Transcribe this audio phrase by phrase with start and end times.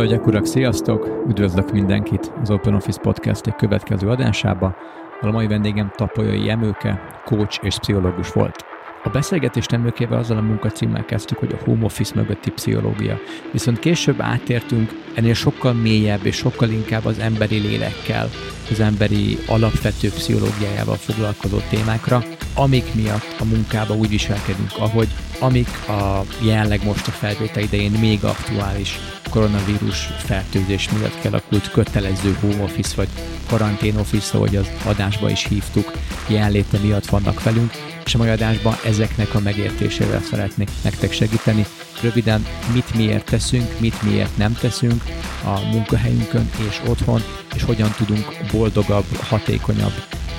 [0.00, 1.24] Hölgyek, urak, sziasztok!
[1.28, 4.76] Üdvözlök mindenkit az Open Office Podcast egy következő adásába.
[5.20, 8.64] A mai vendégem Tapolyai Emőke, coach és pszichológus volt.
[9.04, 13.18] A beszélgetést emlékével azzal a munkacímmel kezdtük, hogy a home office mögötti pszichológia.
[13.52, 18.28] Viszont később átértünk ennél sokkal mélyebb és sokkal inkább az emberi lélekkel,
[18.70, 22.22] az emberi alapvető pszichológiájával foglalkozó témákra,
[22.54, 25.08] amik miatt a munkába úgy viselkedünk, ahogy
[25.40, 28.98] amik a jelenleg most a felvétel idején még aktuális
[29.30, 33.08] koronavírus fertőzés miatt kialakult kötelező home office vagy
[33.48, 35.92] karantén office, ahogy az adásba is hívtuk,
[36.28, 37.72] jelenléte miatt vannak velünk,
[38.04, 41.66] és a mai adásban ezeknek a megértésével szeretnék nektek segíteni.
[42.02, 45.02] Röviden, mit miért teszünk, mit miért nem teszünk
[45.44, 47.22] a munkahelyünkön és otthon,
[47.54, 49.92] és hogyan tudunk boldogabb, hatékonyabb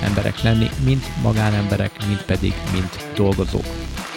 [0.04, 3.66] emberek lenni, mint magánemberek, mint pedig, mint dolgozók.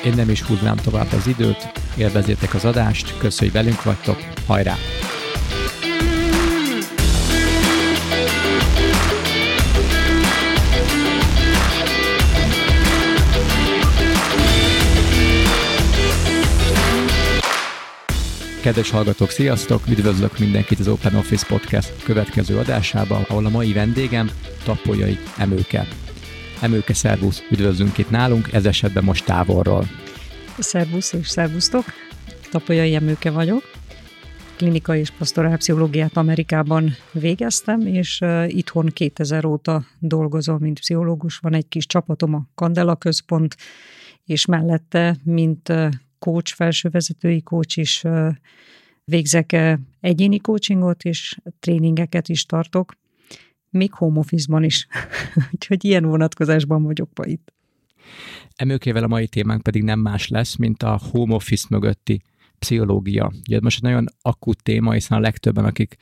[0.05, 4.77] Én nem is húznám tovább az időt, élvezétek az adást, köszönjük, hogy velünk vagytok, hajrá!
[18.61, 19.83] Kedves hallgatók, sziasztok!
[19.89, 24.31] Üdvözlök mindenkit az Open Office Podcast következő adásában, ahol a mai vendégem
[24.65, 26.04] Tapolyai Emőke.
[26.65, 27.43] Emőke, szervusz!
[27.51, 29.85] Üdvözlünk itt nálunk, ez esetben most távolról.
[30.59, 31.85] Szervusz és szervusztok!
[32.51, 33.63] Tapolyai Emőke vagyok.
[34.57, 35.13] Klinikai és
[35.57, 41.37] pszichológiát Amerikában végeztem, és itthon 2000 óta dolgozom, mint pszichológus.
[41.37, 43.57] Van egy kis csapatom a Kandela Központ,
[44.25, 45.73] és mellette, mint
[46.19, 48.03] coach, felsővezetői coach is
[49.05, 52.93] végzek egyéni coachingot, és tréningeket is tartok,
[53.75, 54.87] még home office-ban is.
[55.53, 57.53] Úgyhogy ilyen vonatkozásban vagyok ma itt.
[58.57, 62.23] Emőkével a mai témánk pedig nem más lesz, mint a home office mögötti
[62.59, 63.33] pszichológia.
[63.49, 65.97] Ugye most egy nagyon akut téma, hiszen a legtöbben, akik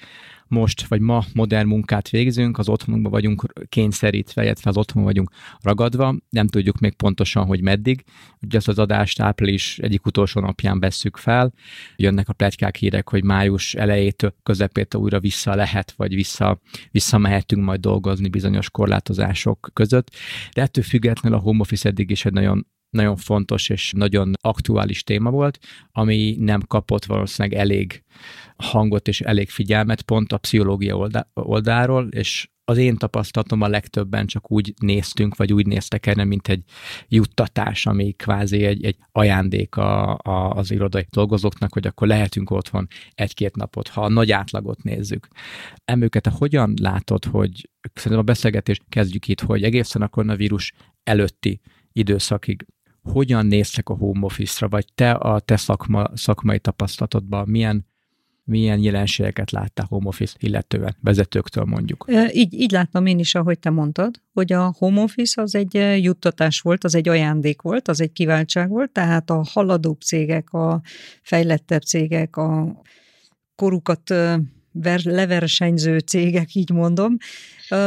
[0.52, 6.16] most vagy ma modern munkát végzünk, az otthonunkban vagyunk kényszerítve, illetve az otthon vagyunk ragadva,
[6.28, 8.04] nem tudjuk még pontosan, hogy meddig.
[8.42, 11.52] Ugye azt az adást április egyik utolsó napján vesszük fel,
[11.96, 16.60] jönnek a pletykák hírek, hogy május elejétől közepétől újra vissza lehet, vagy vissza,
[16.90, 20.10] visszamehetünk majd dolgozni bizonyos korlátozások között.
[20.54, 25.02] De ettől függetlenül a home office eddig is egy nagyon nagyon fontos és nagyon aktuális
[25.02, 25.58] téma volt,
[25.92, 28.04] ami nem kapott valószínűleg elég
[28.56, 34.50] hangot és elég figyelmet pont a pszichológia oldalról, és az én tapasztalatom a legtöbben csak
[34.50, 36.62] úgy néztünk, vagy úgy néztek erre, mint egy
[37.08, 42.88] juttatás, ami kvázi egy, egy ajándék a, a, az irodai dolgozóknak, hogy akkor lehetünk otthon
[43.14, 45.28] egy-két napot, ha a nagy átlagot nézzük.
[45.84, 51.60] Emőket, hogyan látod, hogy szerintem a beszélgetés kezdjük itt, hogy egészen a koronavírus előtti
[51.92, 52.66] időszakig
[53.02, 57.90] hogyan néztek a home office-ra, vagy te a te szakma, szakmai tapasztalatodban milyen
[58.44, 62.06] milyen jelenségeket láttál home office illetően, vezetőktől mondjuk?
[62.32, 66.60] Így, így láttam én is, ahogy te mondtad, hogy a home office az egy juttatás
[66.60, 70.80] volt, az egy ajándék volt, az egy kiváltság volt, tehát a haladóbb cégek, a
[71.22, 72.82] fejlettebb cégek, a
[73.54, 74.14] korukat
[75.02, 77.16] leversenyző cégek, így mondom,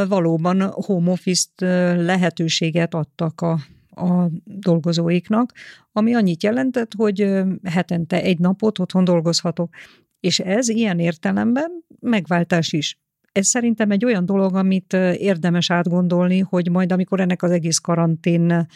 [0.08, 1.48] valóban home office
[1.94, 3.58] lehetőséget adtak a
[3.96, 5.52] a dolgozóiknak,
[5.92, 9.74] ami annyit jelentett, hogy hetente egy napot otthon dolgozhatok.
[10.20, 11.70] És ez ilyen értelemben
[12.00, 12.98] megváltás is.
[13.32, 18.66] Ez szerintem egy olyan dolog, amit érdemes átgondolni, hogy majd amikor ennek az egész karantén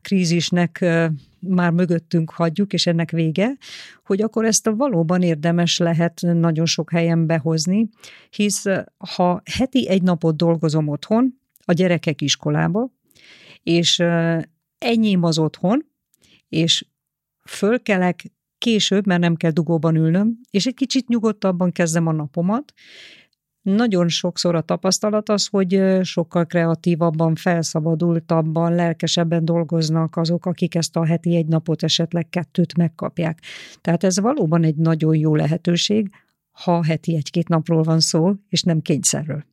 [0.00, 0.84] krízisnek
[1.38, 3.56] már mögöttünk hagyjuk, és ennek vége,
[4.04, 7.88] hogy akkor ezt valóban érdemes lehet nagyon sok helyen behozni,
[8.30, 8.64] hisz
[9.16, 12.90] ha heti egy napot dolgozom otthon, a gyerekek iskolába,
[13.62, 14.02] és
[14.82, 15.84] enyém az otthon,
[16.48, 16.86] és
[17.48, 22.72] fölkelek később, mert nem kell dugóban ülnöm, és egy kicsit nyugodtabban kezdem a napomat.
[23.62, 31.04] Nagyon sokszor a tapasztalat az, hogy sokkal kreatívabban, felszabadultabban, lelkesebben dolgoznak azok, akik ezt a
[31.04, 33.38] heti egy napot, esetleg kettőt megkapják.
[33.80, 36.10] Tehát ez valóban egy nagyon jó lehetőség,
[36.50, 39.44] ha heti egy-két napról van szó, és nem kényszerről.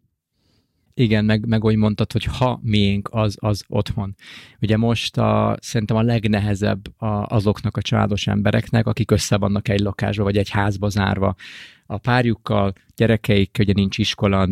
[1.00, 4.16] Igen, meg, meg úgy mondtad, hogy ha miénk, az, az otthon.
[4.62, 9.80] Ugye most a, szerintem a legnehezebb a, azoknak a családos embereknek, akik össze vannak egy
[9.80, 11.36] lakásba, vagy egy házba zárva
[11.92, 14.48] a párjukkal, gyerekeik, ugye nincs iskola,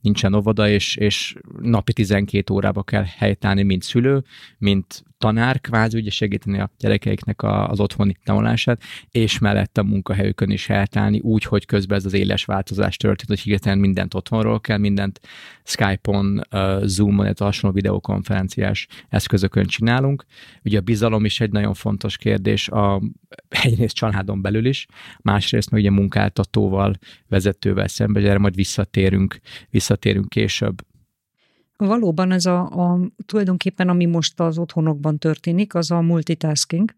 [0.00, 4.24] nincsen óvoda, és, és napi 12 órába kell helytállni, mint szülő,
[4.58, 10.50] mint tanár kvázi, ugye segíteni a gyerekeiknek a, az otthoni tanulását, és mellett a munkahelyükön
[10.50, 14.78] is helytállni, úgy, hogy közben ez az éles változás történt, hogy hirtelen mindent otthonról kell,
[14.78, 15.20] mindent
[15.64, 16.40] Skype-on,
[16.82, 20.24] Zoom-on, illetve hasonló videokonferenciás eszközökön csinálunk.
[20.64, 23.02] Ugye a bizalom is egy nagyon fontos kérdés, a,
[23.48, 24.86] egyrészt családon belül is,
[25.22, 26.98] másrészt meg ugye munkáltatóval autóval,
[27.28, 29.40] vezetővel szemben, erre majd visszatérünk,
[29.70, 30.82] visszatérünk később.
[31.76, 36.94] Valóban ez a, a tulajdonképpen, ami most az otthonokban történik, az a multitasking,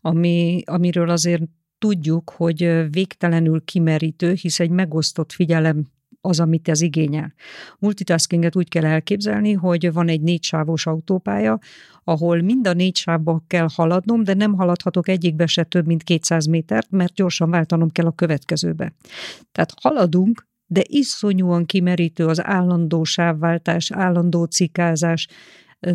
[0.00, 1.42] ami, amiről azért
[1.78, 5.86] tudjuk, hogy végtelenül kimerítő, hisz egy megosztott figyelem
[6.24, 7.34] az, amit ez igényel.
[7.78, 11.58] Multitaskinget úgy kell elképzelni, hogy van egy négysávos autópálya,
[12.04, 16.46] ahol mind a négy sávba kell haladnom, de nem haladhatok egyikbe se több, mint 200
[16.46, 18.92] métert, mert gyorsan váltanom kell a következőbe.
[19.52, 25.28] Tehát haladunk, de iszonyúan kimerítő az állandó sávváltás, állandó cikázás,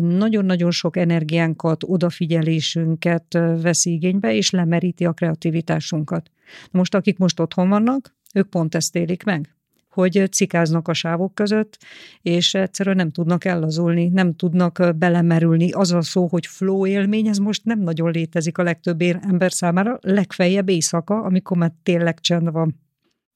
[0.00, 6.30] nagyon-nagyon sok energiánkat, odafigyelésünket veszi igénybe, és lemeríti a kreativitásunkat.
[6.70, 9.54] Most akik most otthon vannak, ők pont ezt élik meg
[9.90, 11.78] hogy cikáznak a sávok között,
[12.22, 15.70] és egyszerűen nem tudnak ellazulni, nem tudnak belemerülni.
[15.70, 19.98] Az a szó, hogy flow élmény, ez most nem nagyon létezik a legtöbb ember számára,
[20.00, 22.80] legfeljebb éjszaka, amikor már tényleg csend van.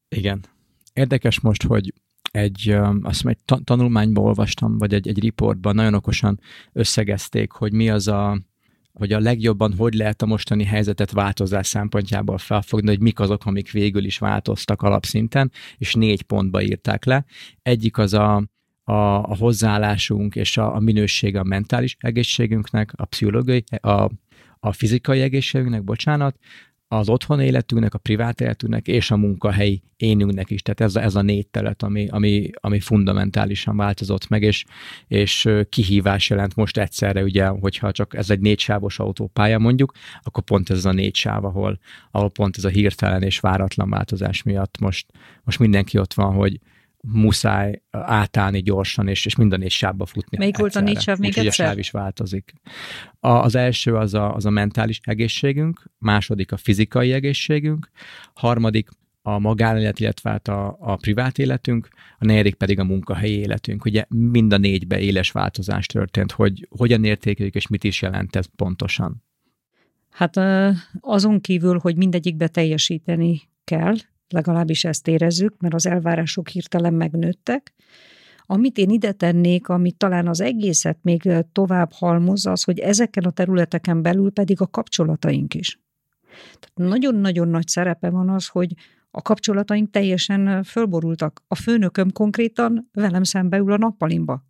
[0.08, 0.44] Igen.
[0.92, 1.92] Érdekes most, hogy
[2.30, 6.40] egy, azt egy tanulmányban olvastam, vagy egy, egy riportban nagyon okosan
[6.72, 8.40] összegezték, hogy mi az a,
[8.94, 13.70] hogy a legjobban hogy lehet a mostani helyzetet változás szempontjából felfogni, hogy mik azok, amik
[13.70, 17.24] végül is változtak alapszinten, és négy pontba írták le.
[17.62, 18.36] Egyik az a,
[18.82, 18.92] a,
[19.22, 24.10] a hozzáállásunk és a, a minősége a mentális egészségünknek, a pszichológiai, a,
[24.60, 26.38] a fizikai egészségünknek, bocsánat,
[26.98, 30.62] az otthon életünknek, a privát életünknek és a munkahelyi énünknek is.
[30.62, 34.64] Tehát ez a, ez a négy terület, ami, ami, ami fundamentálisan változott meg, és,
[35.08, 39.92] és kihívás jelent most egyszerre, ugye, hogyha csak ez egy négysávos autópálya mondjuk,
[40.22, 41.78] akkor pont ez a négy sáv, ahol,
[42.10, 45.06] ahol pont ez a hirtelen és váratlan változás miatt most,
[45.44, 46.60] most mindenki ott van, hogy,
[47.06, 50.36] muszáj átállni gyorsan, és, és minden négy sávba futni.
[50.36, 51.66] Melyik volt a négy sáv még Úgy, egyszer?
[51.66, 52.52] a sáv is változik.
[53.20, 57.90] A, az első az a, az a mentális egészségünk, második a fizikai egészségünk,
[58.34, 58.88] harmadik
[59.22, 63.84] a magánélet, illetve hát a, a privát életünk, a negyedik pedig a munkahelyi életünk.
[63.84, 68.46] Ugye mind a négybe éles változás történt, hogy hogyan értékeljük és mit is jelent ez
[68.56, 69.22] pontosan.
[70.10, 70.40] Hát
[71.00, 73.94] azon kívül, hogy mindegyikbe teljesíteni kell,
[74.34, 77.74] legalábbis ezt érezzük, mert az elvárások hirtelen megnőttek.
[78.46, 83.30] Amit én ide tennék, ami talán az egészet még tovább halmoz, az, hogy ezeken a
[83.30, 85.80] területeken belül pedig a kapcsolataink is.
[86.60, 88.74] Tehát nagyon-nagyon nagy szerepe van az, hogy
[89.10, 91.42] a kapcsolataink teljesen fölborultak.
[91.48, 94.44] A főnököm konkrétan velem szembe ül a nappalimba.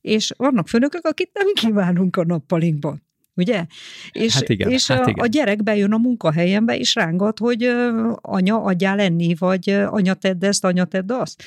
[0.00, 2.98] És vannak főnökök, akit nem kívánunk a nappalinkba
[3.36, 3.66] ugye?
[4.12, 5.24] És, hát igen, és hát igen.
[5.24, 7.70] a gyerek bejön a munkahelyembe, és rángat, hogy
[8.14, 11.42] anya, adjál enni, vagy anya, tedd ezt, anya, tedd azt.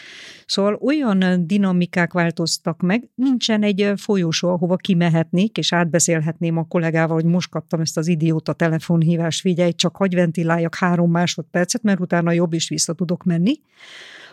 [0.45, 7.25] Szóval olyan dinamikák változtak meg, nincsen egy folyósó, ahova kimehetnék, és átbeszélhetném a kollégával, hogy
[7.25, 12.54] most kaptam ezt az idióta telefonhívást, figyelj, csak hagy ventiláljak három másodpercet, mert utána jobb
[12.54, 13.54] is vissza tudok menni,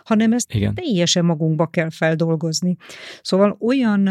[0.03, 0.75] hanem ezt Igen.
[0.75, 2.75] teljesen magunkba kell feldolgozni.
[3.21, 4.09] Szóval olyan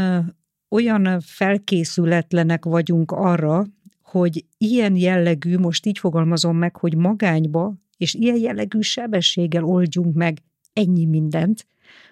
[0.69, 3.67] olyan felkészületlenek vagyunk arra,
[4.03, 10.43] hogy ilyen jellegű, most így fogalmazom meg, hogy magányba és ilyen jellegű sebességgel oldjunk meg
[10.73, 11.67] ennyi mindent,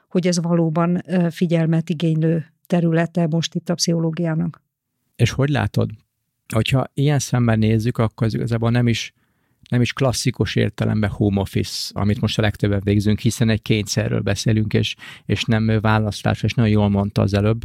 [0.08, 4.62] hogy ez valóban figyelmet igénylő területe most itt a pszichológiának.
[5.16, 5.90] És hogy látod,
[6.55, 9.12] hogyha ilyen szemben nézzük, akkor az igazából nem is
[9.69, 14.74] nem is klasszikus értelemben home office, amit most a legtöbben végzünk, hiszen egy kényszerről beszélünk,
[14.74, 17.60] és, és nem választás, és nagyon jól mondta az előbb,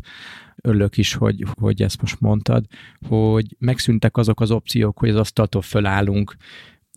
[0.64, 2.66] örülök is, hogy, hogy ezt most mondtad,
[3.08, 6.36] hogy megszűntek azok az opciók, hogy az asztaltól fölállunk,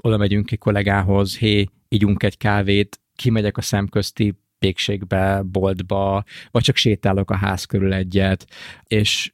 [0.03, 6.77] oda megyünk egy kollégához, hé, ígyunk egy kávét, kimegyek a szemközti pékségbe, boltba, vagy csak
[6.77, 8.47] sétálok a ház körül egyet,
[8.85, 9.33] és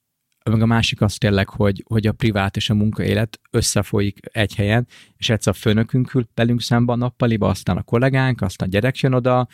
[0.51, 4.87] meg a másik az tényleg, hogy, hogy a privát és a munkaélet összefolyik egy helyen,
[5.17, 8.99] és egyszer a főnökünk ül velünk szemben a nappaliba, aztán a kollégánk, aztán a gyerek
[8.99, 9.49] jön oda,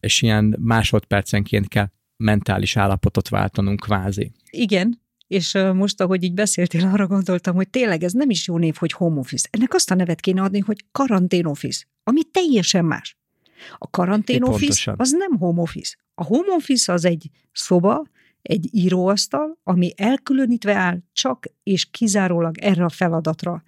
[0.00, 4.32] és ilyen másodpercenként kell mentális állapotot váltanunk kvázi.
[4.50, 8.76] Igen, és most, ahogy így beszéltél, arra gondoltam, hogy tényleg ez nem is jó név,
[8.76, 9.48] hogy home office.
[9.50, 13.16] Ennek azt a nevet kéne adni, hogy karantén office, ami teljesen más.
[13.78, 15.96] A karantén office az nem home office.
[16.14, 18.06] A home office az egy szoba,
[18.46, 23.62] egy íróasztal, ami elkülönítve áll csak és kizárólag erre a feladatra.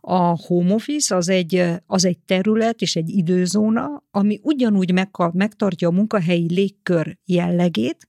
[0.00, 5.88] A home office az egy, az egy terület és egy időzóna, ami ugyanúgy meg, megtartja
[5.88, 8.08] a munkahelyi légkör jellegét,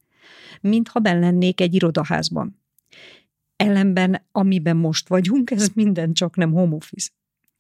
[0.62, 2.60] mintha benn lennék egy irodaházban.
[3.56, 7.10] Ellenben, amiben most vagyunk, ez minden csak nem home office.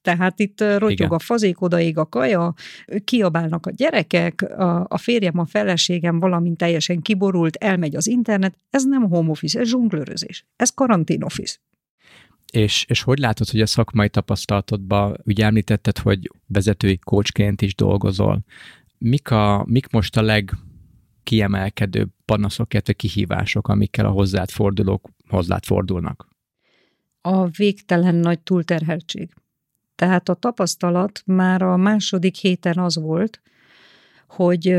[0.07, 1.09] Tehát itt rotyog Igen.
[1.09, 2.53] a fazék, odaig a kaja,
[3.03, 8.57] kiabálnak a gyerekek, a, a férjem, a feleségem valamint teljesen kiborult, elmegy az internet.
[8.69, 10.45] Ez nem home office, ez zsunglőrözés.
[10.55, 11.57] Ez karantén office.
[12.51, 18.43] És, és hogy látod, hogy a szakmai tapasztalatodban, ugye említetted, hogy vezetői coachként is dolgozol.
[18.97, 26.27] Mik, a, mik most a legkiemelkedőbb panaszok, illetve kihívások, amikkel a hozzád fordulók hozzád fordulnak?
[27.21, 29.29] A végtelen nagy túlterheltség.
[29.97, 33.41] Tehát a tapasztalat már a második héten az volt,
[34.27, 34.77] hogy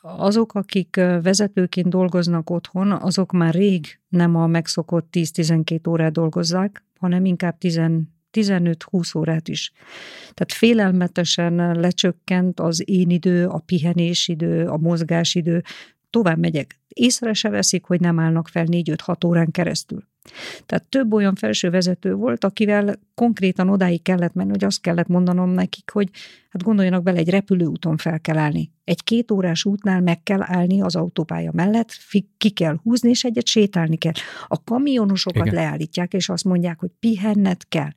[0.00, 7.24] azok, akik vezetőként dolgoznak otthon, azok már rég nem a megszokott 10-12 órát dolgozzák, hanem
[7.24, 9.72] inkább 15-20 órát is.
[10.20, 15.62] Tehát félelmetesen lecsökkent az én idő, a pihenésidő, a mozgásidő,
[16.10, 16.78] tovább megyek.
[16.88, 20.04] Észre se veszik, hogy nem állnak fel 4-5-6 órán keresztül.
[20.66, 25.50] Tehát több olyan felső vezető volt, akivel konkrétan odáig kellett menni, hogy azt kellett mondanom
[25.50, 26.08] nekik, hogy
[26.48, 28.70] hát gondoljanak bele, egy repülőúton fel kell állni.
[28.84, 31.90] Egy két órás útnál meg kell állni az autópálya mellett,
[32.38, 34.12] ki kell húzni, és egyet sétálni kell.
[34.46, 35.54] A kamionosokat Igen.
[35.54, 37.90] leállítják, és azt mondják, hogy pihenned kell.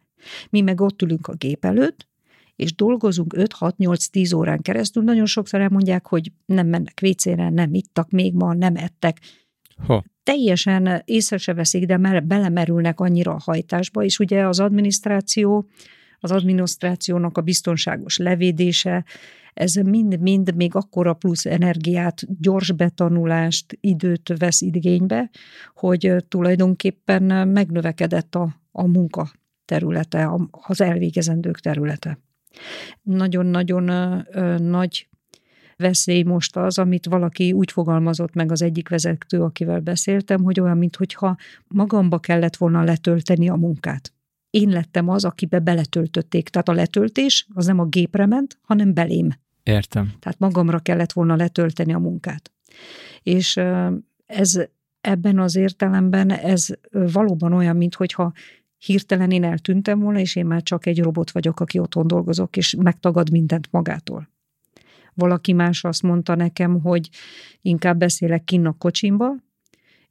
[0.50, 2.08] Mi meg ott ülünk a gép előtt,
[2.60, 5.04] és dolgozunk 5-6-8-10 órán keresztül.
[5.04, 9.20] Nagyon sokszor elmondják, hogy nem mennek vécére, nem ittak még ma, nem ettek.
[9.88, 10.04] Ha.
[10.24, 15.68] Teljesen észre se veszik, de mert belemerülnek annyira a hajtásba, és ugye az adminisztráció,
[16.20, 19.06] az adminisztrációnak a biztonságos levédése,
[19.54, 25.30] ez mind-mind még akkora plusz energiát, gyors betanulást, időt vesz igénybe,
[25.74, 29.32] hogy tulajdonképpen megnövekedett a, a munka
[29.66, 32.20] területe, az elvégezendők területe.
[33.02, 33.84] Nagyon-nagyon
[34.62, 35.09] nagy
[35.80, 40.78] veszély most az, amit valaki úgy fogalmazott meg az egyik vezető, akivel beszéltem, hogy olyan,
[40.78, 44.14] mintha magamba kellett volna letölteni a munkát.
[44.50, 46.50] Én lettem az, akibe beletöltötték.
[46.50, 49.30] Tehát a letöltés az nem a gépre ment, hanem belém.
[49.64, 50.14] Értem.
[50.20, 52.52] Tehát magamra kellett volna letölteni a munkát.
[53.24, 53.60] És
[54.26, 54.62] ez
[55.02, 58.32] ebben az értelemben ez valóban olyan, mintha
[58.78, 62.76] hirtelen én eltűntem volna, és én már csak egy robot vagyok, aki otthon dolgozok, és
[62.78, 64.30] megtagad mindent magától.
[65.20, 67.10] Valaki más azt mondta nekem, hogy
[67.62, 69.36] inkább beszélek kinn a kocsimba,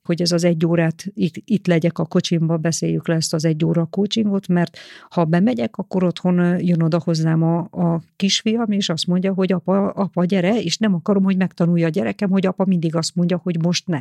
[0.09, 3.65] hogy ez az egy órát itt, itt legyek a kocsimba, beszéljük le ezt az egy
[3.65, 4.79] óra coachingot, mert
[5.11, 9.91] ha bemegyek, akkor otthon jön oda hozzám a, a kisfiam, és azt mondja, hogy apa,
[9.91, 13.63] apa, gyere, és nem akarom, hogy megtanulja a gyerekem, hogy apa mindig azt mondja, hogy
[13.63, 14.01] most ne.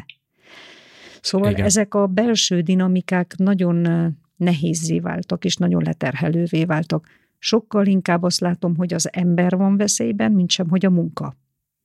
[1.22, 1.66] Szóval Igen.
[1.66, 3.88] ezek a belső dinamikák nagyon
[4.36, 7.08] nehézzé váltak, és nagyon leterhelővé váltak.
[7.40, 11.36] Sokkal inkább azt látom, hogy az ember van veszélyben, mint sem, hogy a munka.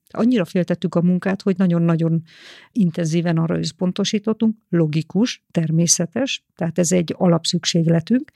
[0.09, 2.23] Annyira féltettük a munkát, hogy nagyon-nagyon
[2.71, 8.31] intenzíven arra összpontosítottunk, logikus, természetes, tehát ez egy alapszükségletünk,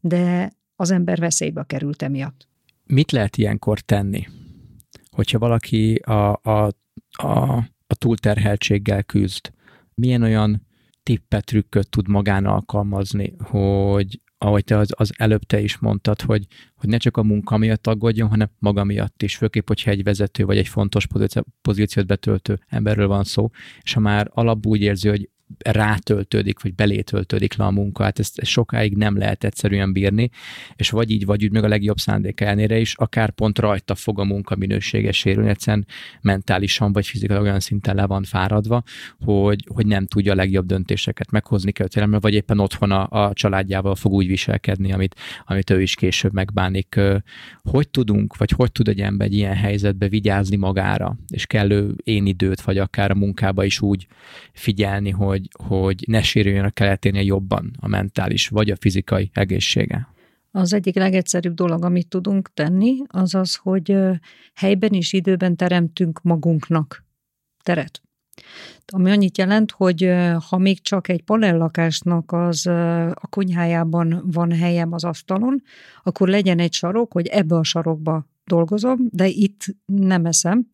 [0.00, 2.48] de az ember veszélybe került emiatt.
[2.86, 4.26] Mit lehet ilyenkor tenni,
[5.10, 6.70] hogyha valaki a, a,
[7.10, 7.56] a,
[7.86, 9.52] a túlterheltséggel küzd?
[9.94, 10.66] Milyen olyan
[11.02, 16.46] tippet, trükköt tud magán alkalmazni, hogy ahogy te az, az előbb te is mondtad, hogy,
[16.74, 20.44] hogy ne csak a munka miatt aggódjon, hanem maga miatt is, főképp, hogyha egy vezető
[20.44, 21.06] vagy egy fontos
[21.62, 23.50] pozíciót betöltő emberről van szó,
[23.82, 28.38] és ha már alapból úgy érzi, hogy rátöltődik, vagy belétöltődik le a munka, hát ezt,
[28.38, 30.30] ezt sokáig nem lehet egyszerűen bírni,
[30.76, 34.20] és vagy így, vagy úgy meg a legjobb szándék ellenére is, akár pont rajta fog
[34.20, 35.86] a munka minősége sérülni, egyszerűen
[36.20, 38.82] mentálisan vagy fizikailag olyan szinten le van fáradva,
[39.20, 43.94] hogy, hogy nem tudja a legjobb döntéseket meghozni kell, vagy éppen otthon a, a családjával
[43.94, 47.00] fog úgy viselkedni, amit, amit ő is később megbánik.
[47.62, 52.26] Hogy tudunk, vagy hogy tud egy ember egy ilyen helyzetbe vigyázni magára, és kellő én
[52.26, 54.06] időt, vagy akár a munkába is úgy
[54.52, 60.08] figyelni, hogy, hogy, hogy ne sérüljön a keleténél jobban a mentális vagy a fizikai egészsége?
[60.50, 63.96] Az egyik legegyszerűbb dolog, amit tudunk tenni, az az, hogy
[64.54, 67.04] helyben és időben teremtünk magunknak
[67.62, 68.02] teret.
[68.86, 70.12] Ami annyit jelent, hogy
[70.48, 72.66] ha még csak egy panellakásnak az
[73.14, 75.62] a konyhájában van helyem az asztalon,
[76.02, 80.66] akkor legyen egy sarok, hogy ebbe a sarokba dolgozom, de itt nem eszem.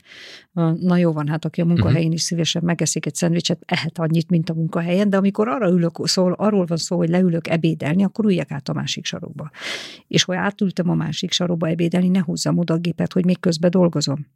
[0.81, 4.51] Na jó van, hát aki a munkahelyén is szívesen megeszik egy szendvicset, ehet annyit, mint
[4.51, 8.51] a munkahelyen, de amikor arra ülök, szól, arról van szó, hogy leülök ebédelni, akkor üljek
[8.51, 9.51] át a másik sarokba.
[10.07, 13.71] És ha átültem a másik sarokba ebédelni, ne húzzam oda a gépet, hogy még közben
[13.71, 14.27] dolgozom.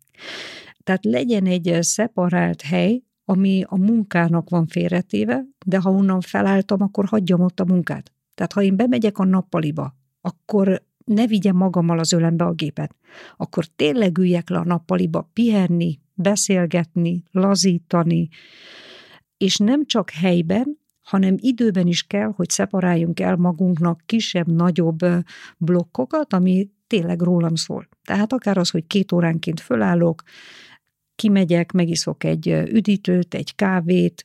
[0.83, 7.05] Tehát legyen egy szeparált hely, ami a munkának van félretéve, de ha onnan felálltam, akkor
[7.05, 8.13] hagyjam ott a munkát.
[8.35, 12.95] Tehát ha én bemegyek a nappaliba, akkor ne vigyem magammal az ölembe a gépet.
[13.37, 18.29] Akkor tényleg üljek le a nappaliba pihenni, beszélgetni, lazítani,
[19.37, 24.99] és nem csak helyben, hanem időben is kell, hogy szeparáljunk el magunknak kisebb-nagyobb
[25.59, 27.89] blokkokat, ami tényleg rólam szól.
[28.05, 30.23] Tehát akár az, hogy két óránként fölállok,
[31.15, 34.25] kimegyek, megiszok egy üdítőt, egy kávét,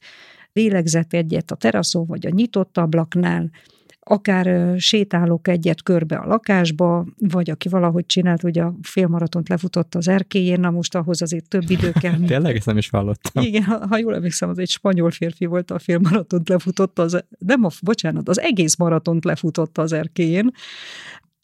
[0.53, 3.49] lélegzek egyet a teraszon vagy a nyitott ablaknál,
[3.99, 10.07] akár sétálok egyet körbe a lakásba, vagy aki valahogy csinált, hogy a félmaratont lefutott az
[10.07, 12.19] erkélyén, na most ahhoz azért több idő kell.
[12.19, 13.43] Tényleg, ezt nem is hallottam.
[13.43, 17.63] Igen, ha, ha jól emlékszem, az egy spanyol férfi volt, a félmaratont lefutott, az, nem
[17.63, 20.51] a, bocsánat, az egész maratont lefutott az erkélyén.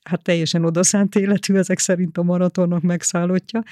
[0.03, 3.63] Hát teljesen odaszánt életű, ezek szerint a maratonnak megszállottja.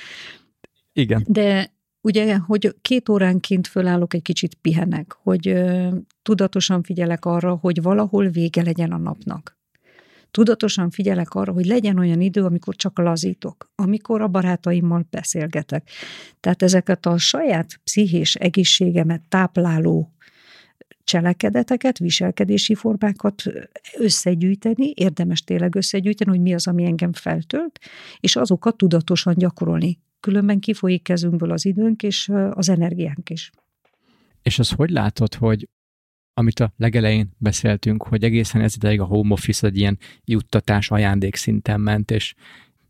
[0.94, 1.24] Igen.
[1.28, 1.74] De
[2.04, 5.88] ugye, hogy két óránként fölállok, egy kicsit pihenek, hogy ö,
[6.22, 9.58] tudatosan figyelek arra, hogy valahol vége legyen a napnak.
[10.32, 15.90] Tudatosan figyelek arra, hogy legyen olyan idő, amikor csak lazítok, amikor a barátaimmal beszélgetek.
[16.40, 20.14] Tehát ezeket a saját pszichés egészségemet tápláló
[21.04, 23.44] cselekedeteket, viselkedési formákat
[23.98, 27.80] összegyűjteni, érdemes tényleg összegyűjteni, hogy mi az, ami engem feltölt,
[28.20, 33.52] és azokat tudatosan gyakorolni különben kifolyik kezünkből az időnk és az energiánk is.
[34.42, 35.70] És az hogy látod, hogy
[36.34, 41.36] amit a legelején beszéltünk, hogy egészen ez ideig a home office egy ilyen juttatás ajándék
[41.36, 42.34] szinten ment, és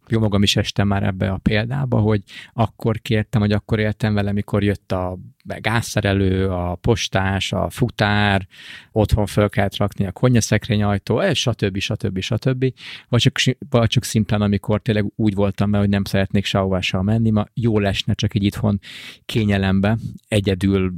[0.07, 2.23] jó magam is estem már ebbe a példába, hogy
[2.53, 8.47] akkor kértem, hogy akkor éltem vele, mikor jött a gázszerelő, a postás, a futár,
[8.91, 11.77] otthon föl kellett rakni a konyaszekrény ajtó, és stb.
[11.79, 12.19] stb.
[12.19, 12.73] stb.
[13.09, 17.29] Vagy csak, vagy csak szimplán, amikor tényleg úgy voltam mert hogy nem szeretnék sehová menni,
[17.29, 18.79] ma jó lesne csak egy itthon
[19.25, 19.97] kényelembe,
[20.27, 20.93] egyedül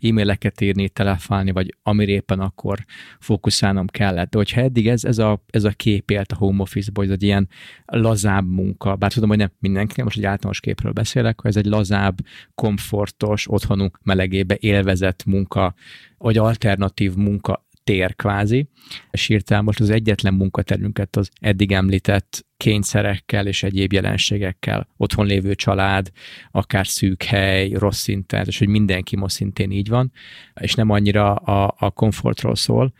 [0.00, 2.84] e-maileket írni, telefonálni, vagy amire éppen akkor
[3.18, 4.30] fókuszálnom kellett.
[4.30, 7.22] De hogyha eddig ez, ez, a, ez a kép élt a home office-ból, ez egy
[7.22, 7.48] ilyen
[7.86, 11.66] lazább munka, bár tudom, hogy nem mindenki, most egy általános képről beszélek, hogy ez egy
[11.66, 12.18] lazább,
[12.54, 15.74] komfortos, otthonunk melegébe élvezett munka,
[16.18, 18.68] vagy alternatív munka tér kvázi,
[19.10, 25.54] és írtál most az egyetlen munkaterünket az eddig említett kényszerekkel és egyéb jelenségekkel, otthon lévő
[25.54, 26.10] család,
[26.50, 30.12] akár szűk hely, rossz szinten, és hogy mindenki most szintén így van,
[30.60, 32.92] és nem annyira a, a komfortról szól.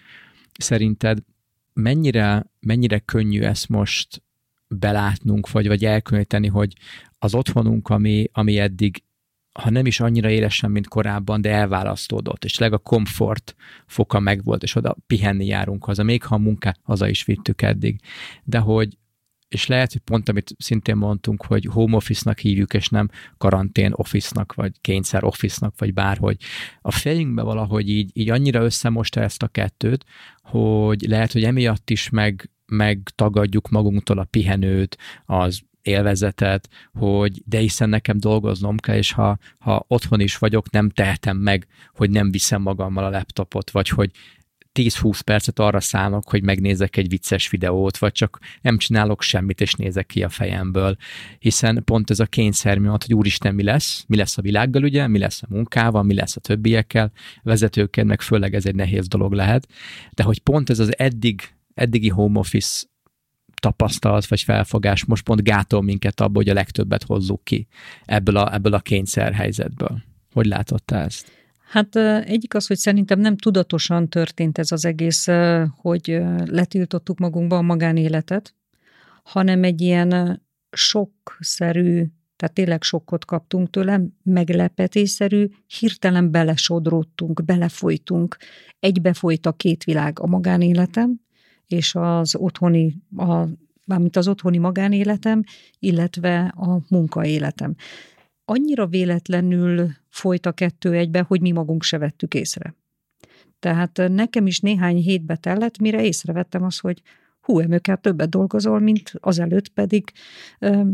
[0.59, 1.19] Szerinted
[1.73, 4.23] mennyire, mennyire könnyű ezt most
[4.69, 6.73] belátnunk, vagy, vagy elkülöníteni, hogy
[7.19, 9.03] az otthonunk, ami, ami eddig
[9.53, 13.55] ha nem is annyira élesen, mint korábban, de elválasztódott, és leg a komfort
[13.87, 18.01] foka megvolt, és oda pihenni járunk haza, még ha a munkát haza is vittük eddig.
[18.45, 18.99] De hogy,
[19.49, 23.09] és lehet, hogy pont amit szintén mondtunk, hogy home office-nak hívjuk, és nem
[23.39, 26.37] karantén office-nak, vagy kényszer office-nak, vagy bárhogy.
[26.81, 30.05] A fejünkbe valahogy így, így annyira összemosta ezt a kettőt,
[30.43, 35.61] hogy lehet, hogy emiatt is meg, megtagadjuk magunktól a pihenőt, az
[35.91, 41.37] élvezetet, hogy de hiszen nekem dolgoznom kell, és ha, ha otthon is vagyok, nem tehetem
[41.37, 44.11] meg, hogy nem viszem magammal a laptopot, vagy hogy
[44.75, 49.75] 10-20 percet arra szánok, hogy megnézek egy vicces videót, vagy csak nem csinálok semmit, és
[49.75, 50.97] nézek ki a fejemből.
[51.39, 54.05] Hiszen pont ez a kényszer miatt, hogy úristen, mi lesz?
[54.07, 55.07] Mi lesz a világgal, ugye?
[55.07, 56.03] Mi lesz a munkával?
[56.03, 57.13] Mi lesz a többiekkel?
[57.43, 59.69] Vezetőkkel, meg főleg ez egy nehéz dolog lehet.
[60.11, 62.87] De hogy pont ez az eddig eddigi home office
[63.61, 67.67] tapasztalat vagy felfogás most pont gátol minket abból, hogy a legtöbbet hozzuk ki
[68.05, 70.03] ebből a, ebből a kényszerhelyzetből.
[70.33, 71.39] Hogy látott te ezt?
[71.71, 71.97] Hát
[72.27, 75.27] egyik az, hogy szerintem nem tudatosan történt ez az egész,
[75.77, 78.55] hogy letiltottuk magunkba a magánéletet,
[79.23, 82.05] hanem egy ilyen sokszerű,
[82.37, 85.47] tehát tényleg sokkot kaptunk tőle, meglepetésszerű,
[85.79, 88.37] hirtelen belesodródtunk, belefolytunk,
[88.81, 91.21] egybefolyt a két világ, a magánéletem
[91.73, 93.45] és az otthoni, a,
[93.87, 95.43] mármint az otthoni magánéletem,
[95.79, 97.75] illetve a munkaéletem.
[98.45, 102.75] Annyira véletlenül folyt a kettő egybe, hogy mi magunk se vettük észre.
[103.59, 107.03] Tehát nekem is néhány hétbe tellett, mire észrevettem azt, hogy
[107.41, 110.13] hú, emőkkel többet dolgozol, mint azelőtt pedig,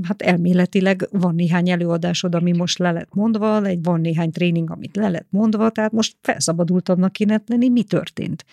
[0.03, 4.97] hát elméletileg van néhány előadásod, ami most le lett mondva, egy van néhány tréning, amit
[4.97, 8.45] le lett mondva, tehát most felszabadultabbnak kéne lenni, mi történt?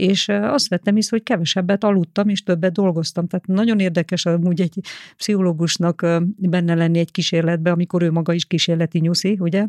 [0.00, 3.26] És azt vettem is, hogy kevesebbet aludtam, és többet dolgoztam.
[3.26, 4.80] Tehát nagyon érdekes amúgy egy
[5.16, 9.66] pszichológusnak benne lenni egy kísérletbe, amikor ő maga is kísérleti nyuszi, ugye?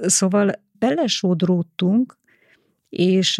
[0.00, 2.18] Szóval belesodródtunk,
[2.88, 3.38] és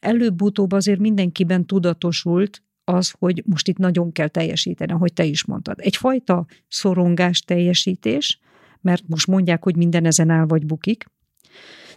[0.00, 5.78] előbb-utóbb azért mindenkiben tudatosult az, hogy most itt nagyon kell teljesíteni, ahogy te is mondtad.
[5.80, 8.40] Egyfajta szorongás teljesítés,
[8.80, 11.04] mert most mondják, hogy minden ezen áll vagy bukik,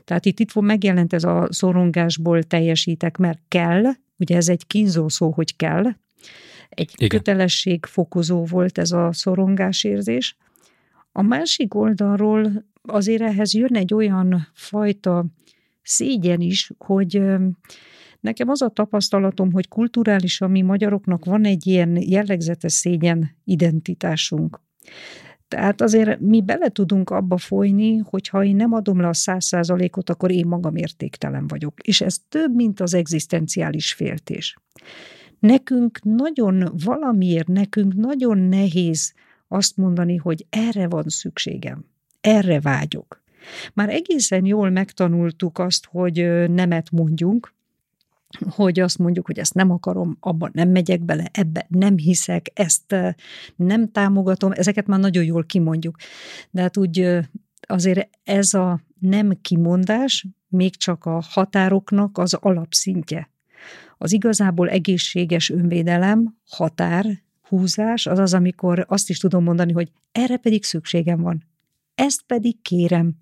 [0.04, 3.84] tehát itt, itt megjelent ez a szorongásból teljesítek, mert kell,
[4.18, 5.84] ugye ez egy kínzó szó, hogy kell,
[6.70, 7.10] egy Igen.
[7.10, 10.38] kötelességfokozó volt ez a szorongásérzés.
[11.12, 15.26] A másik oldalról azért ehhez jön egy olyan fajta
[15.82, 17.22] szégyen is, hogy
[18.20, 24.62] nekem az a tapasztalatom, hogy kulturálisan mi magyaroknak van egy ilyen jellegzetes szégyen identitásunk.
[25.48, 29.46] Tehát azért mi bele tudunk abba folyni, hogy ha én nem adom le a száz
[29.46, 31.82] százalékot, akkor én magam értéktelen vagyok.
[31.82, 34.58] És ez több, mint az egzisztenciális féltés.
[35.40, 39.14] Nekünk nagyon, valamiért nekünk nagyon nehéz
[39.48, 41.86] azt mondani, hogy erre van szükségem,
[42.22, 43.24] erre vágyok.
[43.74, 47.54] Már egészen jól megtanultuk azt, hogy nemet mondjunk,
[48.50, 52.96] hogy azt mondjuk, hogy ezt nem akarom, abban nem megyek bele, ebbe nem hiszek, ezt
[53.56, 55.98] nem támogatom, ezeket már nagyon jól kimondjuk.
[56.52, 57.20] De hát úgy
[57.68, 63.30] azért ez a nem kimondás még csak a határoknak az alapszintje.
[63.98, 67.06] Az igazából egészséges önvédelem, határ,
[67.48, 71.44] húzás, az az, amikor azt is tudom mondani, hogy erre pedig szükségem van.
[71.96, 73.16] Ezt pedig kérem.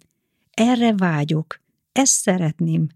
[0.53, 1.61] Erre vágyok.
[1.91, 2.87] Ezt szeretném.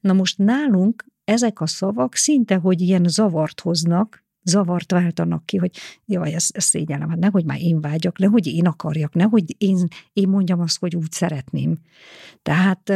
[0.00, 5.76] Na most nálunk ezek a szavak szinte, hogy ilyen zavart hoznak, zavart váltanak ki, hogy
[6.04, 10.28] jaj, ez, ez szégyellem, hát nehogy már én vágyak, nehogy én akarjak, nehogy én, én
[10.28, 11.76] mondjam azt, hogy úgy szeretném.
[12.42, 12.92] Tehát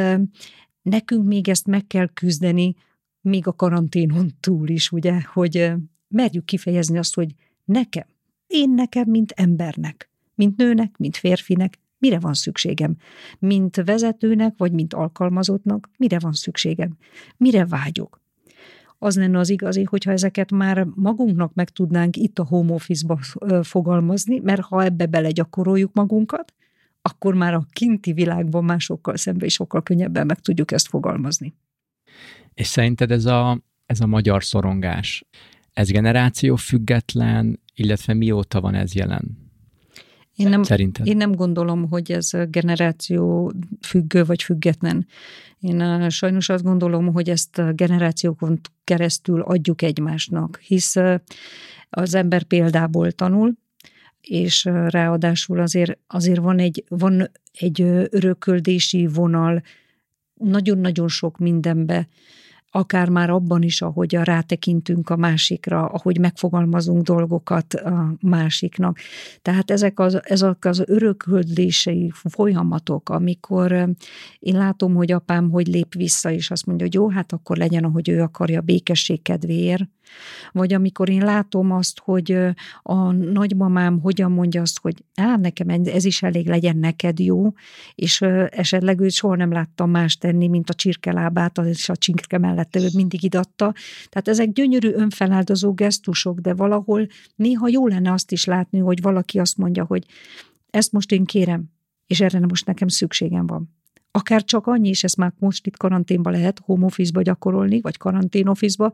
[0.82, 2.74] nekünk még ezt meg kell küzdeni,
[3.20, 5.72] még a karanténon túl is, ugye, hogy
[6.08, 7.34] merjük kifejezni azt, hogy
[7.64, 8.06] nekem,
[8.46, 12.96] én nekem, mint embernek, mint nőnek, mint férfinek, mire van szükségem?
[13.38, 16.96] Mint vezetőnek, vagy mint alkalmazottnak, mire van szükségem?
[17.36, 18.20] Mire vágyok?
[18.98, 23.18] Az lenne az igazi, hogyha ezeket már magunknak meg tudnánk itt a home office-ba
[23.62, 26.54] fogalmazni, mert ha ebbe belegyakoroljuk magunkat,
[27.02, 31.54] akkor már a kinti világban másokkal szemben is sokkal könnyebben meg tudjuk ezt fogalmazni.
[32.54, 35.24] És szerinted ez a, ez a magyar szorongás,
[35.72, 39.45] ez generáció független, illetve mióta van ez jelen?
[40.36, 41.06] Én nem, Szerinted?
[41.06, 45.06] én nem gondolom, hogy ez generáció függő vagy független.
[45.60, 50.94] Én sajnos azt gondolom, hogy ezt generációkon keresztül adjuk egymásnak, hisz
[51.90, 53.52] az ember példából tanul,
[54.20, 59.62] és ráadásul azért, azért van egy, van egy örököldési vonal
[60.34, 62.08] nagyon-nagyon sok mindenbe,
[62.70, 68.98] akár már abban is, ahogy a rátekintünk a másikra, ahogy megfogalmazunk dolgokat a másiknak.
[69.42, 73.72] Tehát ezek az, ezek az örököldései folyamatok, amikor
[74.38, 77.84] én látom, hogy apám hogy lép vissza, és azt mondja, hogy jó, hát akkor legyen,
[77.84, 79.84] ahogy ő akarja, békesség kedvéért,
[80.52, 82.38] vagy amikor én látom azt, hogy
[82.82, 87.52] a nagymamám hogyan mondja azt, hogy á, nekem ez is elég legyen neked jó,
[87.94, 92.76] és esetleg őt soha nem láttam más tenni, mint a csirkelábát, és a csirke mellett
[92.76, 93.74] ő mindig idatta.
[94.08, 99.38] Tehát ezek gyönyörű önfeláldozó gesztusok, de valahol néha jó lenne azt is látni, hogy valaki
[99.38, 100.04] azt mondja, hogy
[100.70, 101.64] ezt most én kérem,
[102.06, 103.74] és erre most nekem szükségem van
[104.10, 108.46] akár csak annyi, és ezt már most itt karanténba lehet home office-ba gyakorolni, vagy karantén
[108.46, 108.90] office-ba,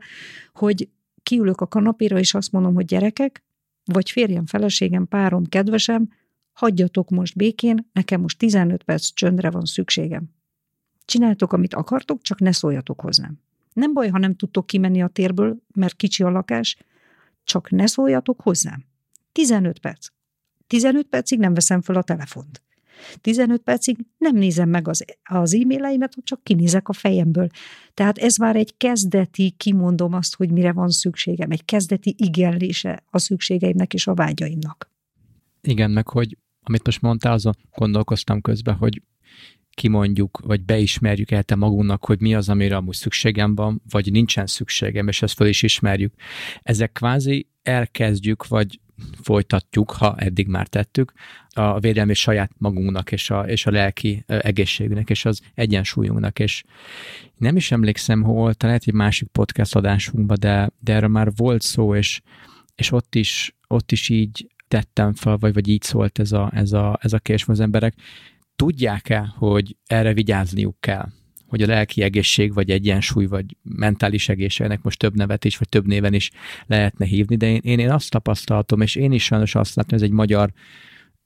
[0.53, 0.89] hogy
[1.23, 3.43] kiülök a kanapéra, és azt mondom, hogy gyerekek,
[3.85, 6.09] vagy férjem, feleségem, párom, kedvesem,
[6.51, 10.29] hagyjatok most békén, nekem most 15 perc csöndre van szükségem.
[11.05, 13.39] Csináltok, amit akartok, csak ne szóljatok hozzám.
[13.73, 16.77] Nem baj, ha nem tudtok kimenni a térből, mert kicsi a lakás,
[17.43, 18.85] csak ne szóljatok hozzám.
[19.31, 20.07] 15 perc.
[20.67, 22.61] 15 percig nem veszem fel a telefont.
[23.21, 27.47] 15 percig nem nézem meg az, az e-maileimet, csak kinézek a fejemből.
[27.93, 33.17] Tehát ez már egy kezdeti, kimondom azt, hogy mire van szükségem, egy kezdeti igenlése a
[33.17, 34.91] szükségeimnek és a vágyaimnak.
[35.61, 39.01] Igen, meg hogy amit most mondtál, azon gondolkoztam közben, hogy
[39.73, 44.47] kimondjuk, vagy beismerjük el te magunknak, hogy mi az, amire amúgy szükségem van, vagy nincsen
[44.47, 46.13] szükségem, és ezt föl is ismerjük.
[46.61, 48.79] Ezek kvázi elkezdjük, vagy
[49.21, 51.13] folytatjuk, ha eddig már tettük,
[51.49, 56.63] a védelmi saját magunknak, és a, és a lelki egészségünknek, és az egyensúlyunknak, és
[57.37, 61.95] nem is emlékszem, hol, talán egy másik podcast adásunkban, de, de erre már volt szó,
[61.95, 62.21] és,
[62.75, 66.71] és ott is, ott is így tettem fel, vagy, vagy így szólt ez a, ez
[66.71, 67.93] a, ez a kérdés, az emberek
[68.63, 71.07] tudják-e, hogy erre vigyázniuk kell?
[71.47, 75.87] hogy a lelki egészség, vagy egyensúly, vagy mentális egészségnek most több nevet is, vagy több
[75.87, 76.31] néven is
[76.65, 80.09] lehetne hívni, de én, én azt tapasztaltam, és én is sajnos azt látom, hogy ez
[80.09, 80.51] egy magyar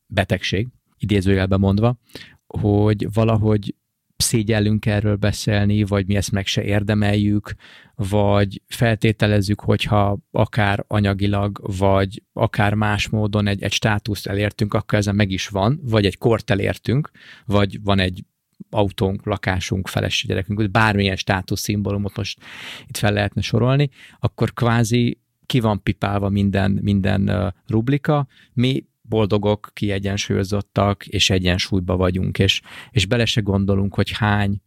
[0.05, 1.99] betegség, idézőjelben mondva,
[2.47, 3.75] hogy valahogy
[4.17, 7.53] szégyellünk erről beszélni, vagy mi ezt meg se érdemeljük,
[7.95, 15.15] vagy feltételezzük, hogyha akár anyagilag, vagy akár más módon egy, egy státuszt elértünk, akkor ezen
[15.15, 17.09] meg is van, vagy egy kort elértünk,
[17.45, 18.23] vagy van egy
[18.69, 22.39] autónk, lakásunk, feleség gyerekünk, bármilyen státuszszimbólumot most
[22.87, 31.07] itt fel lehetne sorolni, akkor kvázi ki van pipálva minden, minden rublika, mi boldogok, kiegyensúlyozottak,
[31.07, 34.61] és egyensúlyba vagyunk, és, és bele se gondolunk, hogy hány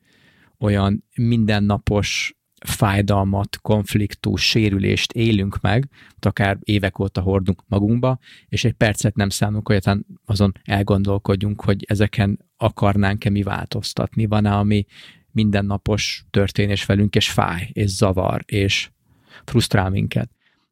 [0.58, 2.34] olyan mindennapos
[2.66, 5.88] fájdalmat, konfliktus, sérülést élünk meg,
[6.20, 9.88] akár évek óta hordunk magunkba, és egy percet nem számunk, hogy
[10.24, 14.26] azon elgondolkodjunk, hogy ezeken akarnánk-e mi változtatni.
[14.26, 14.84] Van-e, ami
[15.32, 18.90] mindennapos történés velünk, és fáj, és zavar, és
[19.44, 20.30] frusztrál minket.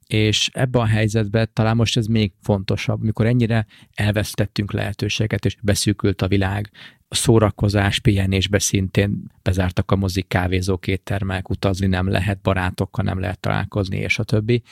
[0.09, 6.23] És ebben a helyzetben talán most ez még fontosabb, mikor ennyire elvesztettünk lehetőséget, és beszűkült
[6.23, 6.71] a világ,
[7.09, 13.41] a szórakozás, pihenésbe szintén bezártak a mozik, kávézók, éttermek, utazni nem lehet, barátokkal nem lehet
[13.41, 14.63] találkozni, és a többi.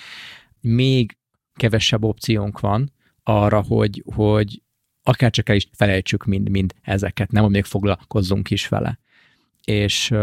[0.61, 1.17] Még
[1.55, 4.63] kevesebb opciónk van arra, hogy, hogy
[5.03, 8.99] akár csak el is felejtsük mind, mind ezeket, nem, hogy még foglalkozzunk is vele.
[9.65, 10.15] És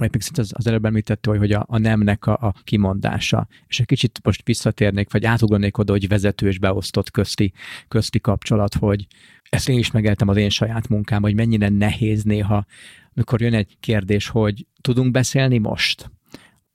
[0.00, 3.48] vagy még az, az előbb említette, hogy, hogy a, a nemnek a, a kimondása.
[3.66, 7.52] És egy kicsit most visszatérnék, vagy átugranék oda, hogy vezető és beosztott közti,
[7.88, 9.06] közti kapcsolat, hogy
[9.50, 12.66] ezt én is megeltem az én saját munkám, hogy mennyire nehéz néha,
[13.14, 16.10] amikor jön egy kérdés, hogy tudunk beszélni most?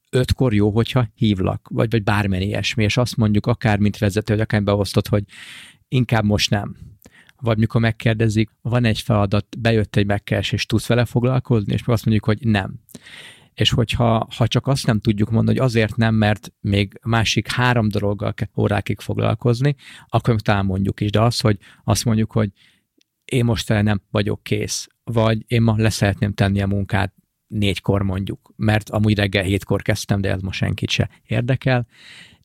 [0.09, 4.41] ötkor jó, hogyha hívlak, vagy, vagy bármilyen ilyesmi, és azt mondjuk akár mint vezető, vagy
[4.41, 5.23] akár beosztott, hogy
[5.87, 6.75] inkább most nem
[7.41, 12.25] vagy mikor megkérdezik, van egy feladat, bejött egy megkeresés, tudsz vele foglalkozni, és azt mondjuk,
[12.25, 12.73] hogy nem.
[13.53, 17.87] És hogyha ha csak azt nem tudjuk mondani, hogy azért nem, mert még másik három
[17.87, 19.75] dologgal kell órákig foglalkozni,
[20.07, 22.51] akkor talán mondjuk is, de az, hogy azt mondjuk, hogy
[23.25, 27.13] én most nem vagyok kész, vagy én ma leszeretném tenni a munkát
[27.47, 31.87] négykor mondjuk, mert amúgy reggel hétkor kezdtem, de ez most senkit se érdekel,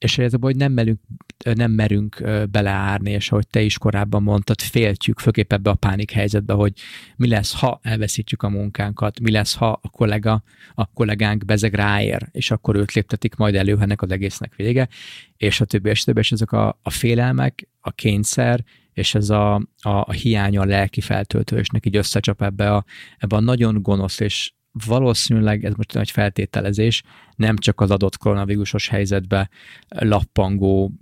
[0.00, 1.00] és ez a baj, hogy nem merünk,
[1.44, 6.52] nem merünk beleárni, és ahogy te is korábban mondtad, féltjük, főképp ebbe a pánik helyzetbe,
[6.52, 6.72] hogy
[7.16, 10.42] mi lesz, ha elveszítjük a munkánkat, mi lesz, ha a kollega,
[10.74, 14.88] a kollégánk bezeg ráér, és akkor őt léptetik majd elő, ennek az egésznek vége,
[15.36, 19.54] és a többi, és többi, és ezek a, a félelmek, a kényszer, és ez a,
[19.54, 22.84] a, a hiánya a lelki feltöltősnek így összecsap ebbe a,
[23.18, 27.02] ebbe a nagyon gonosz és valószínűleg ez most egy feltételezés,
[27.36, 29.48] nem csak az adott koronavírusos helyzetbe
[29.88, 30.92] lappangó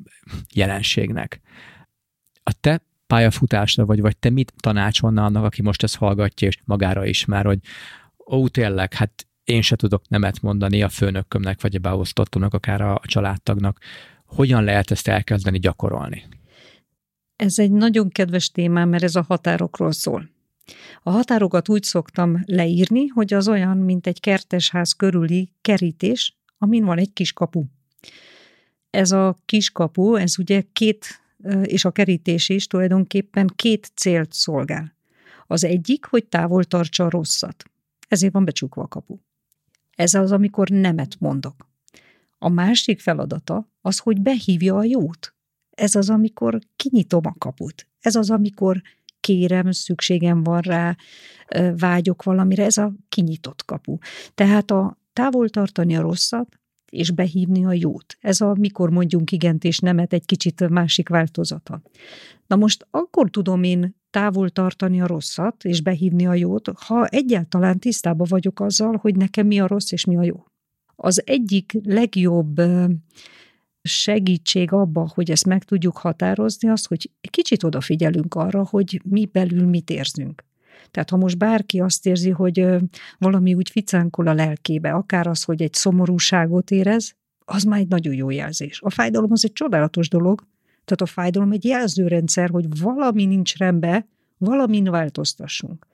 [0.54, 1.40] jelenségnek.
[2.42, 7.04] A te pályafutásra, vagy, vagy te mit tanácsolna annak, aki most ezt hallgatja, és magára
[7.04, 7.59] ismer, hogy
[8.31, 13.00] ó, tényleg, hát én se tudok nemet mondani a főnökömnek, vagy a beosztottomnak, akár a
[13.04, 13.78] családtagnak.
[14.24, 16.24] Hogyan lehet ezt elkezdeni gyakorolni?
[17.37, 20.28] Ez egy nagyon kedves témám, mert ez a határokról szól.
[21.02, 26.98] A határokat úgy szoktam leírni, hogy az olyan, mint egy kertesház körüli kerítés, amin van
[26.98, 27.64] egy kis kapu.
[28.90, 31.07] Ez a kis kapu, ez ugye két,
[31.62, 34.96] és a kerítés is tulajdonképpen két célt szolgál.
[35.46, 37.64] Az egyik, hogy távol tartsa a rosszat.
[38.09, 39.18] Ezért van becsukva a kapu.
[39.96, 41.68] Ez az, amikor nemet mondok.
[42.38, 45.35] A másik feladata az, hogy behívja a jót.
[45.70, 47.87] Ez az, amikor kinyitom a kaput.
[48.00, 48.83] Ez az, amikor
[49.20, 50.96] kérem, szükségem van rá,
[51.76, 53.98] vágyok valamire, ez a kinyitott kapu.
[54.35, 56.59] Tehát a távol tartani a rosszat,
[56.90, 58.16] és behívni a jót.
[58.20, 61.83] Ez a mikor mondjunk igent és nemet egy kicsit másik változata.
[62.46, 67.78] Na most akkor tudom én távol tartani a rosszat, és behívni a jót, ha egyáltalán
[67.78, 70.44] tisztában vagyok azzal, hogy nekem mi a rossz és mi a jó.
[70.96, 72.61] Az egyik legjobb
[73.88, 79.29] segítség abba, hogy ezt meg tudjuk határozni, az, hogy egy kicsit odafigyelünk arra, hogy mi
[79.33, 80.44] belül mit érzünk.
[80.90, 82.66] Tehát ha most bárki azt érzi, hogy
[83.18, 88.14] valami úgy ficánkol a lelkébe, akár az, hogy egy szomorúságot érez, az már egy nagyon
[88.14, 88.81] jó jelzés.
[88.83, 90.46] A fájdalom az egy csodálatos dolog,
[90.85, 95.87] tehát a fájdalom egy jelzőrendszer, hogy valami nincs rendben, valamin változtassunk.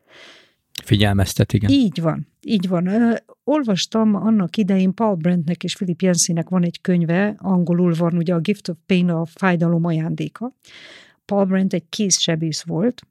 [0.85, 1.71] Figyelmeztet, igen.
[1.71, 3.19] Így van, így van.
[3.45, 8.41] Olvastam annak idején Paul Brentnek és Philip Jensinek van egy könyve, angolul van ugye a
[8.41, 10.55] Gift of Pain, a fájdalom ajándéka.
[11.25, 13.03] Paul Brent egy kézsebész volt,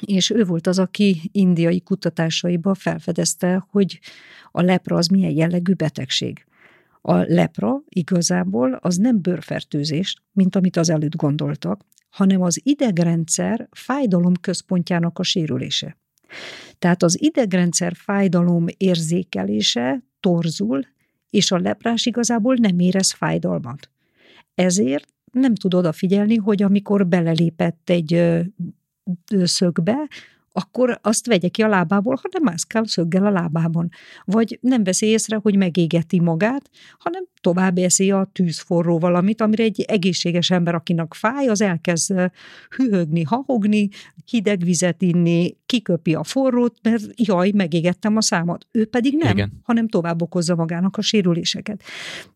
[0.00, 4.00] és ő volt az, aki indiai kutatásaiba felfedezte, hogy
[4.50, 6.44] a lepra az milyen jellegű betegség.
[7.00, 14.34] A lepra igazából az nem bőrfertőzés, mint amit az előtt gondoltak, hanem az idegrendszer fájdalom
[14.40, 15.96] központjának a sérülése.
[16.80, 20.80] Tehát az idegrendszer fájdalom érzékelése torzul,
[21.30, 23.90] és a leprás igazából nem érez fájdalmat.
[24.54, 28.38] Ezért nem tud odafigyelni, hogy amikor belelépett egy
[29.28, 30.08] szögbe,
[30.52, 33.88] akkor azt vegye ki a lábából, ha nem mászkál szöggel a lábában.
[34.24, 39.80] Vagy nem veszi észre, hogy megégeti magát, hanem tovább eszi a tűzforró valamit, amire egy
[39.80, 42.30] egészséges ember, akinek fáj, az elkezd
[42.76, 43.88] hűhögni, hahogni,
[44.24, 48.66] hideg vizet inni, kiköpi a forrót, mert jaj, megégettem a számat.
[48.70, 49.60] Ő pedig nem, Igen.
[49.62, 51.82] hanem tovább okozza magának a sérüléseket.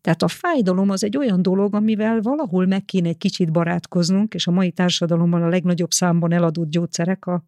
[0.01, 4.47] Tehát a fájdalom az egy olyan dolog, amivel valahol meg kéne egy kicsit barátkoznunk, és
[4.47, 7.43] a mai társadalomban a legnagyobb számban eladott gyógyszerek a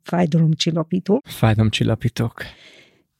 [0.57, 1.21] fájdalomcsillapító.
[1.25, 2.43] Fájdalomcsillapítók.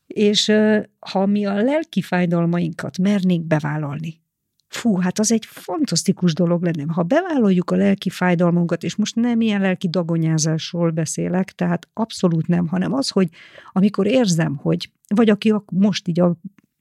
[0.08, 0.52] És
[1.00, 4.22] ha mi a lelki fájdalmainkat mernénk bevállalni,
[4.68, 6.94] fú, hát az egy fantasztikus dolog lenne.
[6.94, 12.68] Ha bevállaljuk a lelki fájdalmunkat, és most nem ilyen lelki dagonyázásról beszélek, tehát abszolút nem,
[12.68, 13.30] hanem az, hogy
[13.72, 16.36] amikor érzem, hogy, vagy aki most így a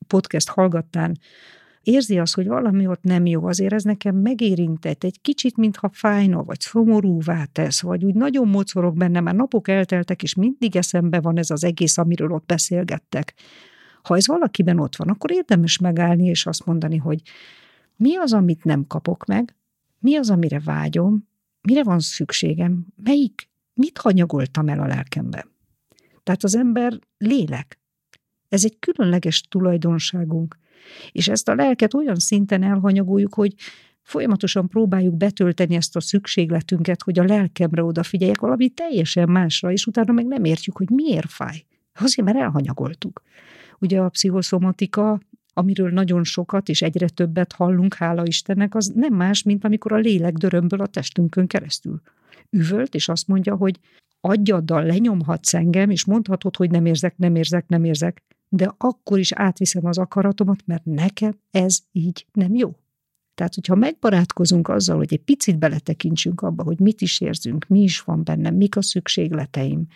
[0.06, 1.18] podcast hallgattán
[1.86, 6.42] érzi azt, hogy valami ott nem jó, azért ez nekem megérintett, egy kicsit, mintha fájna,
[6.42, 11.38] vagy szomorúvá tesz, vagy úgy nagyon mocorog benne, már napok elteltek, és mindig eszembe van
[11.38, 13.34] ez az egész, amiről ott beszélgettek.
[14.02, 17.22] Ha ez valakiben ott van, akkor érdemes megállni, és azt mondani, hogy
[17.96, 19.56] mi az, amit nem kapok meg,
[19.98, 21.28] mi az, amire vágyom,
[21.60, 25.50] mire van szükségem, melyik, mit hanyagoltam el a lelkemben.
[26.22, 27.78] Tehát az ember lélek.
[28.48, 30.58] Ez egy különleges tulajdonságunk.
[31.12, 33.54] És ezt a lelket olyan szinten elhanyagoljuk, hogy
[34.02, 40.12] folyamatosan próbáljuk betölteni ezt a szükségletünket, hogy a lelkemre odafigyeljek valami teljesen másra, és utána
[40.12, 41.64] meg nem értjük, hogy miért fáj.
[41.94, 43.22] Azért, mert elhanyagoltuk.
[43.78, 45.20] Ugye a pszichoszomatika,
[45.52, 49.96] amiről nagyon sokat és egyre többet hallunk, hála Istennek, az nem más, mint amikor a
[49.96, 52.00] lélek dörömből a testünkön keresztül
[52.50, 53.78] üvölt, és azt mondja, hogy
[54.20, 59.32] agyaddal lenyomhatsz engem, és mondhatod, hogy nem érzek, nem érzek, nem érzek, de akkor is
[59.32, 62.76] átviszem az akaratomat, mert nekem ez így nem jó.
[63.34, 68.00] Tehát, hogyha megbarátkozunk azzal, hogy egy picit beletekintsünk abba, hogy mit is érzünk, mi is
[68.00, 69.86] van bennem, mik a szükségleteim,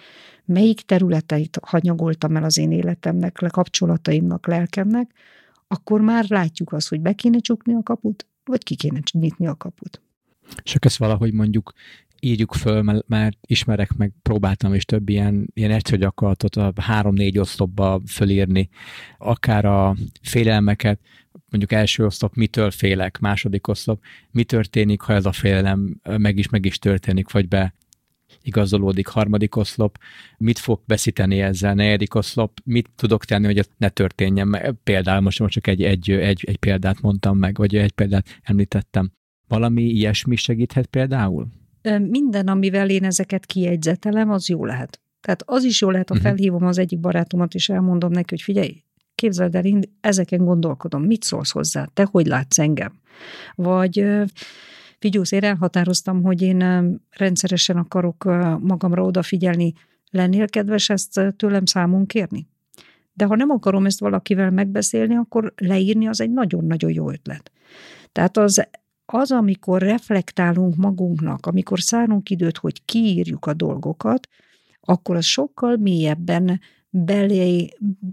[0.44, 5.10] melyik területeit hanyagoltam el az én életemnek, kapcsolataimnak, lelkemnek,
[5.68, 9.54] akkor már látjuk azt, hogy be kéne csukni a kaput, vagy ki kéne nyitni a
[9.54, 10.00] kaput.
[10.62, 11.72] És ezt valahogy mondjuk
[12.20, 17.38] írjuk föl, mert, mert ismerek, meg próbáltam is több ilyen, ilyen egyszerű gyakorlatot a három-négy
[17.38, 18.68] oszlopba fölírni,
[19.18, 21.00] akár a félelmeket,
[21.50, 26.48] mondjuk első oszlop, mitől félek, második oszlop, mi történik, ha ez a félelem meg is,
[26.48, 27.74] meg is történik, vagy be
[28.42, 29.98] igazolódik, harmadik oszlop,
[30.38, 34.78] mit fog veszíteni ezzel, negyedik oszlop, mit tudok tenni, hogy ne történjen.
[34.84, 39.12] Például most, most csak egy, egy, egy, egy példát mondtam meg, vagy egy példát említettem.
[39.48, 41.48] Valami ilyesmi segíthet például?
[41.98, 45.00] Minden, amivel én ezeket kiegyzetelem, az jó lehet.
[45.20, 46.24] Tehát az is jó lehet, ha mhm.
[46.24, 48.82] felhívom az egyik barátomat, és elmondom neki, hogy figyelj,
[49.14, 52.92] képzeld el, én ezeken gondolkodom, mit szólsz hozzá, te hogy látsz engem?
[53.54, 54.06] Vagy
[54.98, 56.64] figyelsz, én elhatároztam, hogy én
[57.10, 58.24] rendszeresen akarok
[58.60, 59.72] magamra odafigyelni,
[60.10, 62.48] lennél kedves ezt tőlem számon kérni?
[63.12, 67.50] De ha nem akarom ezt valakivel megbeszélni, akkor leírni az egy nagyon-nagyon jó ötlet.
[68.12, 68.68] Tehát az
[69.12, 74.28] az, amikor reflektálunk magunknak, amikor szánunk időt, hogy kiírjuk a dolgokat,
[74.80, 77.68] akkor az sokkal mélyebben belé,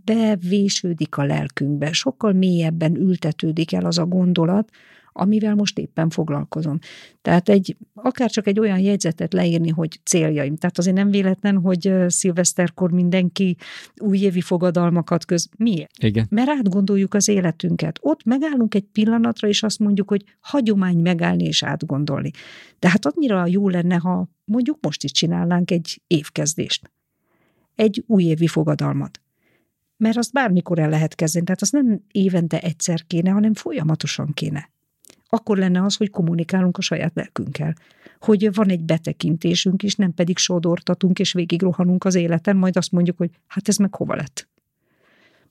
[0.06, 4.70] bevésődik a lelkünkbe, sokkal mélyebben ültetődik el az a gondolat,
[5.18, 6.80] amivel most éppen foglalkozom.
[7.22, 10.56] Tehát egy, akár csak egy olyan jegyzetet leírni, hogy céljaim.
[10.56, 13.58] Tehát azért nem véletlen, hogy szilveszterkor mindenki
[13.98, 15.50] újévi fogadalmakat köz.
[15.58, 16.04] Miért?
[16.04, 16.26] Igen.
[16.30, 18.00] Mert átgondoljuk az életünket.
[18.02, 22.32] Ott megállunk egy pillanatra, és azt mondjuk, hogy hagyomány megállni és átgondolni.
[22.80, 26.92] De hát annyira jó lenne, ha mondjuk most is csinálnánk egy évkezdést.
[27.76, 29.22] Egy újévi fogadalmat
[29.98, 34.70] mert azt bármikor el lehet kezdeni, tehát azt nem évente egyszer kéne, hanem folyamatosan kéne
[35.30, 37.76] akkor lenne az, hogy kommunikálunk a saját lelkünkkel.
[38.20, 42.92] Hogy van egy betekintésünk is, nem pedig sodortatunk és végig rohanunk az életen, majd azt
[42.92, 44.50] mondjuk, hogy hát ez meg hova lett.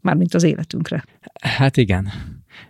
[0.01, 1.05] Mármint az életünkre.
[1.41, 2.09] Hát igen.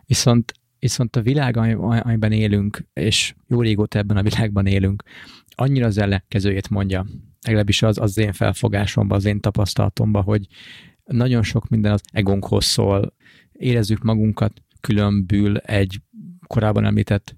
[0.07, 5.03] Viszont Viszont a világ, amiben élünk, és jó régóta ebben a világban élünk,
[5.49, 7.07] annyira az ellenkezőjét mondja,
[7.41, 10.47] legalábbis az, az én felfogásomban, az én tapasztalatomban, hogy
[11.05, 13.15] nagyon sok minden az egónkhoz szól,
[13.53, 16.01] érezzük magunkat különbül egy
[16.47, 17.37] korábban említett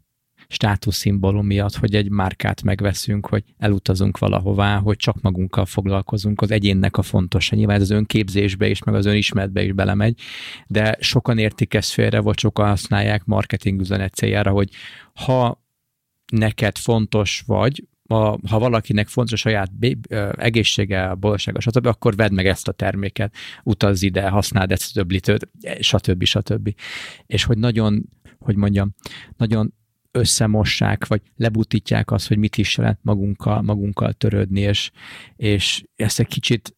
[0.48, 6.96] státuszszimbólum miatt, hogy egy márkát megveszünk, hogy elutazunk valahová, hogy csak magunkkal foglalkozunk, az egyénnek
[6.96, 7.50] a fontos.
[7.50, 10.20] Nyilván ez az önképzésbe is, meg az önismeretbe is belemegy,
[10.66, 14.70] de sokan értik ezt félre, vagy sokan használják marketing üzenet céljára, hogy
[15.14, 15.62] ha
[16.32, 19.70] neked fontos vagy, ha, ha valakinek fontos a saját
[20.36, 25.48] egészsége, boldogsága, stb., akkor vedd meg ezt a terméket, utazz ide, használd ezt a többlitőt,
[25.80, 26.24] stb.
[26.24, 26.74] stb.
[27.26, 28.94] És hogy nagyon hogy mondjam,
[29.36, 29.74] nagyon
[30.10, 34.90] összemossák, vagy lebutítják azt, hogy mit is jelent magunkkal, magunkkal törődni, és,
[35.36, 36.76] és ezt egy kicsit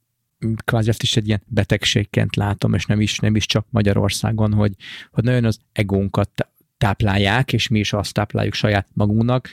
[0.64, 4.74] kvázi ezt is egy ilyen betegségként látom, és nem is, nem is csak Magyarországon, hogy,
[5.10, 9.48] hogy nagyon az egónkat táplálják, és mi is azt tápláljuk saját magunknak,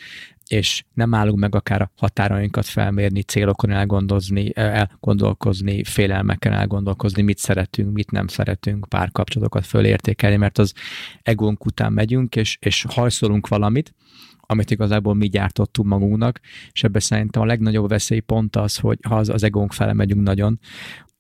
[0.47, 7.93] és nem állunk meg akár a határainkat felmérni, célokon elgondozni, elgondolkozni, félelmeken elgondolkozni, mit szeretünk,
[7.93, 10.73] mit nem szeretünk, párkapcsolatokat fölértékelni, mert az
[11.21, 13.93] egónk után megyünk, és, és hajszolunk valamit,
[14.39, 16.39] amit igazából mi gyártottunk magunknak,
[16.71, 20.21] és ebben szerintem a legnagyobb veszély pont az, hogy ha az, az egónk fele megyünk
[20.21, 20.59] nagyon,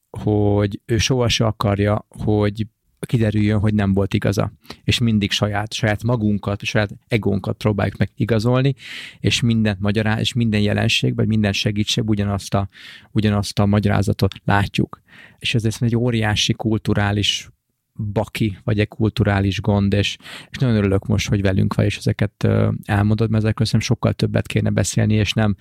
[0.09, 2.67] hogy ő soha se akarja, hogy
[2.99, 4.51] kiderüljön, hogy nem volt igaza.
[4.83, 8.73] És mindig saját, saját magunkat, saját egónkat próbáljuk meg igazolni,
[9.19, 12.69] és mindent magyaráz, és minden jelenség, vagy minden segítség ugyanazt a,
[13.11, 15.01] ugyanazt a magyarázatot látjuk.
[15.39, 17.49] És ez egy óriási kulturális
[17.97, 20.17] baki, vagy egy kulturális gond, és,
[20.49, 22.47] és nagyon örülök most, hogy velünk vagy, és ezeket
[22.83, 25.55] elmondod, mert ezekről szerintem sokkal többet kéne beszélni, és nem,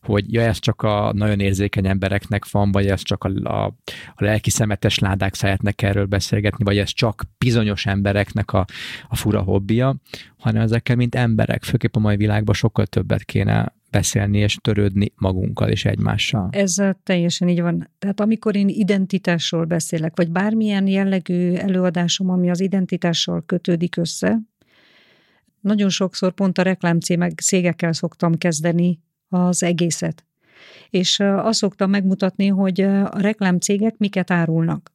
[0.00, 3.64] hogy ja, ez csak a nagyon érzékeny embereknek van, vagy ez csak a, a,
[4.14, 8.64] a lelki szemetes ládák szeretnek erről beszélgetni, vagy ez csak bizonyos embereknek a,
[9.08, 9.96] a fura hobbija,
[10.38, 15.68] hanem ezekkel, mint emberek, főképp a mai világban sokkal többet kéne beszélni és törődni magunkkal
[15.68, 16.48] és egymással.
[16.52, 17.90] Ez teljesen így van.
[17.98, 24.40] Tehát amikor én identitásról beszélek, vagy bármilyen jellegű előadásom, ami az identitással kötődik össze,
[25.60, 30.24] nagyon sokszor pont a reklámcégekkel szoktam kezdeni az egészet.
[30.90, 34.92] És azt szoktam megmutatni, hogy a reklámcégek miket árulnak.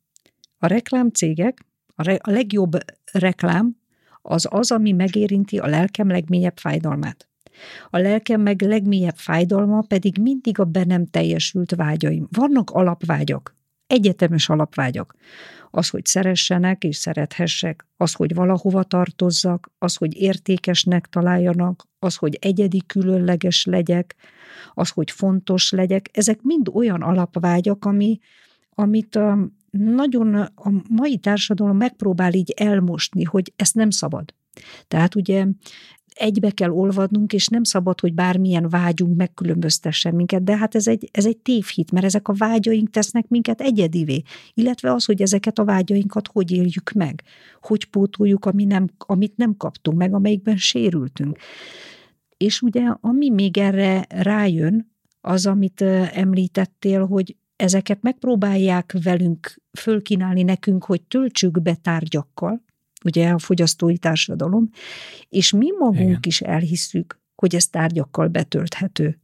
[0.57, 2.77] A reklámcégek, a, re, a legjobb
[3.11, 3.77] reklám
[4.21, 7.29] az az, ami megérinti a lelkem legmélyebb fájdalmát.
[7.89, 12.27] A lelkem meg legmélyebb fájdalma pedig mindig a be nem teljesült vágyaim.
[12.31, 13.55] Vannak alapvágyak,
[13.87, 15.15] egyetemes alapvágyak.
[15.71, 22.37] Az, hogy szeressenek és szerethessek, az, hogy valahova tartozzak, az, hogy értékesnek találjanak, az, hogy
[22.41, 24.15] egyedi különleges legyek,
[24.73, 28.19] az, hogy fontos legyek, ezek mind olyan alapvágyak, ami,
[28.69, 34.33] amit a, nagyon a mai társadalom megpróbál így elmosni, hogy ezt nem szabad.
[34.87, 35.45] Tehát ugye
[36.17, 41.09] egybe kell olvadnunk, és nem szabad, hogy bármilyen vágyunk megkülönböztessen minket, de hát ez egy,
[41.11, 44.21] ez egy tévhit, mert ezek a vágyaink tesznek minket egyedivé,
[44.53, 47.23] illetve az, hogy ezeket a vágyainkat hogy éljük meg,
[47.61, 51.37] hogy pótoljuk, ami nem, amit nem kaptunk meg, amelyikben sérültünk.
[52.37, 60.85] És ugye, ami még erre rájön, az, amit említettél, hogy ezeket megpróbálják velünk fölkínálni nekünk,
[60.85, 62.61] hogy töltsük be tárgyakkal,
[63.05, 64.69] ugye a fogyasztói társadalom,
[65.29, 66.19] és mi magunk Igen.
[66.21, 69.19] is elhisszük, hogy ez tárgyakkal betölthető.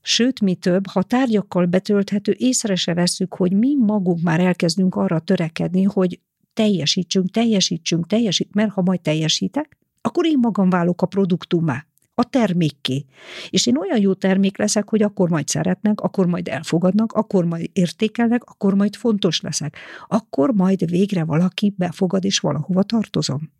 [0.00, 5.18] Sőt, mi több, ha tárgyakkal betölthető, észre se veszük, hogy mi magunk már elkezdünk arra
[5.18, 6.20] törekedni, hogy
[6.52, 11.86] teljesítsünk, teljesítsünk, teljesít, mert ha majd teljesítek, akkor én magam válok a produktumá
[12.18, 13.04] a termékké.
[13.50, 17.70] És én olyan jó termék leszek, hogy akkor majd szeretnek, akkor majd elfogadnak, akkor majd
[17.72, 19.76] értékelnek, akkor majd fontos leszek.
[20.08, 23.50] Akkor majd végre valaki befogad, és valahova tartozom.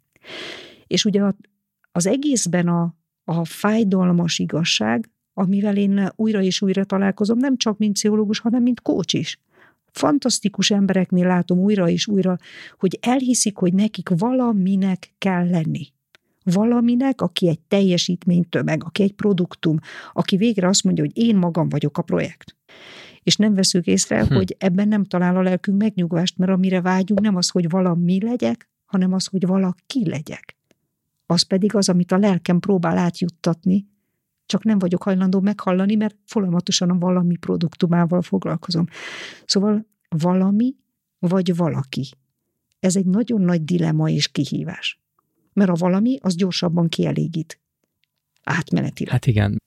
[0.87, 1.23] És ugye
[1.93, 2.95] az egészben a,
[3.25, 8.81] a fájdalmas igazság, amivel én újra és újra találkozom, nem csak mint pszichológus, hanem mint
[8.81, 9.41] kócs is.
[9.93, 12.37] Fantasztikus embereknél látom újra és újra,
[12.79, 15.97] hogy elhiszik, hogy nekik valaminek kell lenni
[16.53, 19.79] valaminek, aki egy teljesítménytömeg, aki egy produktum,
[20.13, 22.57] aki végre azt mondja, hogy én magam vagyok a projekt.
[23.23, 24.35] És nem veszük észre, hm.
[24.35, 28.69] hogy ebben nem talál a lelkünk megnyugvást, mert amire vágyunk nem az, hogy valami legyek,
[28.85, 30.57] hanem az, hogy valaki legyek.
[31.27, 33.87] Az pedig az, amit a lelkem próbál átjuttatni,
[34.47, 38.85] csak nem vagyok hajlandó meghallani, mert folyamatosan a valami produktumával foglalkozom.
[39.45, 40.75] Szóval valami
[41.19, 42.09] vagy valaki.
[42.81, 45.01] Ez egy nagyon nagy dilema és kihívás
[45.59, 47.61] mert a valami az gyorsabban kielégít.
[48.43, 49.13] Átmenetileg.
[49.13, 49.59] Hát igen,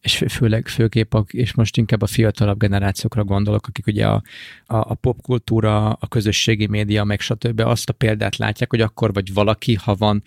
[0.00, 4.22] és főleg főképp, a, és most inkább a fiatalabb generációkra gondolok, akik ugye a,
[4.66, 7.60] a, a popkultúra, a közösségi média, meg stb.
[7.60, 10.22] azt a példát látják, hogy akkor vagy valaki, ha van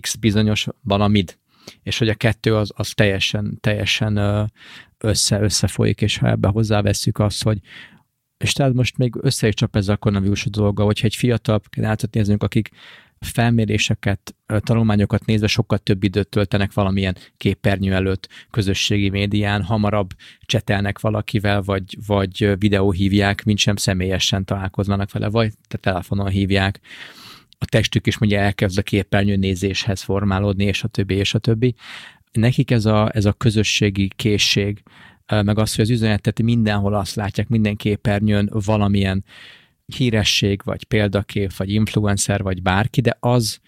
[0.00, 1.38] X bizonyos valamid,
[1.82, 4.16] és hogy a kettő az, az teljesen, teljesen
[4.98, 7.58] össze, összefolyik, és ha ebbe hozzáveszünk azt, hogy
[8.38, 12.14] és tehát most még össze is csap ez a koronavírus dolga, hogyha egy fiatal generációt
[12.14, 12.70] nézünk, akik
[13.20, 20.10] felméréseket, tanulmányokat nézve sokkal több időt töltenek valamilyen képernyő előtt, közösségi médián, hamarabb
[20.40, 26.80] csetelnek valakivel, vagy, vagy videó hívják, mint sem személyesen találkoznak vele, vagy te telefonon hívják.
[27.58, 31.74] A testük is mondja elkezd a képernyő nézéshez formálódni, és a többi, és a többi.
[32.32, 34.82] Nekik ez a, ez a közösségi készség,
[35.26, 39.24] meg az, hogy az üzenetet mindenhol azt látják, minden képernyőn valamilyen
[39.96, 43.60] híresség, vagy példakép, vagy influencer, vagy bárki, de az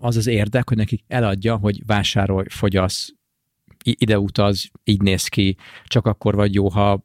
[0.00, 3.12] az, az érdek, hogy nekik eladja, hogy vásárolj, fogyasz,
[3.84, 7.04] ide utaz, így néz ki, csak akkor vagy jó, ha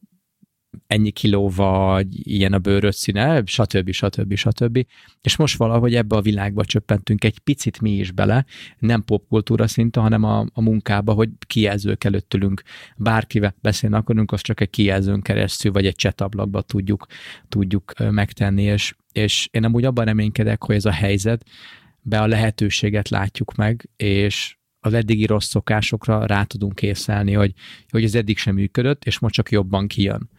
[0.87, 3.91] ennyi kiló vagy, ilyen a bőröd színe, stb.
[3.91, 4.35] stb.
[4.35, 4.85] stb.
[5.21, 8.45] És most valahogy ebbe a világba csöppentünk egy picit mi is bele,
[8.79, 12.61] nem popkultúra szinte, hanem a, a munkába, hogy kijelzők előtt ülünk,
[12.97, 17.05] bárkivel beszélni akarunk, azt csak egy kijelzőn keresztül, vagy egy csetablakba tudjuk,
[17.49, 21.45] tudjuk megtenni, és, és én amúgy abban reménykedek, hogy ez a helyzet,
[22.01, 27.53] be a lehetőséget látjuk meg, és az eddigi rossz szokásokra rá tudunk készelni, hogy,
[27.89, 30.29] hogy ez eddig sem működött, és most csak jobban kijön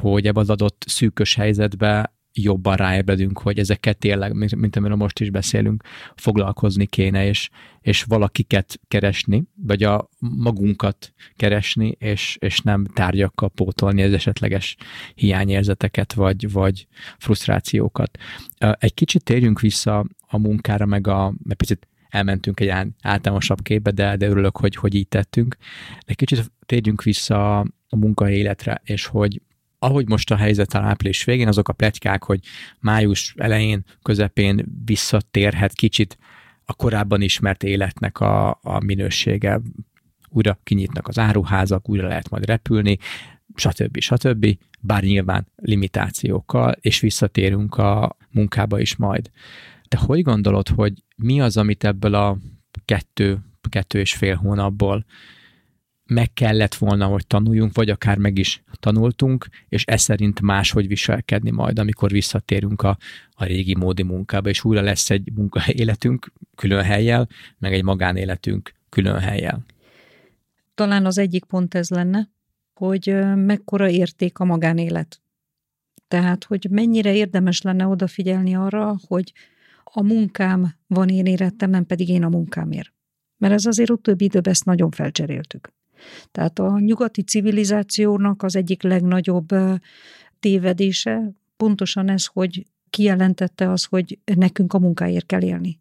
[0.00, 5.30] hogy ebben az adott szűkös helyzetben jobban ráébredünk, hogy ezeket tényleg, mint amiről most is
[5.30, 5.82] beszélünk,
[6.14, 14.02] foglalkozni kéne, és, és valakiket keresni, vagy a magunkat keresni, és, és nem tárgyakkal pótolni
[14.02, 14.76] az esetleges
[15.14, 16.86] hiányérzeteket, vagy, vagy
[17.18, 18.18] frusztrációkat.
[18.58, 24.16] Egy kicsit térjünk vissza a munkára, meg a, mert picit elmentünk egy általánosabb képbe, de,
[24.16, 25.56] de örülök, hogy, hogy így tettünk.
[26.00, 29.40] Egy kicsit térjünk vissza a munkaéletre, és hogy
[29.86, 32.40] ahogy most a helyzet a április végén, azok a pletykák, hogy
[32.80, 36.18] május elején, közepén visszatérhet kicsit
[36.64, 39.60] a korábban ismert életnek a, a minősége.
[40.28, 42.98] Újra kinyitnak az áruházak, újra lehet majd repülni,
[43.54, 43.98] stb.
[43.98, 44.58] stb.
[44.80, 49.30] Bár nyilván limitációkkal, és visszatérünk a munkába is majd.
[49.88, 52.38] Te hogy gondolod, hogy mi az, amit ebből a
[52.84, 55.04] kettő, kettő és fél hónapból
[56.06, 61.50] meg kellett volna, hogy tanuljunk, vagy akár meg is tanultunk, és ez szerint máshogy viselkedni
[61.50, 62.98] majd, amikor visszatérünk a,
[63.30, 67.28] a régi módi munkába, és újra lesz egy munkaéletünk külön helyjel,
[67.58, 69.64] meg egy magánéletünk külön helyjel.
[70.74, 72.28] Talán az egyik pont ez lenne,
[72.74, 75.20] hogy mekkora érték a magánélet.
[76.08, 79.32] Tehát, hogy mennyire érdemes lenne odafigyelni arra, hogy
[79.84, 82.92] a munkám van én érettem, nem pedig én a munkámért.
[83.36, 85.72] Mert ez azért utóbbi időben ezt nagyon felcseréltük.
[86.32, 89.48] Tehát a nyugati civilizációnak az egyik legnagyobb
[90.40, 95.78] tévedése pontosan ez, hogy kijelentette az, hogy nekünk a munkáért kell élni.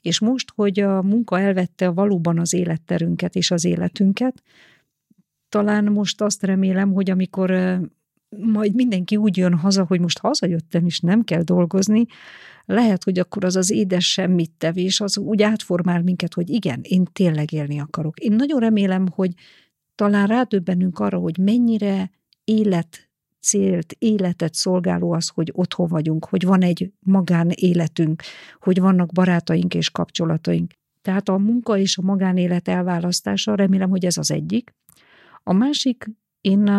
[0.00, 4.42] És most, hogy a munka elvette valóban az életterünket és az életünket,
[5.48, 7.50] talán most azt remélem, hogy amikor
[8.38, 12.06] majd mindenki úgy jön haza, hogy most hazajöttem, és nem kell dolgozni,
[12.64, 17.04] lehet, hogy akkor az az édes semmit tevés, az úgy átformál minket, hogy igen, én
[17.12, 18.18] tényleg élni akarok.
[18.18, 19.32] Én nagyon remélem, hogy
[19.94, 22.10] talán rádöbbenünk arra, hogy mennyire
[22.44, 23.08] élet
[23.40, 28.22] célt, életet szolgáló az, hogy otthon vagyunk, hogy van egy magánéletünk,
[28.60, 30.72] hogy vannak barátaink és kapcsolataink.
[31.02, 34.74] Tehát a munka és a magánélet elválasztása, remélem, hogy ez az egyik.
[35.42, 36.10] A másik,
[36.40, 36.70] én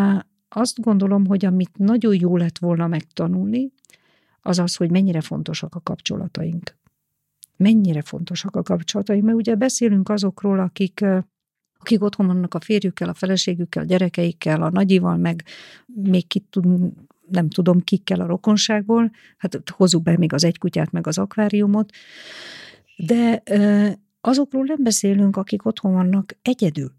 [0.56, 3.72] azt gondolom, hogy amit nagyon jó lett volna megtanulni,
[4.42, 6.78] az az, hogy mennyire fontosak a kapcsolataink.
[7.58, 11.06] Mennyire fontosak a kapcsolataink, mert ugye beszélünk azokról, akik
[11.80, 15.44] akik otthon vannak a férjükkel, a feleségükkel, a gyerekeikkel, a nagyival, meg
[15.86, 16.66] még ki tud,
[17.32, 21.92] nem tudom, kikkel a rokonságból, hát hozzuk be még az egy kutyát, meg az akváriumot,
[22.98, 23.44] de
[24.22, 26.92] azokról nem beszélünk, akik otthon vannak egyedül,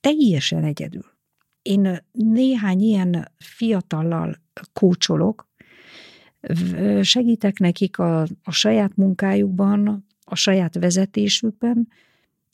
[0.00, 1.09] teljesen egyedül.
[1.62, 4.36] Én néhány ilyen fiatallal
[4.72, 5.48] kócsolok,
[7.02, 11.88] segítek nekik a, a saját munkájukban, a saját vezetésükben,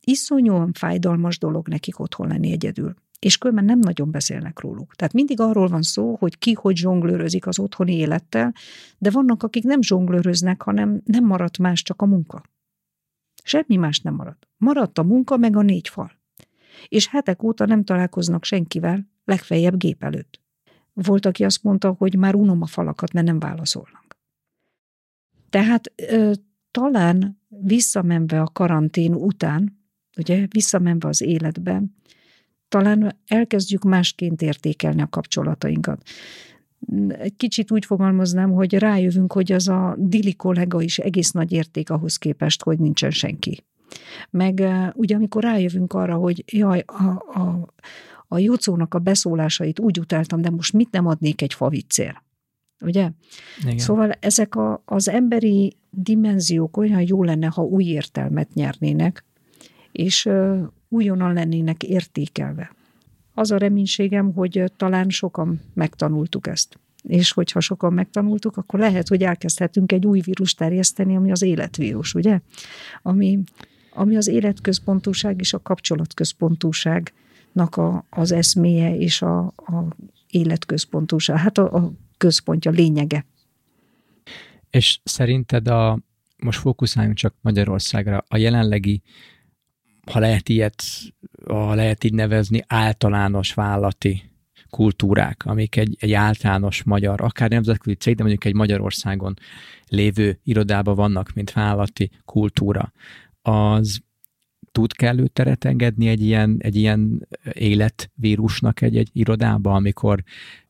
[0.01, 2.95] iszonyúan fájdalmas dolog nekik otthon lenni egyedül.
[3.19, 4.95] És különben nem nagyon beszélnek róluk.
[4.95, 8.55] Tehát mindig arról van szó, hogy ki hogy zsonglőrözik az otthoni élettel,
[8.99, 12.43] de vannak, akik nem zsonglőröznek, hanem nem maradt más, csak a munka.
[13.43, 14.49] Semmi más nem maradt.
[14.57, 16.16] Maradt a munka, meg a négy fal.
[16.89, 20.41] És hetek óta nem találkoznak senkivel, legfeljebb gép előtt.
[20.93, 24.17] Volt, aki azt mondta, hogy már unom a falakat, mert nem válaszolnak.
[25.51, 26.33] Tehát ö,
[26.71, 29.85] talán visszamenve a karantén után,
[30.19, 31.83] ugye visszamenve az életbe,
[32.69, 36.03] talán elkezdjük másként értékelni a kapcsolatainkat.
[37.09, 41.91] Egy kicsit úgy fogalmaznám, hogy rájövünk, hogy az a dili kollega is egész nagy érték
[41.91, 43.65] ahhoz képest, hogy nincsen senki.
[44.31, 44.63] Meg
[44.95, 47.03] ugye amikor rájövünk arra, hogy jaj, a,
[47.39, 47.75] a,
[48.29, 52.23] a Jócónak a beszólásait úgy utáltam, de most mit nem adnék egy faviccér?
[52.81, 53.11] Ugye?
[53.63, 53.79] Igen.
[53.79, 59.25] Szóval ezek a, az emberi dimenziók olyan jó lenne, ha új értelmet nyernének,
[59.93, 60.29] és
[60.89, 62.75] újonnan lennének értékelve.
[63.35, 66.79] Az a reménységem, hogy talán sokan megtanultuk ezt.
[67.03, 72.15] És hogyha sokan megtanultuk, akkor lehet, hogy elkezdhetünk egy új vírus terjeszteni, ami az életvírus,
[72.15, 72.41] ugye?
[73.03, 73.39] Ami,
[73.97, 79.97] ami az életközpontúság és a kapcsolatközpontúságnak a, az eszméje és a, a
[80.31, 83.27] életközpontúság, hát a, a központja, lényege.
[84.71, 85.99] És szerinted a,
[86.37, 89.03] most fókuszáljunk csak Magyarországra, a jelenlegi
[90.13, 90.83] ha lehet ilyet,
[91.47, 94.31] ha lehet így nevezni, általános vállalati
[94.71, 99.35] kultúrák, amik egy, egy általános magyar, akár nemzetközi cég, de mondjuk egy Magyarországon
[99.89, 102.93] lévő irodában vannak, mint vállalati kultúra,
[103.47, 104.01] az
[104.73, 110.23] tud kellő teret engedni egy ilyen, egy ilyen életvírusnak egy, egy irodába, amikor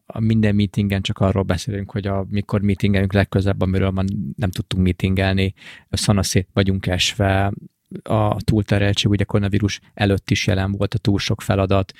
[0.06, 4.04] a minden meetingen csak arról beszélünk, hogy a, mikor meetingelünk legközelebb, amiről már
[4.36, 5.54] nem tudtunk meetingelni,
[5.90, 7.52] szanaszét vagyunk esve,
[8.02, 11.92] a túltereltség, ugye koronavírus előtt is jelen volt a túl sok feladat,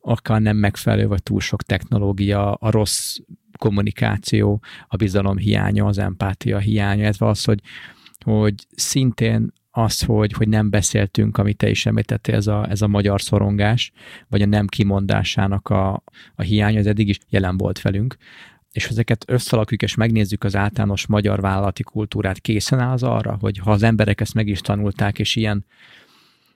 [0.00, 3.16] akár nem megfelelő, vagy túl sok technológia, a rossz
[3.58, 7.60] kommunikáció, a bizalom hiánya, az empátia hiánya, ez az, hogy,
[8.24, 12.86] hogy szintén az, hogy, hogy nem beszéltünk, amit te is említettél, ez a, ez a
[12.86, 13.92] magyar szorongás,
[14.28, 16.02] vagy a nem kimondásának a,
[16.34, 18.16] a hiánya, ez eddig is jelen volt velünk,
[18.72, 23.58] és ezeket összalakjuk, és megnézzük az általános magyar vállalati kultúrát, készen áll az arra, hogy
[23.58, 25.64] ha az emberek ezt meg is tanulták, és ilyen,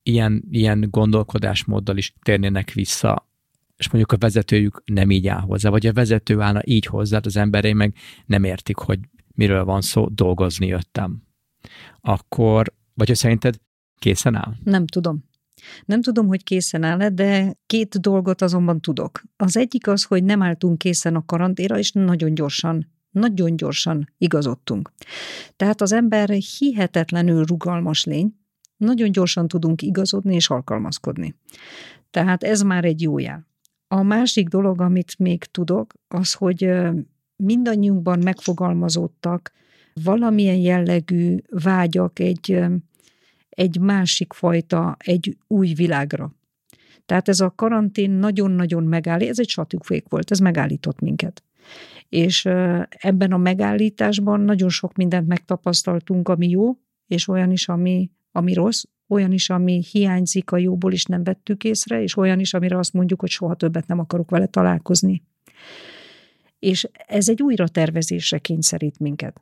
[0.03, 3.29] ilyen, ilyen gondolkodásmóddal is térnének vissza,
[3.77, 7.37] és mondjuk a vezetőjük nem így áll hozzá, vagy a vezető állna így hozzá, az
[7.37, 7.95] emberei meg
[8.27, 8.99] nem értik, hogy
[9.35, 11.23] miről van szó, dolgozni jöttem.
[12.01, 13.55] Akkor, vagy hogy szerinted
[13.99, 14.55] készen áll?
[14.65, 15.25] Nem tudom.
[15.85, 19.23] Nem tudom, hogy készen áll de két dolgot azonban tudok.
[19.37, 24.93] Az egyik az, hogy nem álltunk készen a karanténra, és nagyon gyorsan nagyon gyorsan igazodtunk.
[25.57, 28.35] Tehát az ember hihetetlenül rugalmas lény,
[28.77, 31.35] nagyon gyorsan tudunk igazodni és alkalmazkodni.
[32.11, 33.47] Tehát ez már egy jó jel.
[33.89, 36.71] A másik dolog, amit még tudok, az, hogy
[37.37, 39.53] mindannyiunkban megfogalmazódtak
[40.05, 42.65] valamilyen jellegű vágyak egy
[43.57, 46.35] egy másik fajta, egy új világra.
[47.07, 51.43] Tehát ez a karantén nagyon-nagyon megállít, ez egy satúfék volt, ez megállított minket.
[52.09, 52.45] És
[52.89, 58.85] ebben a megállításban nagyon sok mindent megtapasztaltunk, ami jó, és olyan is, ami, ami rossz,
[59.09, 62.93] olyan is, ami hiányzik a jóból, is nem vettük észre, és olyan is, amire azt
[62.93, 65.23] mondjuk, hogy soha többet nem akarok vele találkozni.
[66.59, 69.41] És ez egy újra tervezésre kényszerít minket.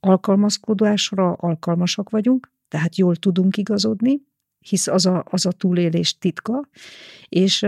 [0.00, 4.20] Alkalmazkodásra alkalmasak vagyunk, tehát jól tudunk igazodni,
[4.58, 6.68] hisz az a, az a túlélés titka,
[7.28, 7.66] és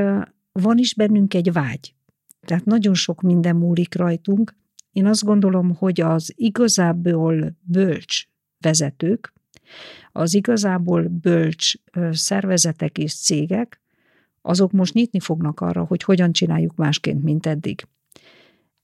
[0.52, 1.94] van is bennünk egy vágy.
[2.46, 4.57] Tehát nagyon sok minden múlik rajtunk.
[4.92, 8.24] Én azt gondolom, hogy az igazából bölcs
[8.61, 9.32] vezetők,
[10.12, 11.72] az igazából bölcs
[12.11, 13.80] szervezetek és cégek,
[14.42, 17.86] azok most nyitni fognak arra, hogy hogyan csináljuk másként, mint eddig.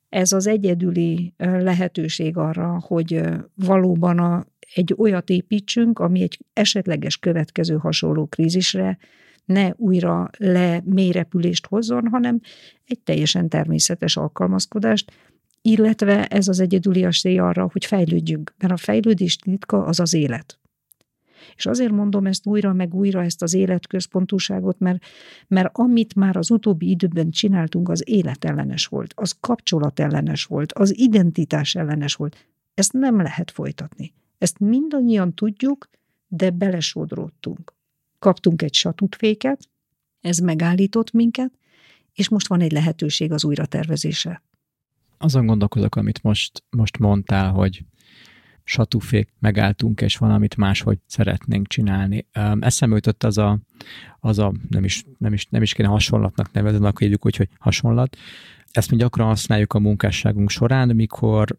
[0.09, 3.23] Ez az egyedüli lehetőség arra, hogy
[3.55, 4.45] valóban a
[4.75, 8.99] egy olyat építsünk, ami egy esetleges következő hasonló krízisre
[9.45, 12.41] ne újra le mélyrepülést hozzon, hanem
[12.85, 15.13] egy teljesen természetes alkalmazkodást,
[15.63, 20.59] illetve ez az egyedüli esély arra, hogy fejlődjünk, mert a fejlődés titka az az élet.
[21.57, 25.05] És azért mondom ezt újra meg újra, ezt az életközpontúságot, mert,
[25.49, 31.75] mert amit már az utóbbi időben csináltunk, az életellenes volt, az kapcsolatellenes volt, az identitás
[31.75, 32.47] ellenes volt.
[32.75, 34.13] Ezt nem lehet folytatni.
[34.41, 35.91] Ezt mindannyian tudjuk,
[36.29, 37.75] de belesodródtunk.
[38.19, 39.69] Kaptunk egy satutféket,
[40.21, 41.53] ez megállított minket,
[42.13, 44.43] és most van egy lehetőség az újratervezése.
[45.19, 47.85] Azon gondolkozok, amit most, most mondtál, hogy
[48.65, 52.27] satúfék, megálltunk, és valamit máshogy szeretnénk csinálni.
[52.61, 53.59] Eszembe jutott az a,
[54.21, 57.49] az a nem, is, nem, is, nem is kéne hasonlatnak nevezni, akkor hívjuk úgy, hogy
[57.59, 58.17] hasonlat.
[58.71, 61.59] Ezt mi gyakran használjuk a munkásságunk során, mikor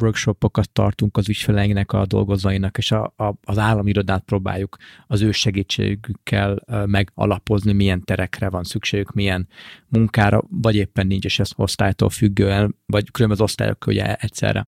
[0.00, 4.76] workshopokat tartunk az ügyfeleinknek, a dolgozóinak, és a, a, az államirodát próbáljuk
[5.06, 9.48] az ő segítségükkel megalapozni, milyen terekre van szükségük, milyen
[9.88, 14.64] munkára, vagy éppen nincs, és ez osztálytól függően, vagy különböző osztályok ugye egyszerre.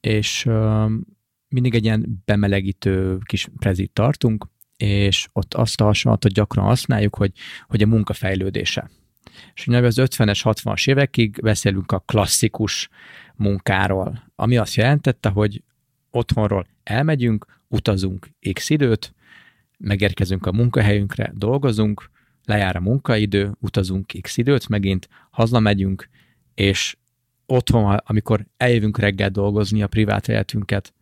[0.00, 0.90] És uh,
[1.48, 7.32] mindig egy ilyen bemelegítő kis prezit tartunk, és ott azt a hasonlatot gyakran használjuk, hogy,
[7.66, 8.90] hogy a munka fejlődése.
[9.54, 12.88] És ugye az 50-es, 60-as évekig beszélünk a klasszikus
[13.34, 15.62] munkáról, ami azt jelentette, hogy
[16.10, 19.14] otthonról elmegyünk, utazunk x időt,
[19.78, 22.10] megérkezünk a munkahelyünkre, dolgozunk,
[22.44, 26.08] lejár a munkaidő, utazunk x időt, megint hazamegyünk,
[26.54, 26.96] és
[27.46, 30.92] otthon, amikor eljövünk reggel dolgozni a privát életünket,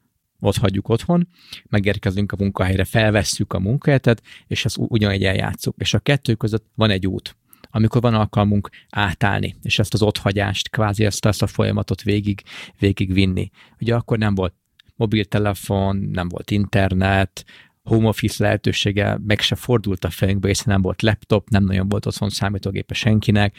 [0.40, 1.28] ott hagyjuk otthon,
[1.68, 5.74] megérkezünk a munkahelyre, felvesszük a munkahetet, és ezt ugyanígy eljátszuk.
[5.78, 7.36] És a kettő között van egy út
[7.70, 12.42] amikor van alkalmunk átállni, és ezt az otthagyást, kvázi ezt, ezt a folyamatot végig,
[12.78, 13.50] végig vinni.
[13.80, 14.54] Ugye akkor nem volt
[14.96, 17.44] mobiltelefon, nem volt internet,
[17.86, 22.06] home office lehetősége meg se fordult a fejünkbe, hiszen nem volt laptop, nem nagyon volt
[22.06, 23.56] otthon számítógépe senkinek,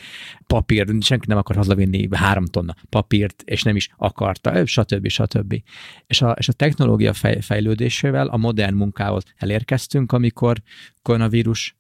[0.47, 5.08] papír, senki nem akar hazavinni három tonna papírt, és nem is akarta, stb.
[5.08, 5.62] stb.
[6.08, 10.62] És a, és a technológia fej, fejlődésével a modern munkához elérkeztünk, amikor
[11.01, 11.78] koronavírus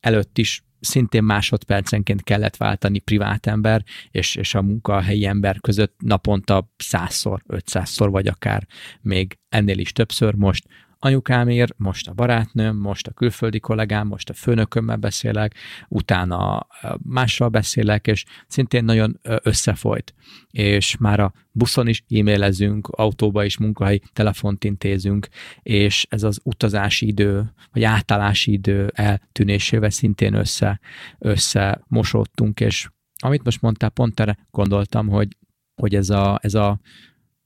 [0.00, 6.72] előtt is szintén másodpercenként kellett váltani privát ember és, és a munkahelyi ember között naponta
[6.76, 8.66] százszor, ötszázszor, vagy akár
[9.00, 10.34] még ennél is többször.
[10.34, 10.66] Most
[11.04, 15.54] anyukámért, most a barátnőm, most a külföldi kollégám, most a főnökömmel beszélek,
[15.88, 16.66] utána
[17.02, 20.14] mással beszélek, és szintén nagyon összefolyt.
[20.50, 25.28] És már a buszon is e-mailezünk, autóba is munkahelyi telefont intézünk,
[25.62, 30.80] és ez az utazási idő, vagy átállási idő eltűnésével szintén össze,
[31.18, 32.88] össze mosódtunk, és
[33.22, 35.36] amit most mondtál, pont erre gondoltam, hogy,
[35.74, 36.80] hogy ez a, ez a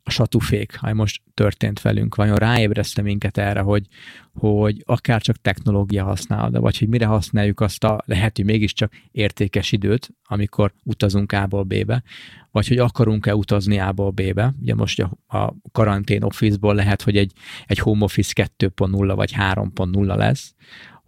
[0.09, 3.87] a satufék, ha most történt velünk, vajon ráébreszte minket erre, hogy,
[4.33, 9.73] hogy akár csak technológia használata, vagy hogy mire használjuk azt a lehet, hogy mégiscsak értékes
[9.73, 12.03] időt, amikor utazunk A-ból B-be,
[12.51, 14.55] vagy hogy akarunk-e utazni A-ból B-be.
[14.61, 17.33] Ugye most a, a karantén office-ból lehet, hogy egy,
[17.67, 20.55] egy home office 2.0 vagy 3.0 lesz,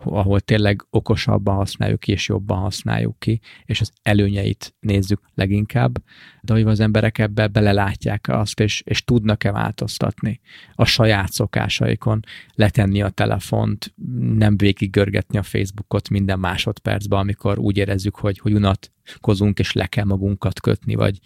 [0.05, 6.03] ahol tényleg okosabban használjuk ki, és jobban használjuk ki, és az előnyeit nézzük leginkább,
[6.43, 10.41] de hogy az emberek ebbe belelátják azt, és, és tudnak-e változtatni
[10.75, 12.21] a saját szokásaikon,
[12.55, 13.95] letenni a telefont,
[14.35, 19.87] nem végig görgetni a Facebookot minden másodpercben, amikor úgy érezzük, hogy, hogy unatkozunk, és le
[19.87, 21.19] kell magunkat kötni, vagy,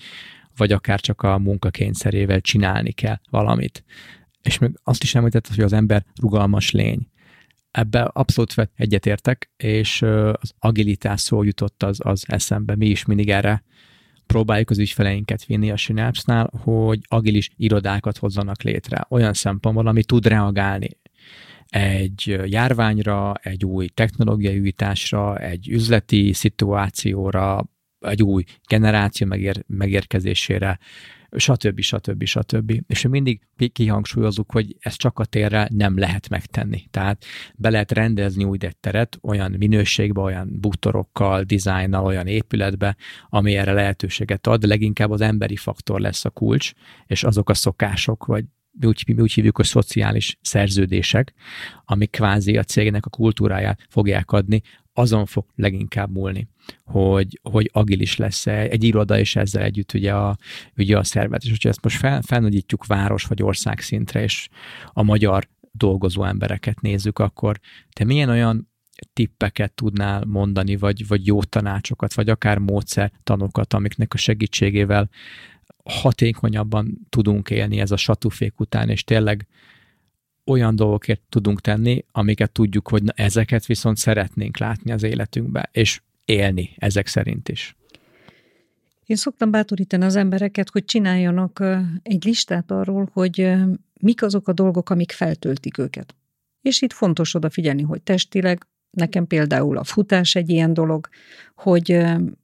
[0.56, 3.84] vagy akár csak a munkakényszerével csinálni kell valamit.
[4.42, 7.08] És még azt is említett, hogy az ember rugalmas lény
[7.74, 10.02] Ebbe abszolút egyetértek, és
[10.40, 12.76] az agilitás szó jutott az, az eszembe.
[12.76, 13.62] Mi is mindig erre
[14.26, 19.06] próbáljuk az ügyfeleinket vinni a Synapse-nál, hogy agilis irodákat hozzanak létre.
[19.08, 20.88] Olyan szempontból, ami tud reagálni
[21.68, 27.64] egy járványra, egy új technológiai újításra, egy üzleti szituációra,
[28.00, 30.78] egy új generáció megér, megérkezésére,
[31.37, 31.80] stb.
[31.80, 32.24] stb.
[32.24, 32.82] stb.
[32.87, 33.41] És mi mindig
[33.72, 36.85] kihangsúlyozunk, hogy ezt csak a térrel nem lehet megtenni.
[36.91, 37.24] Tehát
[37.57, 42.97] be lehet rendezni úgy egy teret olyan minőségbe, olyan bútorokkal, dizájnnal, olyan épületbe,
[43.28, 46.72] ami erre lehetőséget ad, de leginkább az emberi faktor lesz a kulcs,
[47.07, 48.45] és azok a szokások, vagy
[48.80, 51.32] mi úgy, mi úgy hívjuk, hogy szociális szerződések,
[51.85, 54.62] amik kvázi a cégnek a kultúráját fogják adni,
[54.95, 56.49] azon fog leginkább múlni,
[56.84, 60.36] hogy, hogy agilis lesz -e egy iroda, és ezzel együtt ugye a,
[60.76, 61.42] ugye a szervet.
[61.42, 64.49] És hogyha ezt most fel, felnagyítjuk város vagy ország szintre, és
[64.92, 67.61] a magyar dolgozó embereket nézzük, akkor
[67.92, 68.72] te milyen olyan
[69.12, 75.11] tippeket tudnál mondani, vagy, vagy jó tanácsokat, vagy akár módszertanokat, amiknek a segítségével
[75.84, 79.47] hatékonyabban tudunk élni ez a satufék után, és tényleg
[80.47, 86.01] olyan dolgokért tudunk tenni, amiket tudjuk, hogy na, ezeket viszont szeretnénk látni az életünkbe, és
[86.24, 87.76] élni ezek szerint is.
[89.07, 91.64] Én szoktam bátorítani az embereket, hogy csináljanak
[92.03, 93.53] egy listát arról, hogy
[94.01, 96.14] mik azok a dolgok, amik feltöltik őket.
[96.61, 101.09] És itt fontos odafigyelni, hogy testileg, nekem például a futás egy ilyen dolog,
[101.55, 101.90] hogy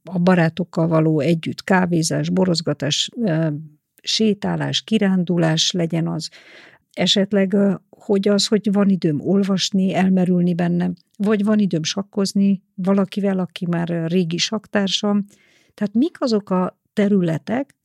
[0.03, 3.09] a barátokkal való együtt kávézás, borozgatás,
[4.01, 6.29] sétálás, kirándulás legyen az,
[6.93, 7.57] esetleg
[7.89, 13.87] hogy az, hogy van időm olvasni, elmerülni benne, vagy van időm sakkozni valakivel, aki már
[14.05, 15.25] régi saktársam.
[15.73, 17.75] Tehát mik azok a területek,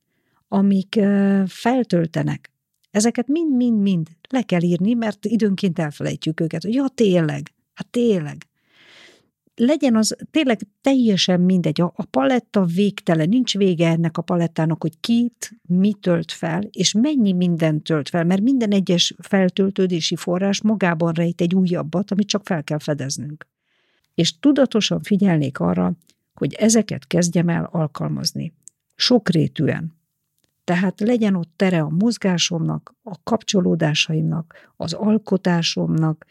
[0.49, 1.01] amik
[1.47, 2.51] feltöltenek.
[2.91, 8.46] Ezeket mind-mind-mind le kell írni, mert időnként elfelejtjük őket, hogy ja, tényleg, hát tényleg
[9.57, 15.01] legyen az tényleg teljesen mindegy, a, a paletta végtelen, nincs vége ennek a palettának, hogy
[15.01, 21.13] kit, mi tölt fel, és mennyi mindent tölt fel, mert minden egyes feltöltődési forrás magában
[21.13, 23.47] rejt egy újabbat, amit csak fel kell fedeznünk.
[24.15, 25.93] És tudatosan figyelnék arra,
[26.35, 28.53] hogy ezeket kezdjem el alkalmazni.
[28.95, 29.95] Sokrétűen.
[30.65, 36.27] Tehát legyen ott tere a mozgásomnak, a kapcsolódásaimnak, az alkotásomnak,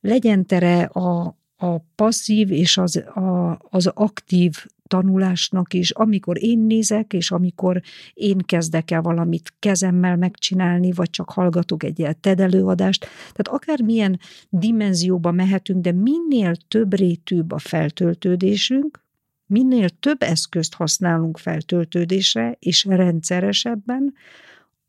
[0.00, 7.12] legyen tere a, a passzív és az, a, az aktív tanulásnak is, amikor én nézek,
[7.12, 7.80] és amikor
[8.14, 13.06] én kezdek el valamit kezemmel megcsinálni, vagy csak hallgatok egy TED előadást.
[13.32, 19.02] Tehát akármilyen dimenzióba mehetünk, de minél több rétűbb a feltöltődésünk,
[19.46, 24.14] minél több eszközt használunk feltöltődésre, és rendszeresebben,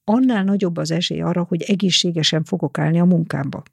[0.03, 3.63] annál nagyobb az esély arra, hogy egészségesen fogok állni a munkámba.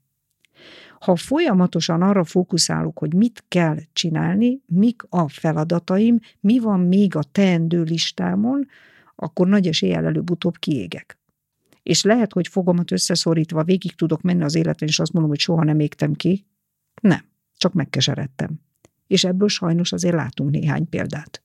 [1.03, 7.22] Ha folyamatosan arra fókuszálok, hogy mit kell csinálni, mik a feladataim, mi van még a
[7.22, 8.68] teendő listámon,
[9.14, 11.18] akkor nagy eséllyel előbb-utóbb kiégek.
[11.82, 15.64] És lehet, hogy fogamat összeszorítva végig tudok menni az életen, és azt mondom, hogy soha
[15.64, 16.46] nem égtem ki.
[17.00, 17.24] Nem,
[17.57, 18.61] csak megkeseredtem.
[19.07, 21.42] És ebből sajnos azért látunk néhány példát.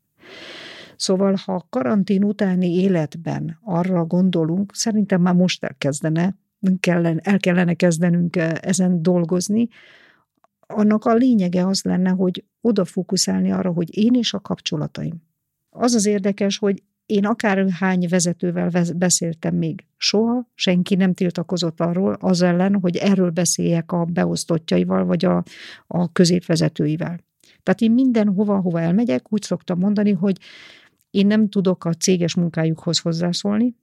[0.95, 6.35] Szóval, ha a karantén utáni életben arra gondolunk, szerintem már most elkezdene
[6.79, 9.67] kellene, el kellene kezdenünk ezen dolgozni,
[10.67, 15.21] annak a lényege az lenne, hogy odafókuszálni arra, hogy én és a kapcsolataim.
[15.69, 22.41] Az az érdekes, hogy én akárhány vezetővel beszéltem még, soha senki nem tiltakozott arról az
[22.41, 25.43] ellen, hogy erről beszéljek a beosztottjaival, vagy a,
[25.87, 27.19] a középvezetőivel.
[27.63, 30.37] Tehát én mindenhova, hova elmegyek, úgy szoktam mondani, hogy
[31.09, 33.75] én nem tudok a céges munkájukhoz hozzászólni,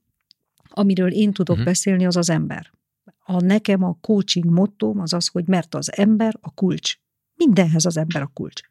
[0.69, 1.65] amiről én tudok uh-huh.
[1.65, 2.71] beszélni, az az ember.
[3.19, 6.95] A nekem a coaching mottóm az az, hogy mert az ember a kulcs.
[7.35, 8.61] Mindenhez az ember a kulcs.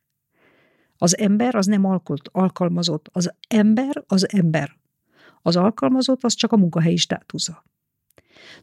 [0.99, 4.77] Az ember az nem alkot, alkalmazott, az ember az ember.
[5.43, 7.65] Az alkalmazott az csak a munkahelyi státusza.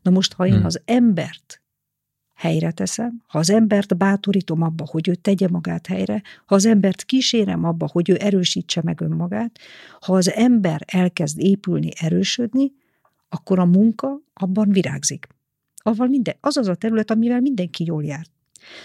[0.02, 0.66] Na most, ha én hmm.
[0.66, 1.62] az embert
[2.36, 7.04] helyre teszem, ha az embert bátorítom abba, hogy ő tegye magát helyre, ha az embert
[7.04, 9.60] kísérem abba, hogy ő erősítse meg önmagát,
[10.00, 12.72] ha az ember elkezd épülni, erősödni,
[13.34, 15.28] akkor a munka abban virágzik.
[15.84, 18.32] Avval minden, az az a terület, amivel mindenki jól járt.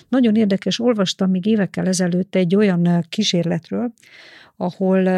[0.09, 3.93] Nagyon érdekes, olvastam még évekkel ezelőtt egy olyan kísérletről,
[4.57, 5.09] ahol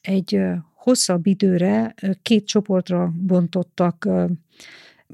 [0.00, 0.40] egy
[0.74, 4.08] hosszabb időre két csoportra bontottak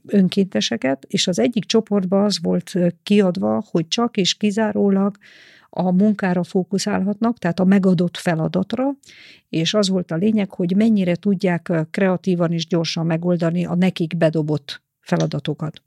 [0.06, 5.16] önkénteseket, és az egyik csoportban az volt kiadva, hogy csak és kizárólag
[5.74, 8.90] a munkára fókuszálhatnak, tehát a megadott feladatra,
[9.48, 14.82] és az volt a lényeg, hogy mennyire tudják kreatívan és gyorsan megoldani a nekik bedobott
[15.00, 15.82] feladatokat.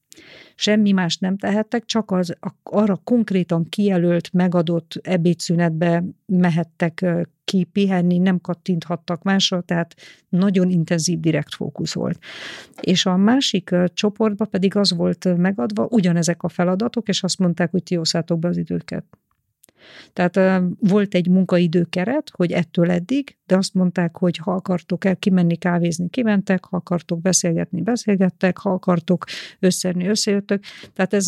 [0.55, 7.05] Semmi más nem tehettek, csak az arra konkrétan kijelölt, megadott ebédszünetbe mehettek
[7.43, 9.95] ki pihenni, nem kattinthattak másra, tehát
[10.29, 12.19] nagyon intenzív direkt fókusz volt.
[12.81, 17.83] És a másik csoportba pedig az volt megadva, ugyanezek a feladatok, és azt mondták, hogy
[17.83, 17.99] ti
[18.39, 19.05] be az időket.
[20.13, 25.55] Tehát volt egy munkaidőkeret, hogy ettől eddig, de azt mondták, hogy ha akartok el kimenni
[25.55, 29.25] kávézni, kimentek, ha akartok beszélgetni, beszélgettek, ha akartok
[29.59, 30.63] összerni, összejöttök.
[30.93, 31.25] Tehát ez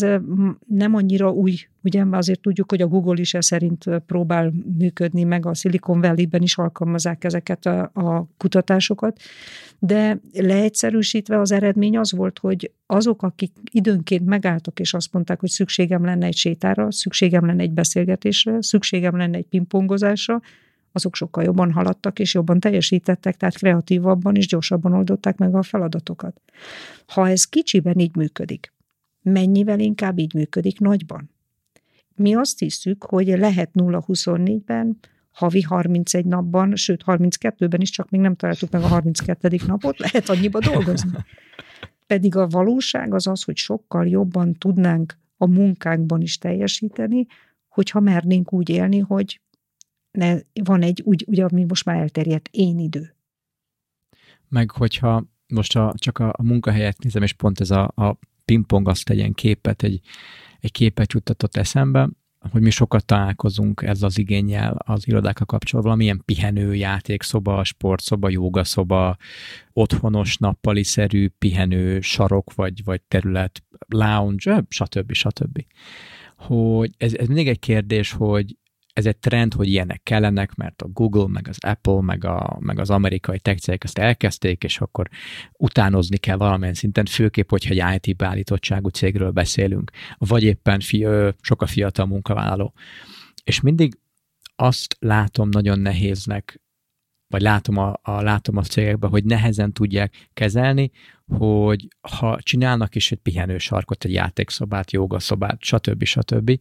[0.66, 5.46] nem annyira új, ugye azért tudjuk, hogy a Google is e szerint próbál működni, meg
[5.46, 9.20] a Silicon Valley-ben is alkalmazzák ezeket a, a kutatásokat,
[9.78, 15.50] de leegyszerűsítve az eredmény az volt, hogy azok, akik időnként megálltak, és azt mondták, hogy
[15.50, 20.40] szükségem lenne egy sétára, szükségem lenne egy beszélgetésre, szükségem lenne egy pingpongozásra,
[20.92, 26.40] azok sokkal jobban haladtak és jobban teljesítettek, tehát kreatívabban és gyorsabban oldották meg a feladatokat.
[27.06, 28.72] Ha ez kicsiben így működik,
[29.22, 31.30] mennyivel inkább így működik nagyban?
[32.18, 34.98] Mi azt hiszük, hogy lehet 0-24-ben,
[35.30, 39.58] havi 31 napban, sőt 32-ben is, csak még nem találtuk meg a 32.
[39.66, 41.10] napot, lehet annyiba dolgozni.
[42.06, 47.26] Pedig a valóság az az, hogy sokkal jobban tudnánk a munkánkban is teljesíteni,
[47.68, 49.40] hogyha mernénk úgy élni, hogy
[50.10, 53.14] ne, van egy, úgy, ugye, ami most már elterjedt, én idő.
[54.48, 58.88] Meg hogyha most a, csak a, a munkahelyet nézem, és pont ez a, a pingpong
[58.88, 60.00] azt tegyen képet, egy,
[60.60, 62.08] egy képet juttatott eszembe,
[62.50, 69.16] hogy mi sokat találkozunk ez az igényel az irodákkal kapcsolatban, valamilyen pihenő, játékszoba, sportszoba, jogaszoba,
[69.72, 75.12] otthonos, nappali-szerű pihenő, sarok vagy, vagy terület, lounge, stb.
[75.12, 75.64] stb.
[76.36, 78.56] Hogy ez, ez mindig egy kérdés, hogy
[78.98, 82.78] ez egy trend, hogy ilyenek kellenek, mert a Google, meg az Apple, meg, a, meg
[82.78, 85.08] az amerikai tech cégek ezt elkezdték, és akkor
[85.52, 91.28] utánozni kell valamilyen szinten, főképp, hogyha egy IT beállítottságú cégről beszélünk, vagy éppen fi, ö,
[91.40, 92.74] sokkal fiatal munkavállaló.
[93.44, 93.98] És mindig
[94.56, 96.60] azt látom nagyon nehéznek,
[97.28, 100.90] vagy látom a, a, látom a cégekben, hogy nehezen tudják kezelni,
[101.26, 106.04] hogy ha csinálnak is egy pihenősarkot, egy játékszobát, jogaszobát, stb.
[106.04, 106.60] stb.,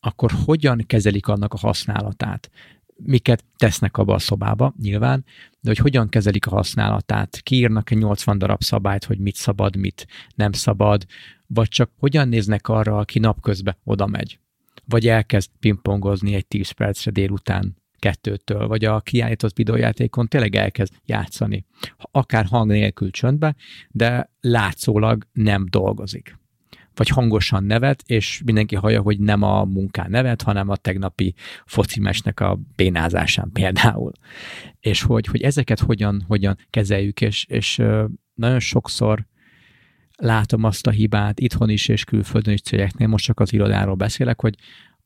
[0.00, 2.50] akkor hogyan kezelik annak a használatát?
[2.96, 5.24] Miket tesznek abba a szobába, nyilván,
[5.60, 7.40] de hogy hogyan kezelik a használatát?
[7.42, 11.06] Kiírnak egy 80 darab szabályt, hogy mit szabad, mit nem szabad,
[11.46, 14.38] vagy csak hogyan néznek arra, aki napközben oda megy?
[14.84, 21.64] Vagy elkezd pingpongozni egy 10 percre délután kettőtől, vagy a kiállított videójátékon tényleg elkezd játszani.
[22.10, 23.56] Akár hang nélkül csöndbe,
[23.90, 26.38] de látszólag nem dolgozik
[26.96, 31.34] vagy hangosan nevet, és mindenki hallja, hogy nem a munkán nevet, hanem a tegnapi
[31.66, 34.12] focimesnek a bénázásán például.
[34.80, 37.82] És hogy, hogy ezeket hogyan, hogyan kezeljük, és, és
[38.34, 39.26] nagyon sokszor
[40.16, 44.40] látom azt a hibát itthon is és külföldön is cégeknél, most csak az irodáról beszélek,
[44.40, 44.54] hogy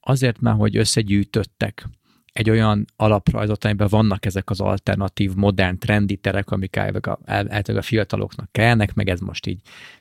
[0.01, 1.89] azért már, hogy összegyűjtöttek
[2.33, 8.53] egy olyan alaprajzot, amiben vannak ezek az alternatív, modern, trendi terek, amik elvileg a fiataloknak
[8.53, 9.61] kellnek, meg ez most így,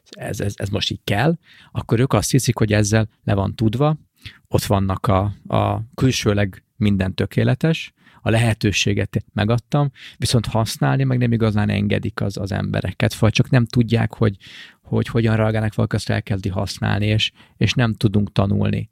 [0.09, 1.37] ez, ez, ez most így kell,
[1.71, 3.97] akkor ők azt hiszik, hogy ezzel le van tudva,
[4.47, 11.69] ott vannak a, a külsőleg minden tökéletes, a lehetőséget megadtam, viszont használni meg nem igazán
[11.69, 14.37] engedik az, az embereket, vagy csak nem tudják, hogy,
[14.81, 18.89] hogy hogyan reagálnak valaki, azt elkezdi használni, és, és nem tudunk tanulni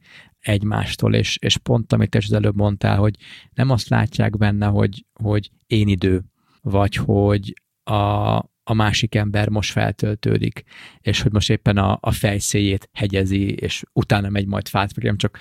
[0.48, 3.16] egymástól, és, és pont amit te az előbb mondtál, hogy
[3.54, 6.24] nem azt látják benne, hogy, hogy én idő,
[6.62, 8.36] vagy hogy a,
[8.68, 10.64] a másik ember most feltöltődik,
[11.02, 15.18] és hogy most éppen a, a fejszéjét hegyezi, és utána megy majd fát, vagy nem
[15.18, 15.40] csak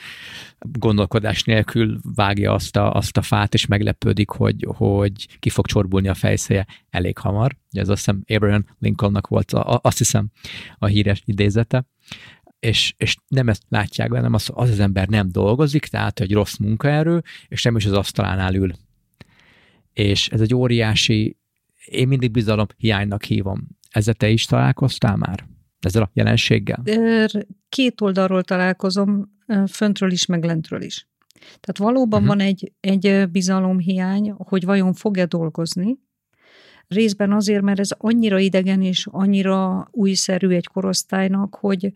[0.59, 6.09] gondolkodás nélkül vágja azt a, azt a fát, és meglepődik, hogy, hogy ki fog csorbulni
[6.09, 7.57] a fejszéje elég hamar.
[7.71, 10.31] Ez azt hiszem Abraham Lincolnnak volt, a, azt hiszem,
[10.79, 11.87] a híres idézete.
[12.65, 16.33] És, és nem ezt látják be, hanem az, az az ember nem dolgozik, tehát egy
[16.33, 18.73] rossz munkaerő, és nem is az asztalánál ül.
[19.93, 21.37] És ez egy óriási
[21.85, 23.69] én mindig bizalom hiánynak hívom.
[23.91, 25.47] Ezzel te is találkoztál már?
[25.81, 26.83] Ezzel a jelenséggel?
[27.69, 29.33] Két oldalról találkozom,
[29.71, 31.09] föntről is, meg lentről is.
[31.33, 32.37] Tehát valóban uh-huh.
[32.37, 35.99] van egy, egy bizalomhiány, hogy vajon fog-e dolgozni,
[36.89, 41.93] részben azért, mert ez annyira idegen és annyira újszerű egy korosztálynak, hogy,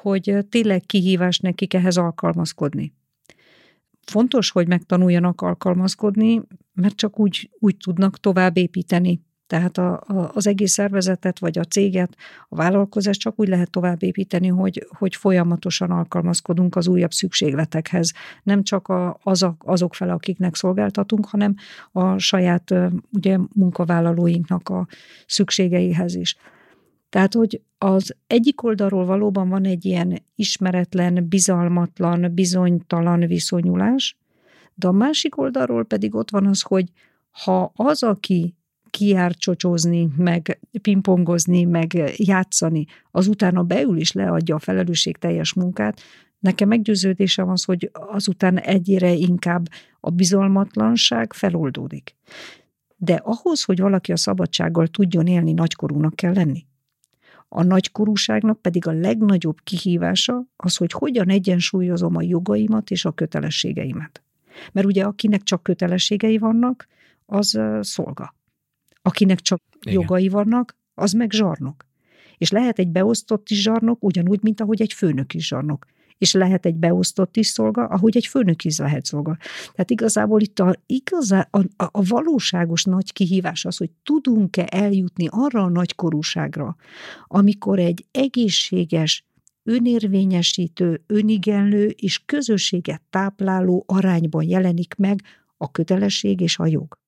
[0.00, 2.92] hogy tényleg kihívás nekik ehhez alkalmazkodni.
[4.00, 6.42] Fontos, hogy megtanuljanak alkalmazkodni,
[6.72, 11.64] mert csak úgy, úgy tudnak tovább építeni tehát a, a, az egész szervezetet, vagy a
[11.64, 12.16] céget,
[12.48, 18.12] a vállalkozást csak úgy lehet tovább építeni, hogy, hogy folyamatosan alkalmazkodunk az újabb szükségletekhez.
[18.42, 21.54] Nem csak a, azok, azok fel, akiknek szolgáltatunk, hanem
[21.92, 22.74] a saját
[23.12, 24.86] ugye, munkavállalóinknak a
[25.26, 26.36] szükségeihez is.
[27.08, 34.16] Tehát, hogy az egyik oldalról valóban van egy ilyen ismeretlen, bizalmatlan, bizonytalan viszonyulás,
[34.74, 36.90] de a másik oldalról pedig ott van az, hogy
[37.30, 38.54] ha az, aki
[38.90, 46.00] kijár csocsozni, meg pingpongozni, meg játszani, azután beül és leadja a felelősség teljes munkát,
[46.38, 49.68] nekem meggyőződésem az, hogy azután egyre inkább
[50.00, 52.16] a bizalmatlanság feloldódik.
[52.96, 56.66] De ahhoz, hogy valaki a szabadsággal tudjon élni, nagykorúnak kell lenni.
[57.48, 64.22] A nagykorúságnak pedig a legnagyobb kihívása az, hogy hogyan egyensúlyozom a jogaimat és a kötelességeimet.
[64.72, 66.86] Mert ugye akinek csak kötelességei vannak,
[67.26, 68.34] az szolga.
[69.02, 70.00] Akinek csak Igen.
[70.00, 71.86] jogai vannak, az meg zsarnok.
[72.38, 75.86] És lehet egy beosztott is zsarnok, ugyanúgy, mint ahogy egy főnök is zsarnok.
[76.18, 79.36] És lehet egy beosztott is szolga, ahogy egy főnök is lehet szolga.
[79.72, 85.62] Tehát igazából itt a, igazá, a, a, valóságos nagy kihívás az, hogy tudunk-e eljutni arra
[85.62, 86.76] a nagykorúságra,
[87.26, 89.26] amikor egy egészséges,
[89.62, 95.22] önérvényesítő, önigenlő és közösséget tápláló arányban jelenik meg
[95.56, 96.98] a kötelesség és a jog.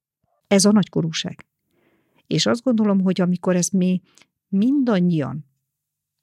[0.47, 1.47] Ez a nagykorúság.
[2.27, 4.01] És azt gondolom, hogy amikor ezt mi
[4.49, 5.50] mindannyian,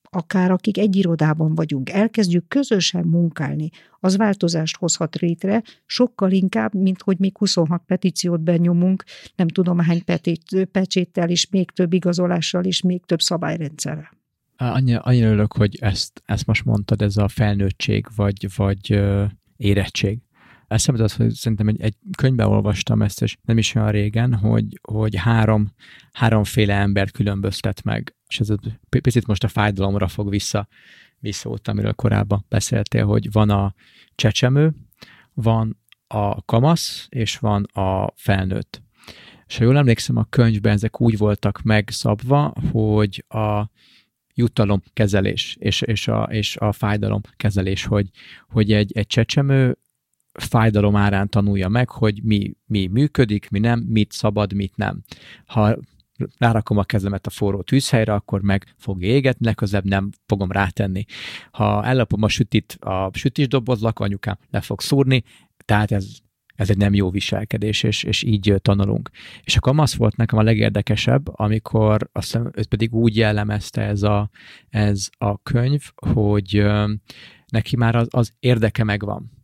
[0.10, 7.01] akár akik egy irodában vagyunk, elkezdjük közösen munkálni, az változást hozhat létre, sokkal inkább, mint
[7.01, 9.03] hogy még 26 petíciót benyomunk,
[9.36, 14.16] nem tudom hány petit, pecséttel és még több igazolással és még több szabályrendszerrel.
[14.58, 19.01] Annyira, annyira örülök, hogy ezt, ezt most mondtad, ez a felnőttség vagy, vagy
[19.58, 20.20] érettség.
[20.68, 24.80] Eszembe az, hogy szerintem egy, egy könyvben olvastam ezt, és nem is olyan régen, hogy,
[24.82, 25.74] hogy három,
[26.11, 28.47] háromféle ember különböztet meg, és ez
[28.89, 30.68] picit most a fájdalomra fog vissza,
[31.20, 33.74] visszaút, amiről korábban beszéltél, hogy van a
[34.15, 34.74] csecsemő,
[35.34, 38.82] van a kamasz, és van a felnőtt.
[39.47, 43.70] És ha jól emlékszem, a könyvben ezek úgy voltak megszabva, hogy a
[44.34, 48.09] jutalomkezelés és, és, a, és a fájdalomkezelés, hogy,
[48.47, 49.78] hogy egy, egy csecsemő
[50.42, 55.04] fájdalom árán tanulja meg, hogy mi, mi működik, mi nem, mit szabad, mit nem.
[55.46, 55.78] Ha
[56.38, 61.06] rárakom a kezemet a forró tűzhelyre, akkor meg fog égetni, legközelebb nem fogom rátenni.
[61.52, 65.24] Ha ellapom a sütit a sütisdobozlak, anyukám le fog szúrni,
[65.66, 66.08] tehát ez,
[66.56, 69.10] ez egy nem jó viselkedés, és, és így tanulunk.
[69.44, 74.04] És a kamasz volt nekem a legérdekesebb, amikor azt hiszem, ő pedig úgy jellemezte ez
[74.04, 74.30] a,
[74.70, 76.66] ez a könyv, hogy
[77.48, 79.37] neki már az, az érdeke megvan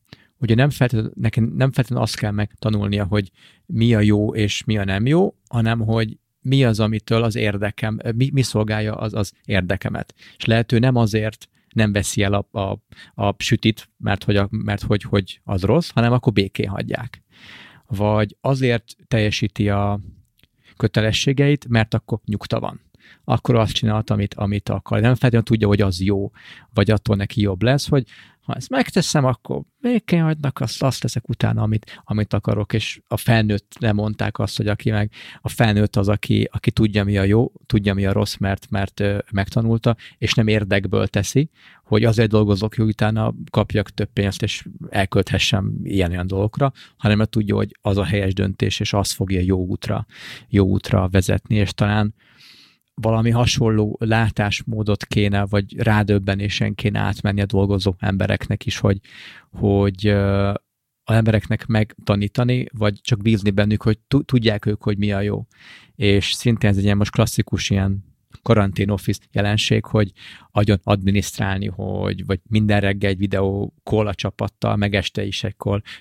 [0.43, 3.31] ugye nem feltétlenül, nekem nem feltétlenül azt kell megtanulnia, hogy
[3.65, 7.99] mi a jó és mi a nem jó, hanem hogy mi az, amitől az érdekem,
[8.15, 10.13] mi, mi szolgálja az, az érdekemet.
[10.37, 12.79] És lehető nem azért nem veszi el a, a,
[13.23, 17.21] a sütit, mert, hogy, a, mert hogy, hogy az rossz, hanem akkor békén hagyják.
[17.87, 19.99] Vagy azért teljesíti a
[20.77, 22.81] kötelességeit, mert akkor nyugta van
[23.23, 24.99] akkor azt csinált, amit, amit akar.
[24.99, 26.31] Nem feltétlenül tudja, hogy az jó,
[26.73, 28.05] vagy attól neki jobb lesz, hogy
[28.43, 33.17] ha ezt megteszem, akkor békén hagynak, azt, azt teszek utána, amit, amit akarok, és a
[33.17, 37.23] felnőtt nem mondták azt, hogy aki meg, a felnőtt az, aki, aki tudja, mi a
[37.23, 41.49] jó, tudja, mi a rossz, mert, mert megtanulta, és nem érdekből teszi,
[41.83, 47.55] hogy azért dolgozok, hogy utána kapjak több pénzt, és elkölthessem ilyen-olyan dolgokra, hanem mert tudja,
[47.55, 50.05] hogy az a helyes döntés, és az fogja jó útra,
[50.47, 52.15] jó útra vezetni, és talán
[52.93, 58.99] valami hasonló látásmódot kéne, vagy rádöbbenésen kéne átmenni a dolgozó embereknek is, hogy,
[59.51, 60.07] hogy
[61.03, 65.45] az embereknek megtanítani, vagy csak bízni bennük, hogy tudják ők, hogy mi a jó.
[65.95, 70.11] És szintén ez egy ilyen most klasszikus ilyen karantén office jelenség, hogy
[70.51, 75.55] agyon adminisztrálni, hogy vagy minden reggel egy videó call a csapattal, meg este is egy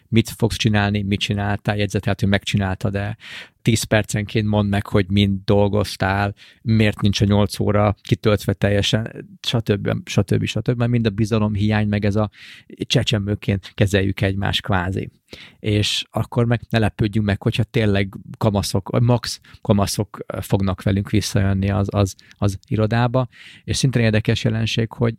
[0.09, 3.17] mit fogsz csinálni, mit csináltál, jegyzetelt, hogy megcsináltad de
[3.63, 10.09] 10 percenként mondd meg, hogy mind dolgoztál, miért nincs a 8 óra kitöltve teljesen, stb.
[10.09, 10.45] stb.
[10.45, 10.77] stb.
[10.77, 12.31] Mert mind a bizalom hiány, meg ez a
[12.67, 15.11] csecsemőként kezeljük egymást kvázi.
[15.59, 21.89] És akkor meg ne lepődjünk meg, hogyha tényleg kamaszok, max kamaszok fognak velünk visszajönni az,
[21.91, 23.29] az, az irodába,
[23.65, 25.15] és szintén érdekes jelenség, hogy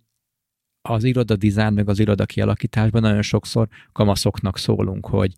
[0.89, 5.33] az iroda dizájn, meg az iroda kialakításban nagyon sokszor kamaszoknak szólunk, hogy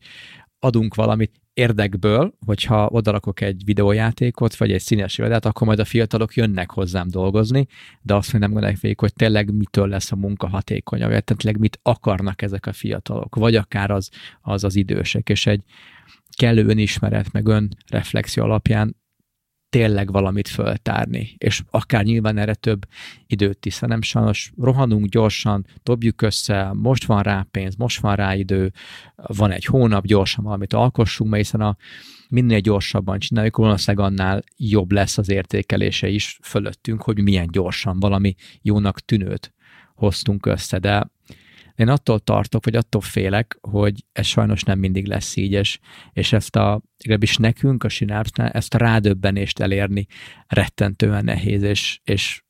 [0.60, 6.36] adunk valamit érdekből, hogyha odarakok egy videójátékot, vagy egy színes irodát, akkor majd a fiatalok
[6.36, 7.68] jönnek hozzám dolgozni,
[8.02, 12.42] de azt nem gondolják végig, hogy tényleg mitől lesz a munka hatékonyabb, tényleg mit akarnak
[12.42, 14.10] ezek a fiatalok, vagy akár az
[14.42, 15.64] az, az idősek, és egy
[16.38, 18.96] kellő önismeret, meg önreflexió alapján
[19.76, 22.86] tényleg valamit föltárni, és akár nyilván erre több
[23.28, 28.36] időt is, hanem sajnos rohanunk gyorsan, dobjuk össze, most van rá pénz, most van rá
[28.36, 28.72] idő,
[29.16, 31.78] van egy hónap, gyorsan valamit alkossunk, mert hiszen a
[32.30, 38.36] minél gyorsabban csináljuk, valószínűleg annál jobb lesz az értékelése is fölöttünk, hogy milyen gyorsan valami
[38.62, 39.54] jónak tűnőt
[39.96, 41.10] hoztunk össze, de
[41.76, 45.80] én attól tartok, vagy attól félek, hogy ez sajnos nem mindig lesz így, és,
[46.14, 50.06] és ezt a, legalábbis nekünk a Synapse-nál ezt a rádöbbenést elérni
[50.48, 52.44] rettentően nehéz, és, és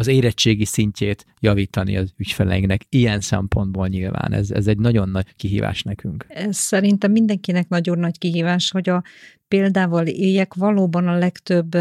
[0.00, 2.82] az érettségi szintjét javítani az ügyfeleinknek.
[2.88, 6.26] Ilyen szempontból nyilván ez, ez egy nagyon nagy kihívás nekünk.
[6.28, 9.02] Ez szerintem mindenkinek nagyon nagy kihívás, hogy a
[9.48, 11.76] példával éljek valóban a legtöbb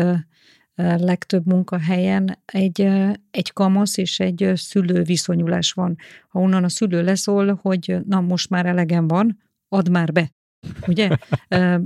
[0.84, 2.82] legtöbb munkahelyen egy,
[3.32, 5.98] egy kamasz és egy szülő viszonyulás van.
[6.30, 10.32] Ha onnan a szülő leszól, hogy na most már elegem van, add már be.
[10.88, 11.10] Ugye?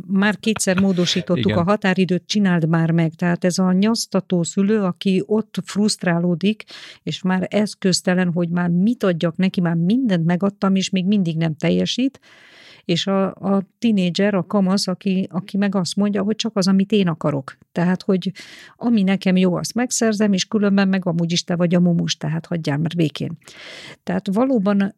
[0.07, 1.57] Már kétszer módosítottuk Igen.
[1.57, 3.13] a határidőt, csináld már meg.
[3.13, 6.63] Tehát ez a nyasztató szülő, aki ott frusztrálódik,
[7.03, 11.55] és már eszköztelen, hogy már mit adjak neki, már mindent megadtam, és még mindig nem
[11.55, 12.19] teljesít,
[12.85, 16.91] és a, a tinédzser, a kamasz, aki, aki meg azt mondja, hogy csak az, amit
[16.91, 17.57] én akarok.
[17.71, 18.31] Tehát, hogy
[18.75, 22.45] ami nekem jó, azt megszerzem, és különben meg amúgy is te vagy a mumus, tehát
[22.45, 23.37] hagyjál már békén.
[24.03, 24.95] Tehát valóban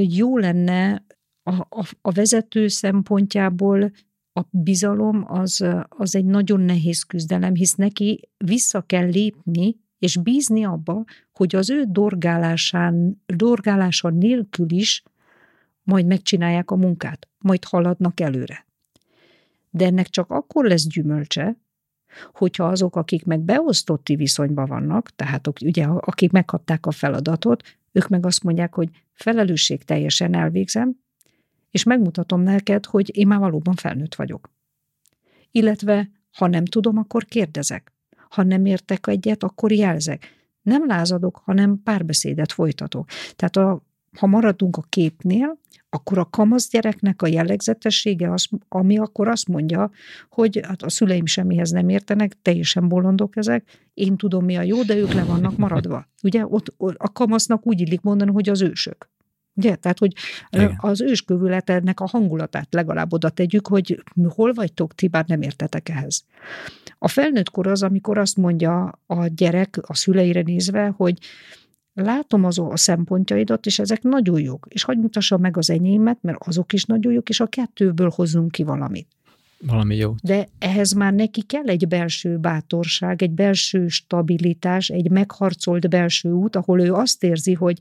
[0.00, 1.04] jó lenne
[1.42, 3.90] a, a, a vezető szempontjából
[4.32, 10.64] a bizalom az, az egy nagyon nehéz küzdelem, hisz neki vissza kell lépni, és bízni
[10.64, 15.02] abba, hogy az ő dorgálásán, dorgálása nélkül is
[15.88, 18.66] majd megcsinálják a munkát, majd haladnak előre.
[19.70, 21.56] De ennek csak akkor lesz gyümölcse,
[22.32, 27.62] hogyha azok, akik meg beosztotti viszonyban vannak, tehát ugye akik megkapták a feladatot,
[27.92, 30.96] ők meg azt mondják, hogy felelősség teljesen elvégzem,
[31.70, 34.50] és megmutatom neked, hogy én már valóban felnőtt vagyok.
[35.50, 37.92] Illetve, ha nem tudom, akkor kérdezek.
[38.28, 40.26] Ha nem értek egyet, akkor jelzek.
[40.62, 43.08] Nem lázadok, hanem párbeszédet folytatok.
[43.36, 43.86] Tehát a,
[44.18, 45.58] ha maradunk a képnél,
[45.90, 49.90] akkor a kamasz gyereknek a jellegzetessége, az, ami akkor azt mondja,
[50.30, 54.82] hogy hát a szüleim semmihez nem értenek, teljesen bolondok ezek, én tudom mi a jó,
[54.82, 56.08] de ők le vannak maradva.
[56.22, 59.10] Ugye ott a kamasznak úgy illik mondani, hogy az ősök.
[59.54, 59.74] Ugye?
[59.74, 60.12] Tehát, hogy
[60.50, 60.76] Igen.
[60.80, 66.24] az őskövületednek a hangulatát legalább oda tegyük, hogy hol vagytok, ti bár nem értetek ehhez.
[66.98, 71.18] A felnőtt kor az, amikor azt mondja a gyerek a szüleire nézve, hogy
[71.98, 76.46] látom az a szempontjaidat, és ezek nagyon jók, és hagyd mutassam meg az enyémet, mert
[76.46, 79.08] azok is nagyon jók, és a kettőből hozunk ki valamit.
[79.66, 80.14] Valami jó.
[80.22, 86.56] De ehhez már neki kell egy belső bátorság, egy belső stabilitás, egy megharcolt belső út,
[86.56, 87.80] ahol ő azt érzi, hogy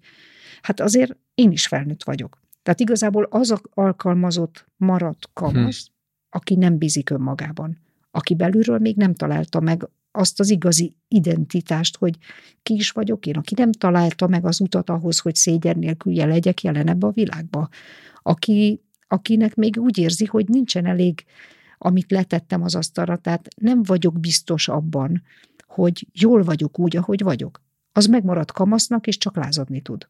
[0.62, 2.42] hát azért én is felnőtt vagyok.
[2.64, 5.92] Tehát igazából az a alkalmazott maradt kamasz, hm.
[6.30, 7.78] aki nem bízik önmagában,
[8.12, 12.18] aki belülről még nem találta meg azt az igazi identitást, hogy
[12.64, 16.64] ki is vagyok én, aki nem találta meg az utat ahhoz, hogy szégyen nélkül legyek
[16.64, 17.70] jelen ebbe a világba.
[18.22, 21.26] Aki, akinek még úgy érzi, hogy nincsen elég,
[21.78, 25.24] amit letettem az asztalra, tehát nem vagyok biztos abban,
[25.68, 27.62] hogy jól vagyok úgy, ahogy vagyok.
[27.92, 30.08] Az megmarad kamasznak, és csak lázadni tud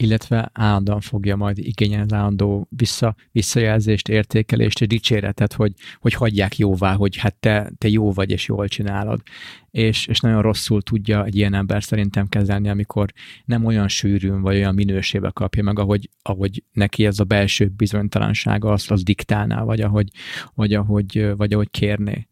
[0.00, 6.58] illetve állandóan fogja majd igényelni az állandó vissza, visszajelzést, értékelést és dicséretet, hogy, hogy hagyják
[6.58, 9.22] jóvá, hogy hát te, te jó vagy és jól csinálod.
[9.70, 13.12] És, és nagyon rosszul tudja egy ilyen ember szerintem kezelni, amikor
[13.44, 18.72] nem olyan sűrűn vagy olyan minőségbe kapja meg, ahogy, ahogy neki ez a belső bizonytalansága
[18.72, 20.08] azt az diktálná, vagy ahogy,
[20.54, 22.26] vagy ahogy, vagy ahogy kérné.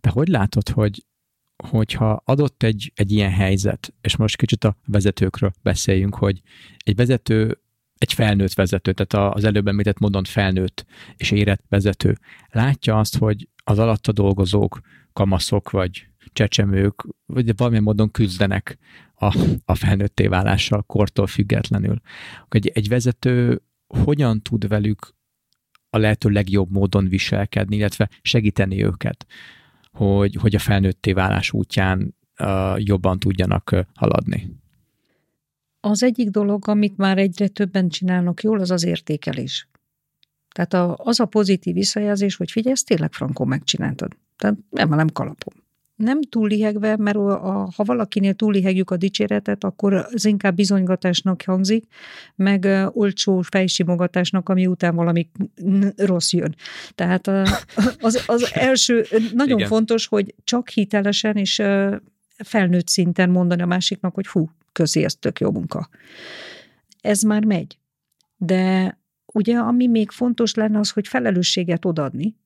[0.00, 1.04] Te hogy látod, hogy
[1.64, 6.42] hogyha adott egy, egy ilyen helyzet, és most kicsit a vezetőkről beszéljünk, hogy
[6.84, 7.58] egy vezető
[7.98, 10.86] egy felnőtt vezető, tehát az előbb említett módon felnőtt
[11.16, 12.18] és érett vezető
[12.48, 14.80] látja azt, hogy az alatta dolgozók,
[15.12, 18.78] kamaszok vagy csecsemők, vagy valamilyen módon küzdenek
[19.14, 22.00] a, a felnőtté válással kortól függetlenül.
[22.48, 25.14] Egy, egy vezető hogyan tud velük
[25.90, 29.26] a lehető legjobb módon viselkedni, illetve segíteni őket,
[29.98, 32.14] hogy, hogy a felnőtté válás útján
[32.76, 34.56] jobban tudjanak haladni.
[35.80, 39.68] Az egyik dolog, amit már egyre többen csinálnak jól, az az értékelés.
[40.54, 44.16] Tehát a, az a pozitív visszajelzés, hogy figyelj, ezt tényleg frankon megcsináltad.
[44.36, 45.54] Tehát nem, nem kalapom.
[45.98, 51.42] Nem túl lihegve, mert a, ha valakinél túl lihegjük a dicséretet, akkor az inkább bizonygatásnak
[51.46, 51.86] hangzik,
[52.34, 55.30] meg olcsó fejsimogatásnak, ami után valami
[55.96, 56.54] rossz jön.
[56.94, 57.26] Tehát
[58.00, 59.68] az, az első, nagyon Igen.
[59.68, 61.62] fontos, hogy csak hitelesen és
[62.44, 65.88] felnőtt szinten mondani a másiknak, hogy hú, közi, ez tök jó munka.
[67.00, 67.78] Ez már megy.
[68.36, 68.98] De
[69.32, 72.36] ugye, ami még fontos lenne, az, hogy felelősséget odadni,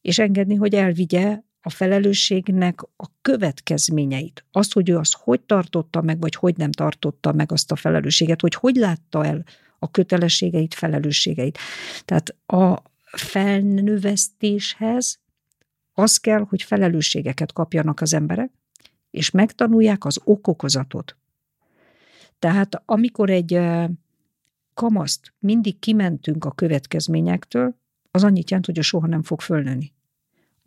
[0.00, 4.44] és engedni, hogy elvigye a felelősségnek a következményeit.
[4.52, 8.40] Azt, hogy ő azt hogy tartotta meg, vagy hogy nem tartotta meg azt a felelősséget,
[8.40, 9.44] hogy hogy látta el
[9.78, 11.58] a kötelességeit, felelősségeit.
[12.04, 15.18] Tehát a felnövesztéshez
[15.92, 18.50] az kell, hogy felelősségeket kapjanak az emberek,
[19.10, 21.16] és megtanulják az okokozatot.
[22.38, 23.60] Tehát amikor egy
[24.74, 27.74] kamaszt mindig kimentünk a következményektől,
[28.10, 29.96] az annyit jelent, hogy a soha nem fog fölnőni.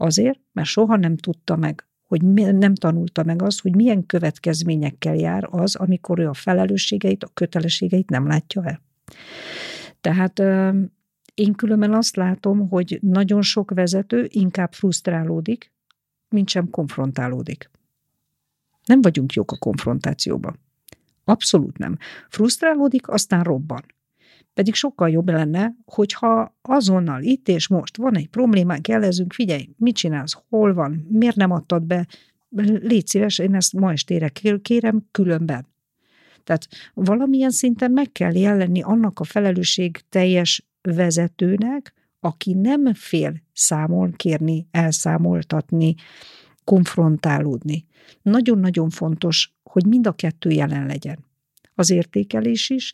[0.01, 2.21] Azért, mert soha nem tudta meg, hogy
[2.53, 8.09] nem tanulta meg azt, hogy milyen következményekkel jár az, amikor ő a felelősségeit, a kötelességeit
[8.09, 8.81] nem látja el.
[10.01, 10.39] Tehát
[11.33, 15.71] én különben azt látom, hogy nagyon sok vezető inkább frusztrálódik,
[16.29, 17.69] mint sem konfrontálódik.
[18.85, 20.59] Nem vagyunk jók a konfrontációban.
[21.23, 21.97] Abszolút nem.
[22.29, 23.81] Frusztrálódik, aztán robban.
[24.61, 29.95] Pedig sokkal jobb lenne, hogyha azonnal itt és most van egy problémánk, jelezünk, figyelj, mit
[29.95, 32.07] csinálsz, hol van, miért nem adtad be,
[32.81, 34.31] légy szíves, én ezt ma estére
[34.61, 35.67] kérem, különben.
[36.43, 44.11] Tehát valamilyen szinten meg kell jelenni annak a felelősség teljes vezetőnek, aki nem fél számol
[44.15, 45.95] kérni, elszámoltatni,
[46.63, 47.85] konfrontálódni.
[48.21, 51.25] Nagyon-nagyon fontos, hogy mind a kettő jelen legyen.
[51.75, 52.93] Az értékelés is,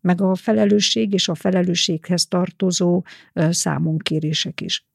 [0.00, 3.04] meg a felelősség és a felelősséghez tartozó
[3.34, 4.86] számonkérések is.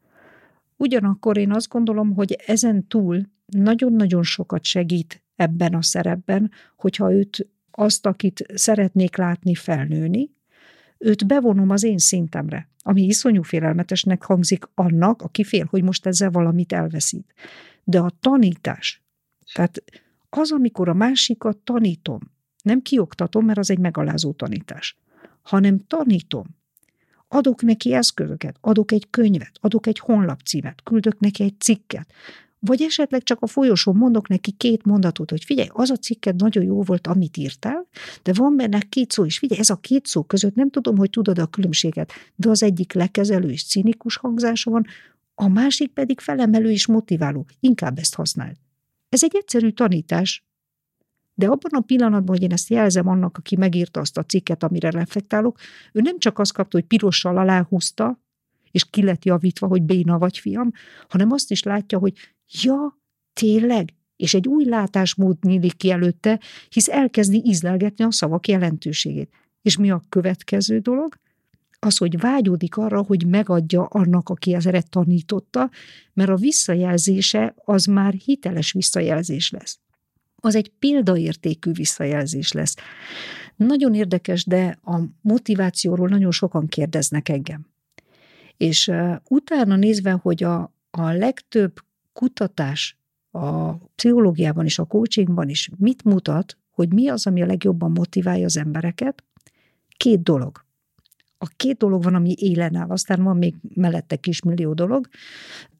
[0.78, 7.48] Ugyanakkor én azt gondolom, hogy ezen túl nagyon-nagyon sokat segít ebben a szerepben, hogyha őt
[7.72, 10.30] azt, akit szeretnék látni felnőni,
[10.98, 16.30] őt bevonom az én szintemre, ami iszonyú félelmetesnek hangzik annak, aki fél, hogy most ezzel
[16.30, 17.34] valamit elveszít.
[17.84, 19.04] De a tanítás,
[19.54, 19.84] tehát
[20.30, 22.20] az, amikor a másikat tanítom,
[22.64, 24.98] nem kioktatom, mert az egy megalázó tanítás,
[25.42, 26.46] hanem tanítom.
[27.28, 32.14] Adok neki eszközöket, adok egy könyvet, adok egy honlapcímet, küldök neki egy cikket,
[32.64, 36.64] vagy esetleg csak a folyosón mondok neki két mondatot, hogy figyelj, az a cikket nagyon
[36.64, 37.88] jó volt, amit írtál,
[38.24, 39.38] de van benne két szó is.
[39.38, 42.94] Figyelj, ez a két szó között nem tudom, hogy tudod a különbséget, de az egyik
[42.94, 44.86] lekezelő és cinikus hangzása van,
[45.36, 47.46] a másik pedig felemelő és motiváló.
[47.60, 48.56] Inkább ezt használd.
[49.10, 50.46] Ez egy egyszerű tanítás,
[51.34, 54.90] de abban a pillanatban, hogy én ezt jelzem annak, aki megírta azt a cikket, amire
[54.90, 55.60] reflektálok,
[55.94, 58.20] ő nem csak azt kapta, hogy pirossal aláhúzta,
[58.72, 60.72] és ki lett javítva, hogy béna vagy fiam,
[61.10, 62.14] hanem azt is látja, hogy
[62.62, 63.00] ja,
[63.34, 66.40] tényleg, és egy új látásmód nyílik ki előtte,
[66.70, 69.34] hisz elkezdi ízlelgetni a szavak jelentőségét.
[69.62, 71.20] És mi a következő dolog?
[71.84, 75.70] az, hogy vágyódik arra, hogy megadja annak, aki ezeret tanította,
[76.14, 79.80] mert a visszajelzése az már hiteles visszajelzés lesz.
[80.42, 82.76] Az egy példaértékű visszajelzés lesz.
[83.56, 87.66] Nagyon érdekes, de a motivációról nagyon sokan kérdeznek engem.
[88.58, 91.74] És uh, utána nézve, hogy a, a legtöbb
[92.14, 92.98] kutatás
[93.32, 98.46] a pszichológiában és a coachingban is mit mutat, hogy mi az, ami a legjobban motiválja
[98.46, 99.24] az embereket,
[99.98, 100.66] két dolog
[101.44, 105.08] a két dolog van, ami élen áll, aztán van még mellette kismillió dolog,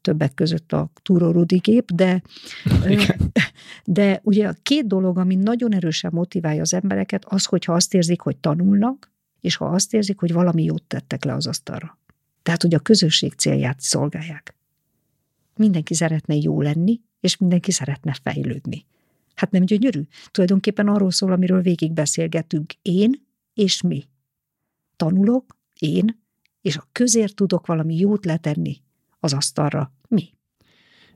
[0.00, 2.22] többek között a Túró Rudi gép, de,
[3.84, 8.20] de ugye a két dolog, ami nagyon erősen motiválja az embereket, az, hogyha azt érzik,
[8.20, 9.10] hogy tanulnak,
[9.40, 11.98] és ha azt érzik, hogy valami jót tettek le az asztalra.
[12.42, 14.54] Tehát, hogy a közösség célját szolgálják.
[15.56, 18.86] Mindenki szeretne jó lenni, és mindenki szeretne fejlődni.
[19.34, 20.02] Hát nem gyönyörű?
[20.30, 22.72] Tulajdonképpen arról szól, amiről végig beszélgetünk.
[22.82, 24.10] Én és mi
[25.02, 26.22] tanulok, én,
[26.60, 28.76] és a közért tudok valami jót letenni
[29.20, 29.92] az asztalra.
[30.08, 30.34] Mi?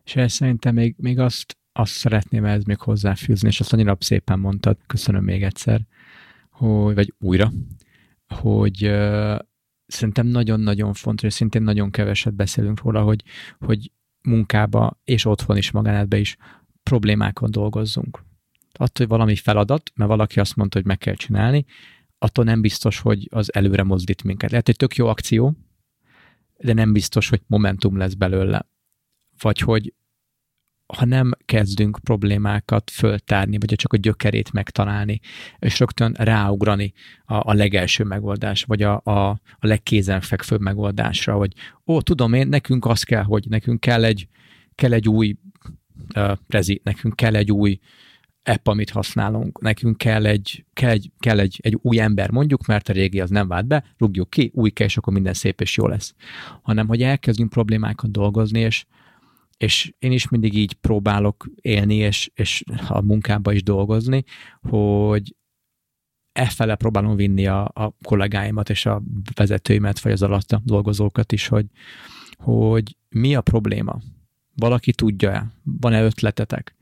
[0.05, 4.39] És ezt szerintem még, még azt, azt szeretném ez még hozzáfűzni, és azt annyira szépen
[4.39, 5.81] mondtad, köszönöm még egyszer,
[6.51, 7.53] hogy, vagy újra,
[8.27, 9.39] hogy uh,
[9.87, 13.23] szerintem nagyon-nagyon fontos, és szintén nagyon keveset beszélünk róla, hogy,
[13.59, 13.93] hogy
[14.23, 16.37] munkába és otthon is magánátban is
[16.83, 18.25] problémákon dolgozzunk.
[18.73, 21.65] Attól, hogy valami feladat, mert valaki azt mondta, hogy meg kell csinálni,
[22.19, 24.51] attól nem biztos, hogy az előre mozdít minket.
[24.51, 25.55] Lehet, hogy tök jó akció,
[26.59, 28.69] de nem biztos, hogy momentum lesz belőle.
[29.39, 29.95] Vagy hogy
[30.87, 35.21] ha nem kezdünk problémákat föltárni, vagy csak a gyökerét megtalálni,
[35.59, 36.93] és rögtön ráugrani
[37.25, 39.29] a, a legelső megoldás, vagy a, a,
[39.59, 41.53] a legkézenfekvőbb megoldásra, hogy
[41.87, 44.29] ó, tudom én, nekünk az kell, hogy nekünk kell egy,
[44.75, 45.37] kell egy új
[46.15, 47.79] uh, rezi, nekünk kell egy új
[48.47, 52.89] app, amit használunk, nekünk kell egy, kell egy, kell egy, egy új ember mondjuk, mert
[52.89, 55.77] a régi az nem vált be, rúgjuk ki, új kell, és akkor minden szép és
[55.77, 56.15] jó lesz.
[56.63, 58.85] Hanem, hogy elkezdjünk problémákat dolgozni, és,
[59.57, 64.25] és én is mindig így próbálok élni, és, és a munkába is dolgozni,
[64.61, 65.35] hogy
[66.33, 69.03] effele próbálom vinni a, a kollégáimat és a
[69.35, 71.67] vezetőimet, vagy az alatta dolgozókat is, hogy,
[72.37, 74.01] hogy mi a probléma.
[74.55, 75.47] Valaki tudja-e?
[75.63, 76.76] Van-e ötletetek?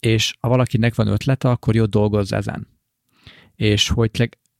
[0.00, 2.68] És ha valakinek van ötlete, akkor jó dolgozz ezen.
[3.54, 4.10] És hogy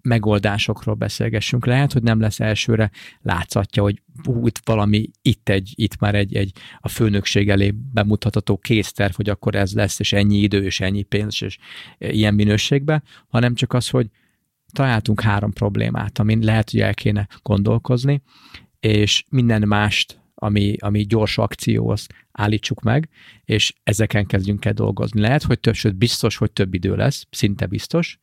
[0.03, 1.67] megoldásokról beszélgessünk.
[1.67, 2.91] Lehet, hogy nem lesz elsőre
[3.23, 8.57] látszatja, hogy hú, itt valami, itt egy, itt már egy, egy a főnökség elé bemutatható
[8.57, 11.59] készterv, hogy akkor ez lesz, és ennyi idő, és ennyi pénz, és
[11.99, 14.07] ilyen minőségben, hanem csak az, hogy
[14.73, 18.23] találtunk három problémát, amin lehet, hogy el kéne gondolkozni,
[18.81, 23.09] és minden mást, ami, ami gyors akció, azt állítsuk meg,
[23.45, 25.21] és ezeken kezdjünk el dolgozni.
[25.21, 28.19] Lehet, hogy több, sőt biztos, hogy több idő lesz, szinte biztos,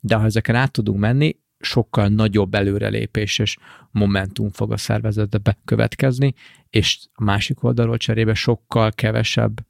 [0.00, 3.56] de ha ezeken át tudunk menni, sokkal nagyobb előrelépés és
[3.90, 6.34] momentum fog a szervezetbe következni,
[6.70, 9.66] és a másik oldalról cserébe sokkal kevesebb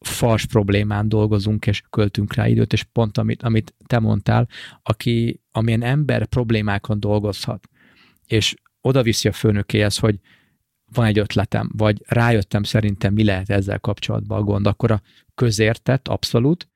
[0.00, 4.48] fals problémán dolgozunk, és költünk rá időt, és pont amit, amit te mondtál,
[4.82, 7.68] aki, amilyen ember problémákon dolgozhat,
[8.26, 10.18] és oda viszi a főnökéhez, hogy
[10.92, 15.02] van egy ötletem, vagy rájöttem szerintem, mi lehet ezzel kapcsolatban a gond, akkor a
[15.34, 16.68] közértett, abszolút,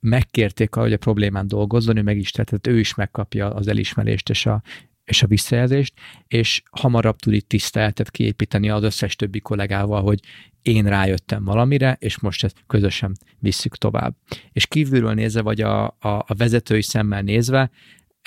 [0.00, 4.46] megkérték hogy a problémán dolgozzon, ő meg is tehát ő is megkapja az elismerést és
[4.46, 4.62] a,
[5.04, 5.94] és a visszajelzést,
[6.28, 10.20] és hamarabb tud itt tiszteletet kiépíteni az összes többi kollégával, hogy
[10.62, 14.14] én rájöttem valamire, és most ezt közösen visszük tovább.
[14.52, 17.70] És kívülről nézve, vagy a, a, a vezetői szemmel nézve,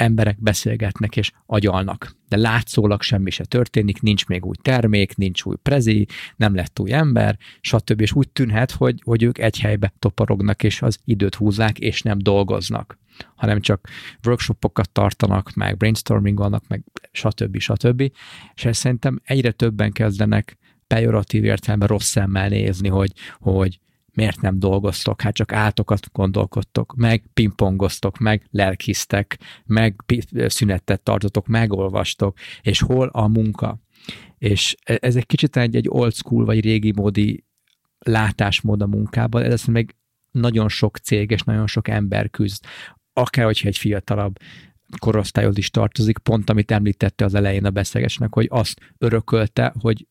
[0.02, 5.56] emberek beszélgetnek és agyalnak, de látszólag semmi se történik, nincs még új termék, nincs új
[5.61, 8.02] prezi, nem lett új ember, stb.
[8.02, 12.18] És úgy tűnhet, hogy, hogy ők egy helybe toporognak, és az időt húzzák, és nem
[12.18, 12.98] dolgoznak,
[13.36, 13.90] hanem csak
[14.23, 17.57] workshopokat tartanak, meg brainstormingolnak, meg stb.
[17.60, 18.11] stb.
[18.53, 20.57] És ezt szerintem egyre többen kezdenek
[20.88, 23.80] pejoratív értelemben rossz szemmel nézni, hogy, hogy
[24.13, 29.95] miért nem dolgoztok, hát csak átokat gondolkodtok, meg pingpongoztok, meg lelkiztek, meg
[30.33, 33.79] szünetet tartotok, megolvastok, és hol a munka.
[34.38, 37.45] És e, ez egy kicsit egy, egy old school, vagy régi módi
[37.99, 39.95] látásmód a munkában, ez meg
[40.31, 42.65] nagyon sok cég és nagyon sok ember küzd,
[43.13, 44.38] akár hogyha egy fiatalabb
[44.97, 50.07] korosztályhoz is tartozik, pont amit említette az elején a beszélgesnek, hogy azt örökölte, hogy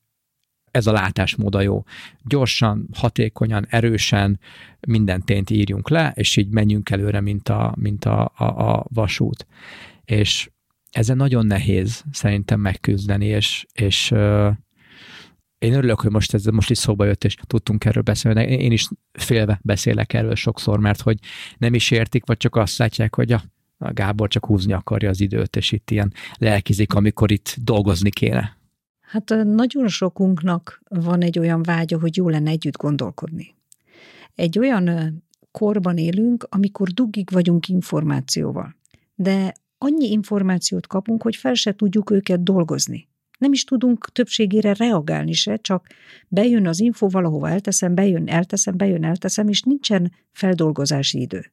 [0.71, 1.85] ez a látásmód a jó.
[2.25, 4.41] Gyorsan, hatékonyan, erősen
[4.81, 9.47] minden tényt írjunk le, és így menjünk előre, mint a, mint a, a, a vasút.
[10.05, 10.51] És
[10.91, 14.11] ezen nagyon nehéz szerintem megküzdeni, és, és
[15.59, 18.43] én örülök, hogy most ez most is szóba jött, és tudtunk erről beszélni.
[18.43, 21.19] Én is félve beszélek erről sokszor, mert hogy
[21.59, 23.43] nem is értik, vagy csak azt látják, hogy a,
[23.79, 28.60] a Gábor csak húzni akarja az időt, és itt ilyen lelkizik, amikor itt dolgozni kéne.
[29.11, 33.55] Hát nagyon sokunknak van egy olyan vágya, hogy jó lenne együtt gondolkodni.
[34.35, 35.15] Egy olyan
[35.51, 38.77] korban élünk, amikor dugig vagyunk információval.
[39.15, 43.09] De annyi információt kapunk, hogy fel se tudjuk őket dolgozni.
[43.39, 45.87] Nem is tudunk többségére reagálni se, csak
[46.29, 51.53] bejön az info, valahova elteszem, bejön, elteszem, bejön, elteszem, és nincsen feldolgozási idő.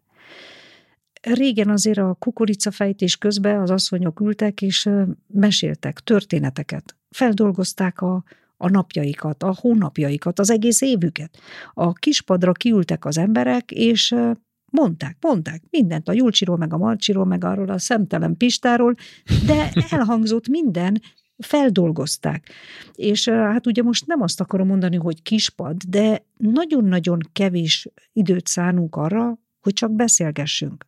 [1.21, 4.89] Régen azért a kukoricafejtés közben az asszonyok ültek és
[5.27, 8.23] meséltek történeteket feldolgozták a,
[8.57, 11.37] a napjaikat, a hónapjaikat, az egész évüket.
[11.73, 14.15] A kispadra kiültek az emberek, és
[14.71, 18.95] mondták, mondták mindent a Julcsiról, meg a Marcsiról, meg arról a szemtelen Pistáról,
[19.45, 21.01] de elhangzott minden,
[21.37, 22.49] feldolgozták.
[22.95, 28.95] És hát ugye most nem azt akarom mondani, hogy kispad, de nagyon-nagyon kevés időt szánunk
[28.95, 30.85] arra, hogy csak beszélgessünk.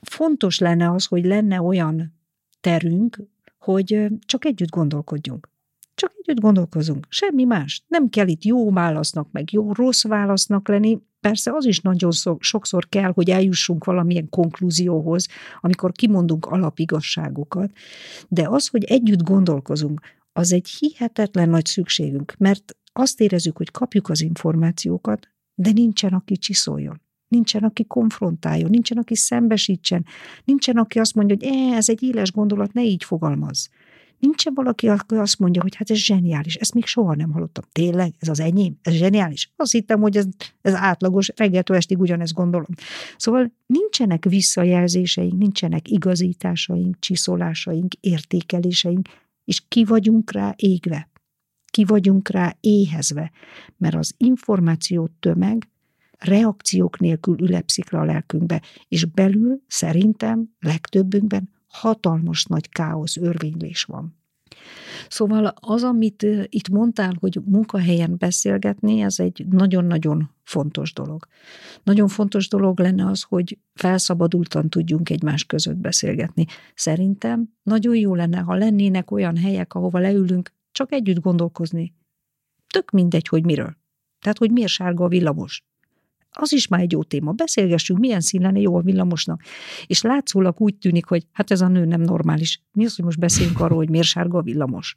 [0.00, 2.14] Fontos lenne az, hogy lenne olyan
[2.60, 3.18] terünk,
[3.58, 5.48] hogy csak együtt gondolkodjunk.
[5.96, 7.82] Csak Együtt gondolkozunk, semmi más.
[7.88, 10.98] Nem kell itt jó válasznak, meg jó rossz válasznak lenni.
[11.20, 15.26] Persze az is nagyon sokszor kell, hogy eljussunk valamilyen konklúzióhoz,
[15.60, 17.70] amikor kimondunk alapigasságokat.
[18.28, 20.00] De az, hogy együtt gondolkozunk,
[20.32, 26.36] az egy hihetetlen nagy szükségünk, mert azt érezzük, hogy kapjuk az információkat, de nincsen, aki
[26.36, 27.00] csiszoljon.
[27.28, 30.04] Nincsen, aki konfrontáljon, nincsen, aki szembesítsen,
[30.44, 33.68] nincsen, aki azt mondja, hogy e, ez egy éles gondolat, ne így fogalmaz.
[34.18, 37.64] Nincsen valaki, aki azt mondja, hogy hát ez zseniális, ezt még soha nem hallottam.
[37.72, 39.52] Tényleg, ez az enyém, ez zseniális.
[39.56, 40.26] Azt hittem, hogy ez,
[40.60, 42.68] ez átlagos, reggeltől estig ugyanezt gondolom.
[43.16, 49.08] Szóval nincsenek visszajelzéseink, nincsenek igazításaink, csiszolásaink, értékeléseink,
[49.44, 51.10] és ki vagyunk rá égve.
[51.70, 53.30] Ki vagyunk rá éhezve,
[53.76, 55.68] mert az információ tömeg
[56.18, 64.16] reakciók nélkül ülepszik le a lelkünkbe, és belül szerintem legtöbbünkben hatalmas nagy káosz, örvénylés van.
[65.08, 71.26] Szóval az, amit itt mondtál, hogy munkahelyen beszélgetni, ez egy nagyon-nagyon fontos dolog.
[71.82, 76.44] Nagyon fontos dolog lenne az, hogy felszabadultan tudjunk egymás között beszélgetni.
[76.74, 81.94] Szerintem nagyon jó lenne, ha lennének olyan helyek, ahova leülünk, csak együtt gondolkozni.
[82.66, 83.76] Tök mindegy, hogy miről.
[84.20, 85.64] Tehát, hogy miért sárga a villamos
[86.38, 87.32] az is már egy jó téma.
[87.32, 89.42] Beszélgessünk, milyen szín lenne jó a villamosnak.
[89.86, 92.62] És látszólag úgy tűnik, hogy hát ez a nő nem normális.
[92.72, 94.96] Mi az, hogy most beszélünk arról, hogy miért sárga a villamos?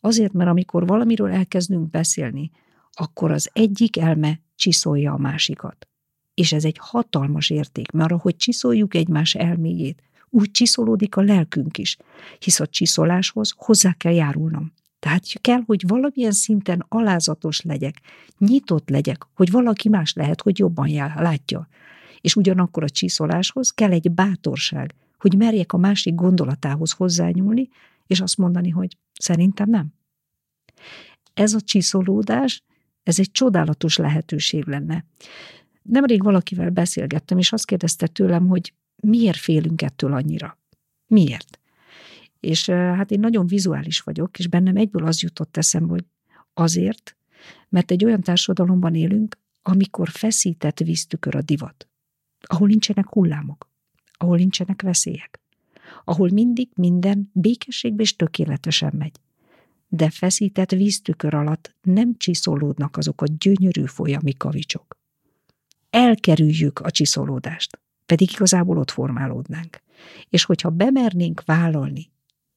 [0.00, 2.50] Azért, mert amikor valamiről elkezdünk beszélni,
[2.92, 5.88] akkor az egyik elme csiszolja a másikat.
[6.34, 11.96] És ez egy hatalmas érték, mert ahogy csiszoljuk egymás elméjét, úgy csiszolódik a lelkünk is,
[12.38, 14.72] hisz a csiszoláshoz hozzá kell járulnom.
[14.98, 18.00] Tehát kell, hogy valamilyen szinten alázatos legyek,
[18.38, 21.68] nyitott legyek, hogy valaki más lehet, hogy jobban jár, látja.
[22.20, 27.68] És ugyanakkor a csiszoláshoz kell egy bátorság, hogy merjek a másik gondolatához hozzányúlni,
[28.06, 29.92] és azt mondani, hogy szerintem nem.
[31.34, 32.62] Ez a csiszolódás,
[33.02, 35.04] ez egy csodálatos lehetőség lenne.
[35.82, 40.58] Nemrég valakivel beszélgettem, és azt kérdezte tőlem, hogy miért félünk ettől annyira?
[41.06, 41.57] Miért?
[42.40, 46.04] És hát én nagyon vizuális vagyok, és bennem egyből az jutott eszembe, hogy
[46.54, 47.16] azért,
[47.68, 51.88] mert egy olyan társadalomban élünk, amikor feszített víztükör a divat,
[52.40, 53.70] ahol nincsenek hullámok,
[54.12, 55.40] ahol nincsenek veszélyek,
[56.04, 59.20] ahol mindig minden békességbe és tökéletesen megy.
[59.88, 64.96] De feszített víztükör alatt nem csiszolódnak azok a gyönyörű folyami kavicsok.
[65.90, 69.82] Elkerüljük a csiszolódást, pedig igazából ott formálódnánk.
[70.28, 72.10] És hogyha bemernénk vállalni,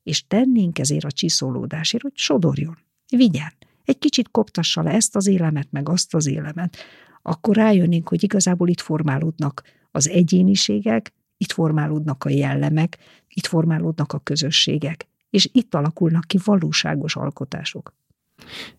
[0.03, 2.77] és tennénk ezért a csiszolódásért, hogy sodorjon,
[3.09, 3.53] vigyen,
[3.85, 6.77] egy kicsit koptassa le ezt az élemet, meg azt az élemet,
[7.21, 12.97] akkor rájönnénk, hogy igazából itt formálódnak az egyéniségek, itt formálódnak a jellemek,
[13.27, 17.93] itt formálódnak a közösségek, és itt alakulnak ki valóságos alkotások.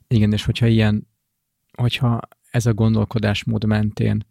[0.09, 1.07] Igen, és hogyha ilyen,
[1.73, 2.21] hogyha
[2.51, 4.27] ez a gondolkodásmód mentén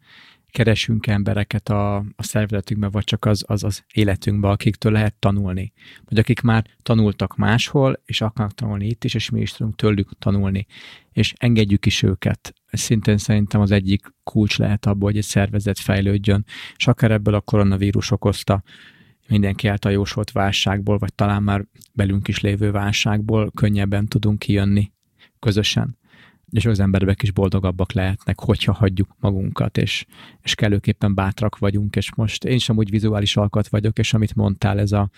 [0.52, 5.73] keresünk embereket a, a szervezetünkbe, vagy csak az, az, az életünkbe, akiktől lehet tanulni.
[6.06, 10.10] Vagy akik már tanultak máshol, és akarnak tanulni itt is, és mi is tudunk tőlük
[10.19, 10.65] tanulni.
[11.11, 12.53] És engedjük is őket.
[12.65, 16.45] Ez szintén szerintem az egyik kulcs lehet abból, hogy egy szervezet fejlődjön,
[16.76, 18.64] és akár ebből a koronavírus okozta
[19.28, 24.91] mindenki által jósolt válságból, vagy talán már belünk is lévő válságból könnyebben tudunk kijönni
[25.40, 25.99] közösen
[26.52, 30.06] és az emberek is boldogabbak lehetnek, hogyha hagyjuk magunkat, és,
[30.41, 34.80] és kellőképpen bátrak vagyunk, és most én sem úgy vizuális alkat vagyok, és amit mondtál,
[34.80, 35.10] ez a,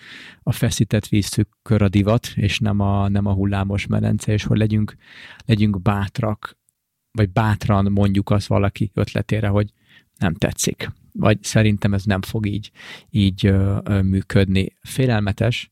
[0.42, 4.96] a feszített vízszűkör a divat, és nem a, nem a hullámos medence, és hogy legyünk,
[5.44, 6.56] legyünk bátrak,
[7.10, 9.72] vagy bátran mondjuk az valaki ötletére, hogy
[10.18, 12.70] nem tetszik, vagy szerintem ez nem fog így,
[13.10, 14.76] így ö, ö, működni.
[14.82, 15.70] Félelmetes,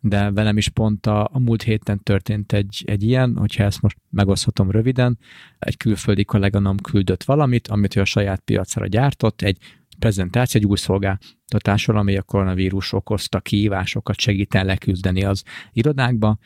[0.00, 3.96] de velem is pont a, a múlt héten történt egy, egy ilyen, hogyha ezt most
[4.10, 5.18] megoszthatom röviden,
[5.58, 9.58] egy külföldi kolléganom küldött valamit, amit ő a saját piacra gyártott, egy
[9.98, 15.42] prezentáció, egy új szolgáltatásról, ami a koronavírus okozta kihívásokat segít leküzdeni az
[15.72, 16.38] irodákba,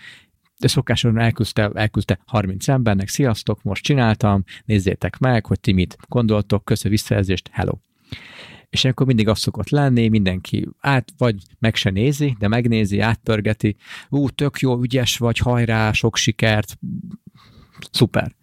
[0.59, 6.65] de szokásosan elküldte, elküldte 30 embernek, sziasztok, most csináltam, nézzétek meg, hogy ti mit gondoltok,
[6.65, 7.73] köszönöm visszajelzést, hello
[8.71, 13.77] és akkor mindig az szokott lenni, mindenki át, vagy meg se nézi, de megnézi, átpörgeti,
[14.09, 16.79] ú, tök jó, ügyes vagy, hajrá, sok sikert,
[17.91, 18.35] szuper.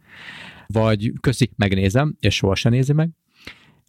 [0.67, 3.09] Vagy köszi, megnézem, és sohasem nézi meg,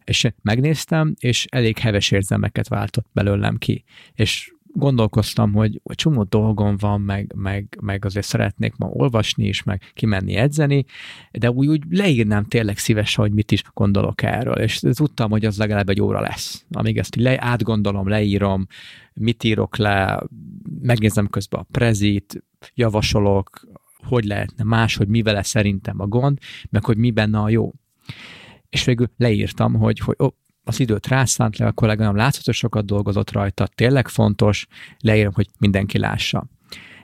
[0.03, 3.83] és megnéztem, és elég heves érzelmeket váltott belőlem ki.
[4.13, 9.91] És gondolkoztam, hogy, csomó dolgom van, meg, meg, meg azért szeretnék ma olvasni is, meg
[9.93, 10.85] kimenni edzeni,
[11.31, 15.57] de úgy, úgy leírnám tényleg szívesen, hogy mit is gondolok erről, és tudtam, hogy az
[15.57, 18.67] legalább egy óra lesz, amíg ezt le, átgondolom, leírom,
[19.13, 20.23] mit írok le,
[20.81, 22.43] megnézem közben a prezit,
[22.73, 23.67] javasolok,
[24.03, 26.37] hogy lehetne más, hogy mi vele szerintem a gond,
[26.69, 27.71] meg hogy mi benne a jó.
[28.69, 30.27] És végül leírtam, hogy, hogy ó,
[30.71, 34.67] az időt rászánt le, a kollégám látszott, sokat dolgozott rajta, tényleg fontos,
[34.99, 36.47] leírom, hogy mindenki lássa.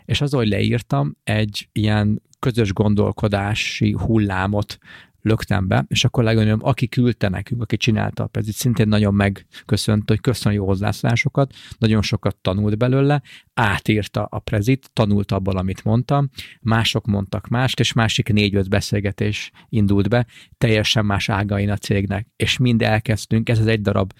[0.05, 4.77] És az, hogy leírtam, egy ilyen közös gondolkodási hullámot
[5.21, 10.09] löktem be, és akkor legalább aki küldte nekünk, aki csinálta a prezit, szintén nagyon megköszönt,
[10.09, 13.21] hogy köszön jó hozzászólásokat, nagyon sokat tanult belőle,
[13.57, 16.29] átírta a prezit, tanult abból, amit mondtam,
[16.61, 20.25] mások mondtak mást, és másik négy-öt beszélgetés indult be,
[20.57, 24.13] teljesen más ágain a cégnek, és mind elkezdtünk, ez az egy darab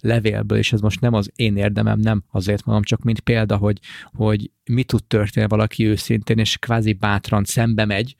[0.00, 3.78] levélből, és ez most nem az én érdemem, nem azért mondom, csak mint példa, hogy,
[4.12, 8.16] hogy mi tud történni valaki őszintén, és kvázi bátran szembe megy,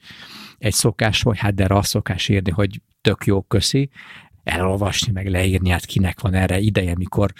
[0.58, 3.90] egy szokás, hogy hát de rá szokás írni, hogy tök jó, köszi,
[4.44, 7.32] elolvasni, meg leírni, hát kinek van erre ideje, mikor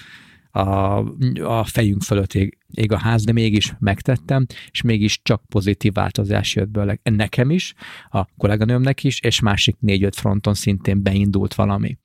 [0.52, 0.98] a,
[1.42, 6.54] a fejünk fölött ég, ég a ház, de mégis megtettem, és mégis csak pozitív változás
[6.54, 6.98] jött belőle.
[7.02, 7.74] Nekem is,
[8.10, 11.98] a kolléganőmnek is, és másik négy-öt fronton szintén beindult valami.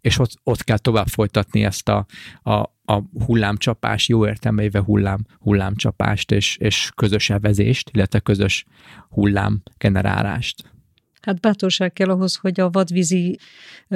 [0.00, 2.06] És ott, ott kell tovább folytatni ezt a,
[2.42, 2.52] a,
[2.84, 8.64] a hullámcsapás, jó értelmeivel hullám, hullámcsapást és, és közös elvezést, illetve közös
[9.08, 10.72] hullám generálást.
[11.20, 13.38] Hát bátorság kell ahhoz, hogy a vadvízi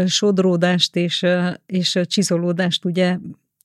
[0.06, 1.26] sodródást és,
[1.66, 3.18] és csizolódást ugye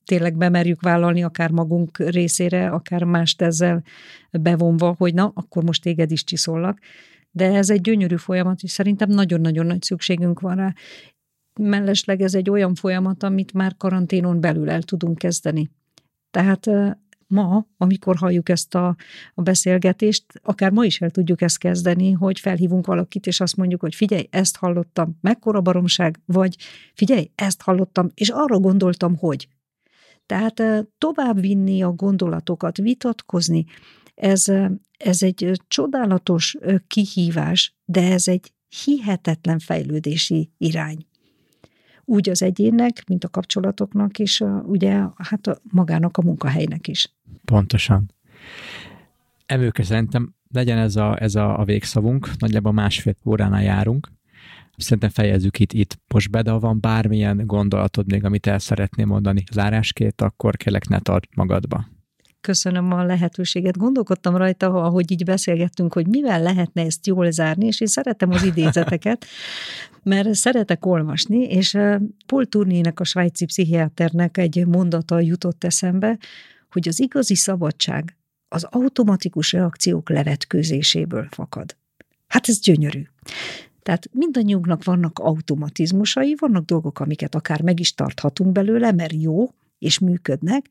[0.04, 3.82] tényleg bemerjük vállalni, akár magunk részére, akár mást ezzel
[4.30, 6.78] bevonva, hogy na, akkor most téged is csiszolnak.
[7.30, 10.74] De ez egy gyönyörű folyamat, és szerintem nagyon-nagyon nagy szükségünk van rá.
[11.60, 15.70] Mellesleg ez egy olyan folyamat, amit már karanténon belül el tudunk kezdeni.
[16.30, 16.70] Tehát
[17.26, 18.96] ma, amikor halljuk ezt a,
[19.34, 23.80] a beszélgetést, akár ma is el tudjuk ezt kezdeni, hogy felhívunk valakit, és azt mondjuk,
[23.80, 26.56] hogy figyelj, ezt hallottam, mekkora baromság, vagy
[26.94, 29.48] figyelj, ezt hallottam, és arra gondoltam, hogy.
[30.26, 30.62] Tehát
[30.98, 33.64] tovább vinni a gondolatokat, vitatkozni,
[34.14, 34.44] ez,
[34.98, 36.56] ez egy csodálatos
[36.86, 38.52] kihívás, de ez egy
[38.84, 41.06] hihetetlen fejlődési irány
[42.04, 47.14] úgy az egyének, mint a kapcsolatoknak, és ugye hát magának a munkahelynek is.
[47.44, 48.10] Pontosan.
[49.46, 54.12] Emőke szerintem legyen ez a, ez a, a végszavunk, nagyjából másfél óránál járunk.
[54.76, 59.08] Szerintem fejezzük itt, itt most be, de ha van bármilyen gondolatod még, amit el szeretném
[59.08, 61.92] mondani zárásként, akkor kérlek ne tart magadba
[62.44, 63.76] köszönöm a lehetőséget.
[63.76, 68.42] Gondolkodtam rajta, ahogy így beszélgettünk, hogy mivel lehetne ezt jól zárni, és én szeretem az
[68.42, 69.24] idézeteket,
[70.02, 71.78] mert szeretek olvasni, és
[72.26, 76.18] Paul Tournier-nek, a svájci pszichiáternek egy mondata jutott eszembe,
[76.70, 78.16] hogy az igazi szabadság
[78.48, 81.76] az automatikus reakciók levetkőzéséből fakad.
[82.26, 83.02] Hát ez gyönyörű.
[83.84, 89.98] Tehát mindannyiunknak vannak automatizmusai, vannak dolgok, amiket akár meg is tarthatunk belőle, mert jó, és
[89.98, 90.66] működnek,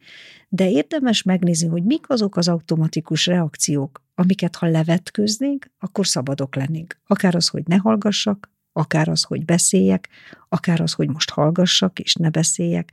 [0.50, 7.00] de érdemes megnézni, hogy mik azok az automatikus reakciók, amiket ha levetköznénk, akkor szabadok lennénk.
[7.08, 10.10] Akár az, hogy ne hallgassak, akár az, hogy beszéljek,
[10.50, 12.92] akár az, hogy most hallgassak és ne beszéljek,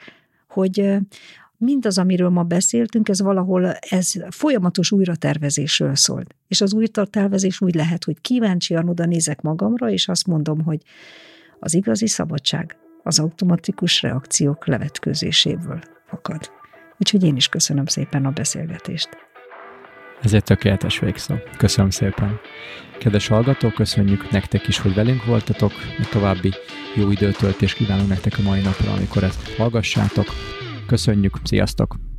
[0.48, 0.97] hogy
[1.61, 6.35] mindaz, amiről ma beszéltünk, ez valahol ez folyamatos újratervezésről szólt.
[6.49, 10.82] És az újratervezés úgy lehet, hogy kíváncsian oda nézek magamra, és azt mondom, hogy
[11.59, 16.51] az igazi szabadság az automatikus reakciók levetkőzéséből fakad.
[16.99, 19.09] Úgyhogy én is köszönöm szépen a beszélgetést.
[20.23, 21.35] Ez egy tökéletes végszó.
[21.57, 22.39] Köszönöm szépen.
[22.99, 25.73] Kedves hallgatók, köszönjük nektek is, hogy velünk voltatok.
[25.99, 26.53] A további
[26.97, 30.27] jó időtöltést kívánunk nektek a mai napra, amikor ezt hallgassátok.
[30.90, 32.10] Köszönjük, sziasztok!